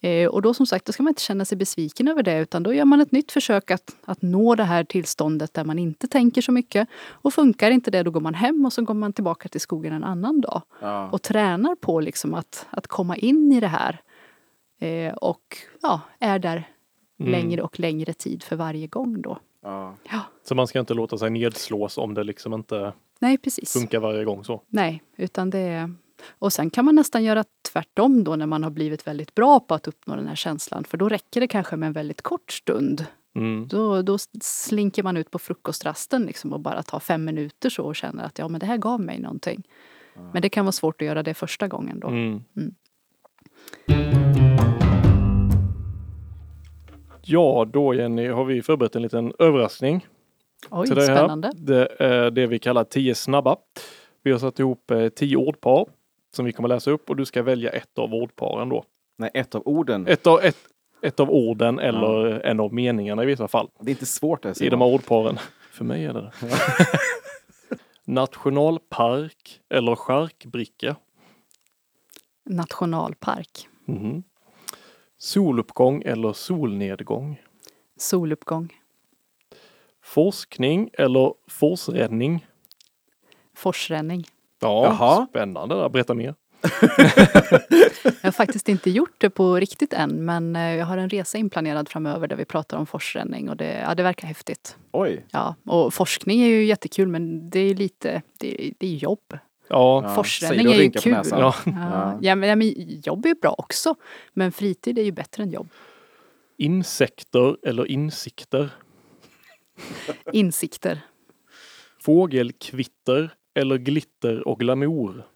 Eh, 0.00 0.28
och 0.28 0.42
då 0.42 0.54
som 0.54 0.66
sagt, 0.66 0.84
då 0.86 0.92
ska 0.92 1.02
man 1.02 1.10
inte 1.10 1.22
känna 1.22 1.44
sig 1.44 1.58
besviken 1.58 2.08
över 2.08 2.22
det 2.22 2.38
utan 2.38 2.62
då 2.62 2.74
gör 2.74 2.84
man 2.84 3.00
ett 3.00 3.12
nytt 3.12 3.32
försök 3.32 3.70
att, 3.70 3.96
att 4.04 4.22
nå 4.22 4.54
det 4.54 4.64
här 4.64 4.84
tillståndet 4.84 5.54
där 5.54 5.64
man 5.64 5.78
inte 5.78 6.08
tänker 6.08 6.42
så 6.42 6.52
mycket. 6.52 6.88
Och 7.08 7.34
funkar 7.34 7.70
inte 7.70 7.90
det, 7.90 8.02
då 8.02 8.10
går 8.10 8.20
man 8.20 8.34
hem 8.34 8.64
och 8.66 8.72
så 8.72 8.82
går 8.82 8.94
man 8.94 9.12
tillbaka 9.12 9.48
till 9.48 9.60
skogen 9.60 9.92
en 9.92 10.04
annan 10.04 10.40
dag. 10.40 10.62
Ja. 10.80 11.10
Och 11.10 11.22
tränar 11.22 11.74
på 11.74 12.00
liksom 12.00 12.34
att, 12.34 12.66
att 12.70 12.86
komma 12.86 13.16
in 13.16 13.52
i 13.52 13.60
det 13.60 13.68
här. 13.68 14.00
Eh, 14.80 15.14
och 15.14 15.56
ja, 15.82 16.00
är 16.18 16.38
där 16.38 16.64
Mm. 17.20 17.32
längre 17.32 17.62
och 17.62 17.80
längre 17.80 18.12
tid 18.12 18.42
för 18.42 18.56
varje 18.56 18.86
gång 18.86 19.22
då. 19.22 19.38
Ja. 19.62 19.94
Ja, 20.10 20.20
Så 20.44 20.54
man 20.54 20.66
ska 20.66 20.80
inte 20.80 20.94
låta 20.94 21.18
sig 21.18 21.30
nedslås 21.30 21.98
om 21.98 22.14
det 22.14 22.24
liksom 22.24 22.54
inte 22.54 22.92
nej 23.18 23.38
precis. 23.38 23.72
funkar 23.72 24.00
varje 24.00 24.24
gång 24.24 24.44
så. 24.44 24.62
Nej, 24.68 25.02
utan 25.16 25.50
det 25.50 25.58
är... 25.58 25.94
Och 26.28 26.52
sen 26.52 26.70
kan 26.70 26.84
man 26.84 26.94
nästan 26.94 27.24
göra 27.24 27.44
tvärtom 27.72 28.24
då 28.24 28.36
när 28.36 28.46
man 28.46 28.62
har 28.62 28.70
blivit 28.70 29.06
väldigt 29.06 29.34
bra 29.34 29.60
på 29.60 29.74
att 29.74 29.88
uppnå 29.88 30.16
den 30.16 30.28
här 30.28 30.34
känslan. 30.34 30.84
För 30.84 30.98
då 30.98 31.08
räcker 31.08 31.40
det 31.40 31.46
kanske 31.46 31.76
med 31.76 31.86
en 31.86 31.92
väldigt 31.92 32.22
kort 32.22 32.52
stund. 32.52 33.06
Mm. 33.34 33.68
Då, 33.68 34.02
då 34.02 34.18
slinker 34.40 35.02
man 35.02 35.16
ut 35.16 35.30
på 35.30 35.38
frukostrasten 35.38 36.22
liksom 36.26 36.52
och 36.52 36.60
bara 36.60 36.82
tar 36.82 37.00
fem 37.00 37.24
minuter 37.24 37.70
så 37.70 37.84
och 37.84 37.96
känner 37.96 38.24
att 38.24 38.38
ja 38.38 38.48
men 38.48 38.60
det 38.60 38.66
här 38.66 38.76
gav 38.76 39.00
mig 39.00 39.20
någonting. 39.20 39.62
Men 40.32 40.42
det 40.42 40.48
kan 40.48 40.64
vara 40.64 40.72
svårt 40.72 41.02
att 41.02 41.06
göra 41.06 41.22
det 41.22 41.34
första 41.34 41.68
gången 41.68 42.00
då. 42.00 42.08
Mm. 42.08 42.42
Mm. 42.56 42.74
Ja, 47.22 47.66
då 47.72 47.94
Jenny 47.94 48.28
har 48.28 48.44
vi 48.44 48.62
förberett 48.62 48.96
en 48.96 49.02
liten 49.02 49.32
överraskning. 49.38 50.06
Oj, 50.70 50.86
till 50.86 50.96
dig 50.96 51.08
här. 51.08 51.16
spännande. 51.16 51.50
Det 51.54 51.96
är 51.98 52.30
det 52.30 52.46
vi 52.46 52.58
kallar 52.58 52.84
10 52.84 53.14
snabba. 53.14 53.56
Vi 54.22 54.32
har 54.32 54.38
satt 54.38 54.58
ihop 54.58 54.90
eh, 54.90 55.08
10 55.08 55.36
ordpar 55.36 55.86
som 56.36 56.44
vi 56.44 56.52
kommer 56.52 56.68
läsa 56.68 56.90
upp 56.90 57.10
och 57.10 57.16
du 57.16 57.24
ska 57.24 57.42
välja 57.42 57.70
ett 57.70 57.98
av 57.98 58.14
ordparen 58.14 58.68
då. 58.68 58.84
Nej, 59.18 59.30
ett 59.34 59.54
av 59.54 59.62
orden. 59.64 60.06
Ett 60.06 60.26
av, 60.26 60.40
ett, 60.40 60.56
ett 61.02 61.20
av 61.20 61.30
orden 61.30 61.78
eller 61.78 62.40
en 62.46 62.60
av 62.60 62.74
meningarna 62.74 63.22
i 63.22 63.26
vissa 63.26 63.48
fall. 63.48 63.68
Det 63.80 63.90
är 63.90 63.92
inte 63.92 64.06
svårt 64.06 64.42
det. 64.42 64.60
I 64.60 64.68
de 64.68 64.80
här 64.80 64.88
ordparen. 64.88 65.38
För 65.72 65.84
mig 65.84 66.04
är 66.04 66.12
det 66.12 66.20
det. 66.20 66.32
Nationalpark 68.04 69.60
eller 69.68 69.94
charkbricka. 69.94 70.96
Nationalpark. 72.44 73.68
Mhm. 73.84 74.22
Soluppgång 75.18 76.02
eller 76.02 76.32
solnedgång. 76.32 77.42
Soluppgång. 77.96 78.74
Forskning 80.06 80.90
eller 80.92 81.32
forsränning. 81.48 82.46
Forsränning. 83.56 84.26
Ja, 84.60 84.84
Jaha. 84.84 85.26
spännande. 85.26 85.74
där. 85.74 85.88
Berätta 85.88 86.14
mer. 86.14 86.34
Jag 88.02 88.28
har 88.28 88.32
faktiskt 88.32 88.68
inte 88.68 88.90
gjort 88.90 89.14
det 89.18 89.30
på 89.30 89.56
riktigt 89.56 89.92
än 89.92 90.24
men 90.24 90.56
eh, 90.56 90.74
jag 90.74 90.86
har 90.86 90.98
en 90.98 91.10
resa 91.10 91.38
inplanerad 91.38 91.88
framöver 91.88 92.28
där 92.28 92.36
vi 92.36 92.44
pratar 92.44 92.78
om 92.78 92.86
forsränning 92.86 93.50
och 93.50 93.56
det, 93.56 93.80
ja, 93.86 93.94
det 93.94 94.02
verkar 94.02 94.28
häftigt. 94.28 94.76
Oj. 94.92 95.26
Ja, 95.30 95.54
och 95.64 95.94
forskning 95.94 96.42
är 96.42 96.46
ju 96.46 96.64
jättekul 96.64 97.08
men 97.08 97.50
det 97.50 97.60
är 97.60 97.74
lite, 97.74 98.22
det, 98.38 98.72
det 98.78 98.86
är 98.86 98.94
jobb. 98.94 99.38
Ja, 99.68 100.14
Forsränning 100.14 100.72
är 100.72 100.82
ju 100.82 100.90
kul. 100.90 101.22
ja. 101.30 101.54
Ja, 101.64 102.18
ja, 102.20 102.34
men, 102.34 102.48
ja, 102.48 102.56
men 102.56 102.72
jobb 103.04 103.24
är 103.24 103.28
ju 103.28 103.34
bra 103.34 103.54
också. 103.58 103.94
Men 104.32 104.52
fritid 104.52 104.98
är 104.98 105.02
ju 105.02 105.12
bättre 105.12 105.42
än 105.42 105.50
jobb. 105.50 105.68
Insekter 106.58 107.56
eller 107.66 107.86
insikter. 107.86 108.70
Insikter. 110.32 111.00
Fågelkvitter 112.00 113.34
eller 113.54 113.78
glitter 113.78 114.48
och 114.48 114.60
glamour. 114.60 115.26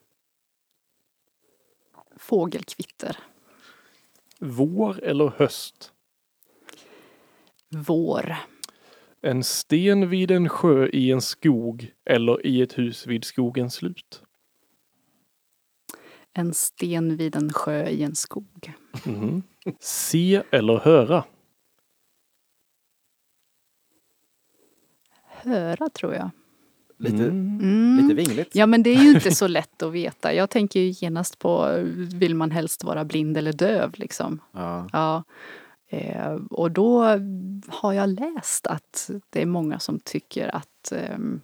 Fågelkvitter. 2.17 3.17
Vår 4.39 5.03
eller 5.03 5.29
höst. 5.29 5.93
Vår. 7.69 8.37
En 9.23 9.45
sten 9.45 10.09
vid 10.09 10.31
en 10.31 10.49
sjö 10.49 10.89
i 10.89 11.11
en 11.11 11.21
skog 11.21 11.93
eller 12.05 12.47
i 12.47 12.63
ett 12.63 12.79
hus 12.79 13.07
vid 13.07 13.25
skogens 13.25 13.75
slut. 13.75 14.23
En 16.33 16.55
sten 16.55 17.17
vid 17.17 17.37
en 17.37 17.53
sjö 17.53 17.89
i 17.89 18.03
en 18.03 18.15
skog. 18.15 18.73
Mhm. 19.05 19.43
Se 19.81 20.43
eller 20.51 20.79
höra. 20.79 21.25
Höra 25.45 25.89
tror 25.89 26.15
jag. 26.15 26.31
Lite, 26.99 27.25
Mm. 27.25 27.99
Lite 28.03 28.15
vingligt. 28.15 28.55
Ja 28.55 28.67
men 28.67 28.83
det 28.83 28.91
är 28.91 29.03
ju 29.03 29.11
inte 29.11 29.35
så 29.35 29.47
lätt 29.47 29.83
att 29.83 29.93
veta. 29.93 30.35
Jag 30.35 30.51
tänker 30.51 30.81
ju 30.81 30.95
genast 31.07 31.39
på 31.39 31.69
vill 32.15 32.35
man 32.35 32.51
helst 32.51 32.85
vara 32.85 33.05
blind 33.05 33.37
eller 33.37 33.53
döv 33.53 33.93
liksom. 33.97 34.41
Ja. 34.53 34.89
Ja. 34.93 35.25
Eh, 35.89 36.33
och 36.51 36.71
då 36.71 37.05
har 37.69 37.93
jag 37.93 38.09
läst 38.09 38.67
att 38.67 39.11
det 39.31 39.43
är 39.43 39.47
många 39.47 39.79
som 39.79 40.01
tycker 40.01 40.57
att, 40.57 40.93
ehm, 40.93 41.41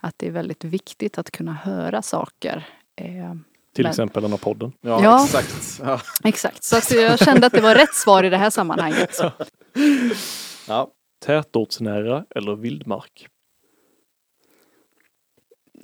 att 0.00 0.14
det 0.18 0.26
är 0.26 0.30
väldigt 0.30 0.64
viktigt 0.64 1.18
att 1.18 1.30
kunna 1.30 1.52
höra 1.52 2.02
saker. 2.02 2.66
Eh, 2.96 3.34
Till 3.74 3.84
Men- 3.84 3.90
exempel 3.90 4.22
den 4.22 4.30
här 4.30 4.38
podden. 4.38 4.72
Ja, 4.80 5.00
Ja. 5.02 5.24
exakt. 5.24 5.80
Ja. 5.84 6.00
exakt, 6.24 6.64
så 6.64 6.76
att 6.76 6.90
jag 6.90 7.18
kände 7.18 7.46
att 7.46 7.52
det 7.52 7.60
var 7.60 7.74
rätt 7.74 7.94
svar 7.94 8.24
i 8.24 8.30
det 8.30 8.36
här 8.36 8.50
sammanhanget. 8.50 9.20
Ja. 10.68 10.88
Tätortsnära 11.18 12.26
eller 12.30 12.56
vildmark. 12.56 13.28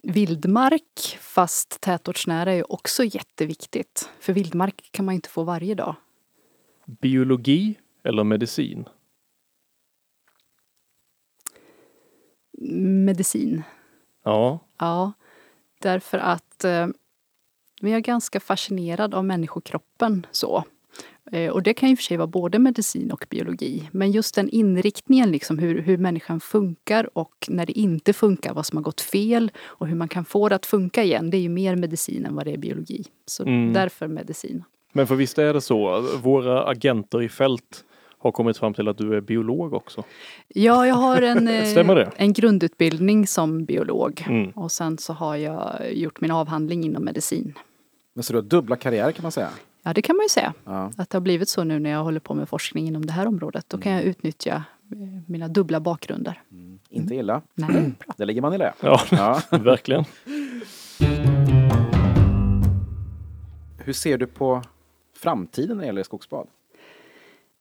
Vildmark 0.03 1.19
fast 1.21 1.81
tätortsnära 1.81 2.53
är 2.53 2.73
också 2.73 3.05
jätteviktigt. 3.05 4.11
För 4.21 4.33
vildmark 4.33 4.89
kan 4.91 5.05
man 5.05 5.15
inte 5.15 5.29
få 5.29 5.43
varje 5.43 5.75
dag. 5.75 5.97
Biologi 6.87 7.79
eller 8.03 8.25
medicin. 8.25 8.89
Medicin. 13.05 13.63
Ja, 14.23 14.61
Ja, 14.79 15.13
därför 15.81 16.19
att 16.19 16.65
eh, 16.65 16.87
vi 17.81 17.93
är 17.93 18.01
ganska 18.01 18.41
fascinerad 18.41 19.15
av 19.15 19.25
människokroppen 19.25 20.27
så. 20.31 20.65
Eh, 21.33 21.51
och 21.51 21.63
det 21.63 21.75
kan 21.75 21.89
ju 21.91 21.97
för 21.97 22.03
sig 22.03 22.17
vara 22.17 22.27
både 22.27 22.59
medicin 22.59 23.11
och 23.11 23.27
biologi. 23.31 23.89
Men 23.93 24.11
just 24.11 24.35
den 24.35 24.49
inriktningen, 24.49 25.33
liksom 25.33 25.59
hur, 25.59 25.83
hur 25.83 25.97
människan 25.99 26.41
funkar 26.41 27.09
och 27.19 27.47
när 27.49 27.67
det 27.67 27.79
inte 27.79 28.13
funkar, 28.13 28.55
vad 28.55 28.67
som 28.67 28.77
har 28.77 28.83
gått 28.83 29.01
fel 29.01 29.51
och 29.59 29.87
hur 29.87 29.95
man 29.97 30.09
kan 30.09 30.25
få 30.25 30.49
det 30.49 30.55
att 30.55 30.67
funka 30.67 31.03
igen. 31.05 31.31
Det 31.31 31.37
är 31.37 31.41
ju 31.41 31.49
mer 31.49 31.77
medicin 31.77 32.27
än 32.27 32.35
vad 32.35 32.45
det 32.47 32.53
är 32.53 32.59
biologi. 32.59 33.05
Så 33.27 33.43
Mm. 33.43 33.73
därför 33.73 34.09
medicin. 34.09 34.65
men 34.93 35.07
för 35.07 35.15
visst 35.15 35.39
är 35.39 35.55
det 35.55 35.61
så. 35.61 36.01
Våra 36.23 36.65
agenter 36.67 37.23
i 37.23 37.29
fält 37.29 37.85
har 38.19 38.33
kommit 38.33 38.59
fram 38.59 38.75
till 38.75 38.89
att 38.89 38.99
du 38.99 39.17
är 39.17 39.21
biolog 39.21 39.75
också. 39.75 40.05
Ja, 40.49 40.87
jag 40.87 40.95
har 40.95 41.23
en, 41.23 41.49
eh, 41.99 42.09
en 42.17 42.33
grundutbildning 42.33 43.27
som 43.27 43.65
biolog. 43.65 44.25
Mm. 44.29 44.51
Och 44.51 44.73
sen 44.73 44.99
så 44.99 45.13
har 45.13 45.37
jag 45.37 45.93
gjort 45.93 46.21
min 46.21 46.31
avhandling 46.31 46.85
inom 46.85 47.05
medicin. 47.05 47.55
Men 48.15 48.23
så 48.25 48.33
du 48.33 48.37
har 48.37 48.43
dubbla 48.43 48.77
karriärer 48.77 49.13
kan 49.13 49.23
man 49.23 49.33
säga. 49.33 49.51
Ja, 49.87 49.93
det 49.93 50.03
kan 50.03 50.17
man 50.17 50.25
ju 50.25 50.29
säga. 50.29 50.55
Ja. 50.65 50.91
Att 50.97 51.11
det 51.11 51.17
har 51.17 51.21
blivit 51.21 51.49
så 51.49 51.65
nu 51.65 51.79
när 51.79 51.91
jag 51.91 52.05
håller 52.05 52.21
på 52.21 52.35
med 52.35 52.49
forskning 52.49 52.87
inom 52.89 53.07
det 53.07 53.13
här 53.13 53.27
området. 53.27 53.65
Då 53.69 53.79
kan 53.79 53.93
jag 53.93 54.03
utnyttja 54.03 54.55
eh, 54.93 54.99
mina 55.27 55.49
dubbla 55.49 55.81
bakgrunder. 55.81 56.43
Inte 56.89 57.15
illa. 57.15 57.43
Nej, 57.55 57.69
bra. 57.99 58.15
Där 58.17 58.27
ligger 58.27 58.43
man 58.43 58.55
i 58.55 58.59
det. 58.59 58.73
Ja, 58.81 59.01
Ja. 59.11 59.41
verkligen. 59.59 60.05
Hur 63.79 63.93
ser 63.93 64.19
du 64.19 64.27
på 64.27 64.63
framtiden 65.17 65.77
när 65.77 65.83
det 65.83 65.87
gäller 65.87 66.03
skogsbad? 66.03 66.49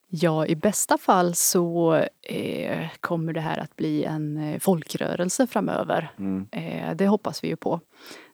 Ja, 0.09 0.45
i 0.45 0.55
bästa 0.55 0.97
fall 0.97 1.35
så 1.35 1.95
eh, 2.21 2.87
kommer 2.99 3.33
det 3.33 3.41
här 3.41 3.57
att 3.57 3.75
bli 3.75 4.03
en 4.03 4.37
eh, 4.37 4.59
folkrörelse 4.59 5.47
framöver. 5.47 6.11
Mm. 6.19 6.47
Eh, 6.51 6.95
det 6.95 7.07
hoppas 7.07 7.43
vi 7.43 7.47
ju 7.47 7.55
på. 7.55 7.79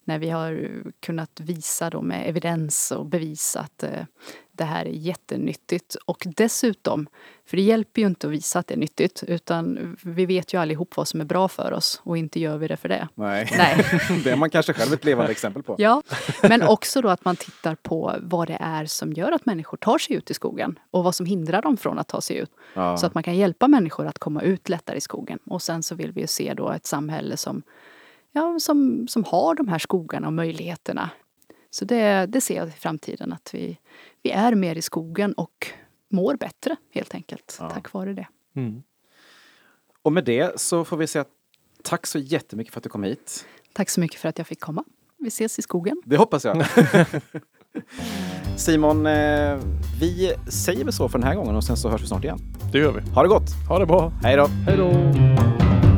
När 0.09 0.19
vi 0.19 0.29
har 0.29 0.69
kunnat 0.99 1.39
visa 1.39 1.89
då 1.89 2.01
med 2.01 2.29
evidens 2.29 2.91
och 2.91 3.05
bevisa 3.05 3.59
att 3.59 3.83
eh, 3.83 4.03
det 4.51 4.63
här 4.63 4.85
är 4.85 4.89
jättenyttigt. 4.89 5.95
Och 6.05 6.27
dessutom, 6.35 7.07
för 7.45 7.57
det 7.57 7.63
hjälper 7.63 8.01
ju 8.01 8.07
inte 8.07 8.27
att 8.27 8.33
visa 8.33 8.59
att 8.59 8.67
det 8.67 8.73
är 8.73 8.77
nyttigt 8.77 9.23
utan 9.27 9.97
vi 10.03 10.25
vet 10.25 10.53
ju 10.53 10.57
allihop 10.57 10.97
vad 10.97 11.07
som 11.07 11.21
är 11.21 11.25
bra 11.25 11.47
för 11.47 11.71
oss 11.71 12.01
och 12.03 12.17
inte 12.17 12.39
gör 12.39 12.57
vi 12.57 12.67
det 12.67 12.77
för 12.77 12.89
det. 12.89 13.07
Nej. 13.15 13.49
Nej. 13.57 13.85
det 14.23 14.31
är 14.31 14.35
man 14.35 14.49
kanske 14.49 14.73
själv 14.73 14.93
ett 14.93 15.05
levande 15.05 15.31
exempel 15.31 15.63
på. 15.63 15.75
Ja, 15.77 16.01
men 16.41 16.63
också 16.63 17.01
då 17.01 17.09
att 17.09 17.25
man 17.25 17.35
tittar 17.35 17.75
på 17.75 18.15
vad 18.21 18.47
det 18.47 18.57
är 18.61 18.85
som 18.85 19.13
gör 19.13 19.31
att 19.31 19.45
människor 19.45 19.77
tar 19.77 19.97
sig 19.97 20.15
ut 20.15 20.31
i 20.31 20.33
skogen 20.33 20.79
och 20.91 21.03
vad 21.03 21.15
som 21.15 21.25
hindrar 21.25 21.61
dem 21.61 21.77
från 21.77 21.99
att 21.99 22.07
ta 22.07 22.21
sig 22.21 22.37
ut. 22.37 22.51
Ja. 22.73 22.97
Så 22.97 23.05
att 23.05 23.13
man 23.13 23.23
kan 23.23 23.35
hjälpa 23.37 23.67
människor 23.67 24.07
att 24.07 24.19
komma 24.19 24.41
ut 24.41 24.69
lättare 24.69 24.97
i 24.97 25.01
skogen. 25.01 25.39
Och 25.45 25.61
sen 25.61 25.83
så 25.83 25.95
vill 25.95 26.11
vi 26.11 26.21
ju 26.21 26.27
se 26.27 26.53
då 26.53 26.71
ett 26.71 26.85
samhälle 26.85 27.37
som, 27.37 27.63
ja, 28.31 28.59
som, 28.59 29.07
som 29.07 29.23
har 29.23 29.55
de 29.55 29.67
här 29.67 29.79
skogarna 29.79 30.27
och 30.27 30.33
möjligheterna. 30.33 31.09
Så 31.71 31.85
det, 31.85 32.25
det 32.25 32.41
ser 32.41 32.55
jag 32.55 32.67
i 32.67 32.71
framtiden 32.71 33.33
att 33.33 33.49
vi, 33.53 33.77
vi 34.23 34.31
är 34.31 34.55
mer 34.55 34.75
i 34.75 34.81
skogen 34.81 35.33
och 35.33 35.67
mår 36.11 36.35
bättre 36.35 36.75
helt 36.91 37.13
enkelt 37.13 37.57
Ja. 37.59 37.69
tack 37.69 37.93
vare 37.93 38.13
det. 38.13 38.27
Mm. 38.55 38.83
Och 40.01 40.11
med 40.11 40.25
det 40.25 40.59
så 40.61 40.85
får 40.85 40.97
vi 40.97 41.07
säga 41.07 41.25
tack 41.83 42.07
så 42.07 42.19
jättemycket 42.19 42.73
för 42.73 42.79
att 42.79 42.83
du 42.83 42.89
kom 42.89 43.03
hit. 43.03 43.45
Tack 43.73 43.89
så 43.89 43.99
mycket 43.99 44.19
för 44.19 44.29
att 44.29 44.37
jag 44.37 44.47
fick 44.47 44.59
komma. 44.59 44.83
Vi 45.17 45.27
ses 45.27 45.59
i 45.59 45.61
skogen. 45.61 46.01
Det 46.05 46.17
hoppas 46.17 46.45
jag. 46.45 46.65
Simon, 48.57 49.05
eh, 49.05 49.59
vi 49.99 50.33
säger 50.51 50.83
väl 50.83 50.93
så 50.93 51.09
för 51.09 51.19
den 51.19 51.27
här 51.27 51.35
gången 51.35 51.55
och 51.55 51.63
sen 51.63 51.77
så 51.77 51.89
hörs 51.89 52.01
vi 52.01 52.07
snart 52.07 52.23
igen. 52.23 52.39
Det 52.71 52.77
gör 52.79 52.91
vi. 52.91 53.01
Ha 53.11 53.23
det 53.23 53.29
gott! 53.29 53.49
Ha 53.69 53.79
det 53.79 53.85
bra. 53.85 54.11
Hej 54.23 54.35
då! 54.37 54.45
Hej 54.47 54.77
då! 54.77 55.88